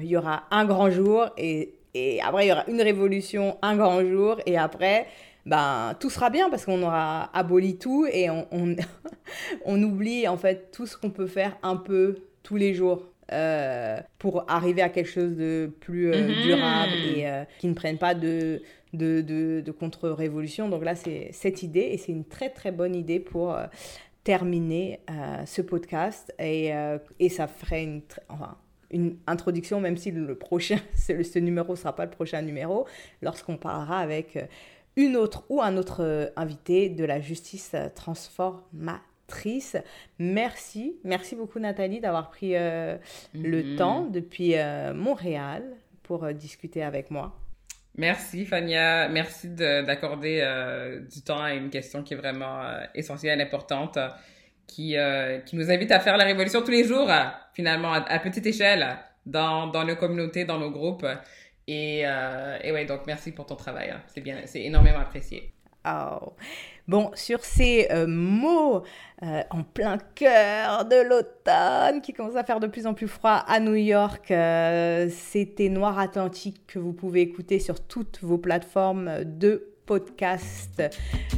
il 0.00 0.06
y 0.06 0.16
aura 0.16 0.44
un 0.52 0.64
grand 0.64 0.88
jour 0.90 1.26
et, 1.36 1.74
et 1.94 2.20
après 2.22 2.46
il 2.46 2.48
y 2.48 2.52
aura 2.52 2.64
une 2.68 2.80
révolution, 2.80 3.58
un 3.62 3.76
grand 3.76 4.02
jour 4.04 4.38
et 4.46 4.56
après, 4.56 5.06
ben, 5.46 5.94
tout 6.00 6.10
sera 6.10 6.30
bien 6.30 6.50
parce 6.50 6.64
qu'on 6.64 6.82
aura 6.82 7.24
aboli 7.36 7.78
tout 7.78 8.06
et 8.10 8.30
on, 8.30 8.46
on, 8.52 8.76
on 9.64 9.82
oublie 9.82 10.26
en 10.28 10.36
fait 10.36 10.70
tout 10.72 10.86
ce 10.86 10.96
qu'on 10.96 11.10
peut 11.10 11.26
faire 11.26 11.56
un 11.62 11.76
peu 11.76 12.16
tous 12.42 12.56
les 12.56 12.74
jours. 12.74 13.10
euh, 13.32 13.98
pour 14.18 14.44
arriver 14.50 14.82
à 14.82 14.90
quelque 14.90 15.08
chose 15.08 15.34
de 15.34 15.72
plus 15.80 16.12
euh, 16.12 16.28
Mhm. 16.28 16.42
durable 16.42 16.92
et 17.16 17.26
euh, 17.26 17.44
qui 17.58 17.68
ne 17.68 17.72
prenne 17.74 17.96
pas 17.96 18.14
de, 18.14 18.60
de, 18.92 19.22
de, 19.22 19.62
de 19.64 19.72
contre-révolution. 19.72 20.68
Donc 20.68 20.84
là, 20.84 20.94
c'est 20.94 21.30
cette 21.32 21.62
idée 21.62 21.88
et 21.92 21.96
c'est 21.96 22.12
une 22.12 22.26
très 22.26 22.50
très 22.50 22.70
bonne 22.70 22.94
idée 22.94 23.20
pour 23.20 23.56
terminer 24.24 25.00
ce 25.46 25.62
podcast 25.62 26.34
et, 26.38 26.70
et 27.18 27.28
ça 27.30 27.46
ferait 27.46 27.82
une, 27.84 28.02
enfin, 28.28 28.56
une 28.90 29.16
introduction, 29.26 29.80
même 29.80 29.96
si 29.96 30.10
le 30.10 30.34
prochain, 30.34 30.78
ce, 30.94 31.22
ce 31.22 31.38
numéro 31.38 31.72
ne 31.72 31.76
sera 31.78 31.94
pas 31.94 32.04
le 32.04 32.10
prochain 32.10 32.42
numéro, 32.42 32.86
lorsqu'on 33.22 33.56
parlera 33.56 33.98
avec 34.00 34.38
une 34.96 35.16
autre 35.16 35.44
ou 35.48 35.60
un 35.62 35.76
autre 35.76 36.02
euh, 36.02 36.26
invité 36.36 36.88
de 36.88 37.04
la 37.04 37.20
justice 37.20 37.72
euh, 37.74 37.88
transformatrice. 37.94 39.76
Merci, 40.18 40.96
merci 41.04 41.34
beaucoup 41.36 41.58
Nathalie 41.58 42.00
d'avoir 42.00 42.30
pris 42.30 42.54
euh, 42.56 42.96
le 43.34 43.62
Mhm. 43.62 43.76
temps 43.76 44.02
depuis 44.04 44.56
euh, 44.56 44.92
Montréal 44.94 45.62
pour 46.02 46.24
euh, 46.24 46.32
discuter 46.32 46.82
avec 46.82 47.10
moi. 47.10 47.34
Merci 47.96 48.44
Fania, 48.44 49.08
merci 49.08 49.48
de- 49.48 49.84
d'accorder 49.86 50.42
du 51.12 51.22
temps 51.22 51.40
à 51.40 51.54
une 51.54 51.70
question 51.70 52.02
qui 52.02 52.14
est 52.14 52.16
vraiment 52.16 52.60
essentielle, 52.92 53.40
importante, 53.40 53.98
qui 54.66 54.96
qui 55.46 55.54
nous 55.56 55.70
invite 55.70 55.92
à 55.92 56.00
faire 56.00 56.16
la 56.16 56.24
révolution 56.24 56.60
tous 56.62 56.72
les 56.72 56.82
jours, 56.82 57.08
finalement 57.52 57.92
à, 57.92 57.98
à 57.98 58.18
petite 58.18 58.46
échelle, 58.46 58.84
dans 59.26 59.68
dans 59.68 59.84
nos 59.84 59.94
communautés, 59.94 60.44
dans 60.44 60.58
nos 60.58 60.72
groupes. 60.72 61.06
Et 61.66 62.02
euh, 62.04 62.72
ouais, 62.72 62.84
donc 62.84 63.06
merci 63.06 63.32
pour 63.32 63.46
ton 63.46 63.56
travail, 63.56 63.90
hein. 63.90 64.02
c'est 64.06 64.20
bien, 64.20 64.42
c'est 64.44 64.62
énormément 64.62 64.98
apprécié. 64.98 65.54
Oh. 65.86 66.32
Bon, 66.86 67.10
sur 67.14 67.44
ces 67.44 67.88
euh, 67.90 68.06
mots 68.06 68.82
euh, 69.22 69.42
en 69.50 69.62
plein 69.62 69.98
cœur 70.14 70.84
de 70.84 70.96
l'automne 70.96 72.02
qui 72.02 72.12
commence 72.12 72.36
à 72.36 72.44
faire 72.44 72.60
de 72.60 72.66
plus 72.66 72.86
en 72.86 72.92
plus 72.92 73.08
froid 73.08 73.42
à 73.46 73.58
New 73.60 73.74
York, 73.74 74.30
euh, 74.30 75.08
c'était 75.10 75.70
Noir 75.70 75.98
Atlantique 75.98 76.60
que 76.66 76.78
vous 76.78 76.92
pouvez 76.92 77.22
écouter 77.22 77.58
sur 77.58 77.80
toutes 77.80 78.20
vos 78.22 78.36
plateformes 78.36 79.24
de 79.24 79.73
podcast. 79.86 80.82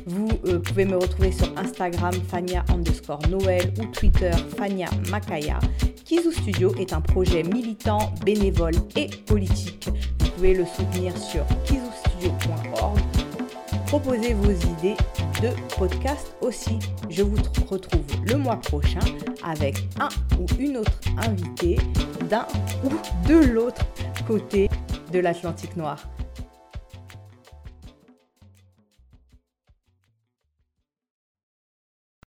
Vous 0.06 0.28
euh, 0.46 0.58
pouvez 0.58 0.84
me 0.84 0.96
retrouver 0.96 1.32
sur 1.32 1.56
Instagram 1.58 2.14
Fania 2.28 2.64
underscore 2.72 3.20
Noël 3.28 3.72
ou 3.80 3.86
Twitter 3.86 4.30
Fania 4.56 4.88
Makaya. 5.10 5.58
Kizu 6.04 6.32
Studio 6.32 6.74
est 6.76 6.92
un 6.92 7.00
projet 7.00 7.42
militant, 7.42 8.12
bénévole 8.24 8.74
et 8.94 9.08
politique. 9.26 9.88
Vous 10.20 10.30
pouvez 10.30 10.54
le 10.54 10.64
soutenir 10.64 11.16
sur 11.16 11.44
kizustudio.org 11.64 12.98
proposez 13.86 14.34
vos 14.34 14.50
idées 14.50 14.96
de 15.40 15.48
podcast 15.78 16.34
aussi. 16.40 16.78
Je 17.08 17.22
vous 17.22 17.36
tr- 17.36 17.66
retrouve 17.68 18.04
le 18.26 18.36
mois 18.36 18.56
prochain 18.56 18.98
avec 19.44 19.76
un 20.00 20.08
ou 20.40 20.46
une 20.58 20.78
autre 20.78 20.98
invitée 21.18 21.78
d'un 22.28 22.46
ou 22.84 22.90
de 23.28 23.46
l'autre 23.52 23.84
côté 24.26 24.68
de 25.12 25.20
l'Atlantique 25.20 25.76
noir. 25.76 25.98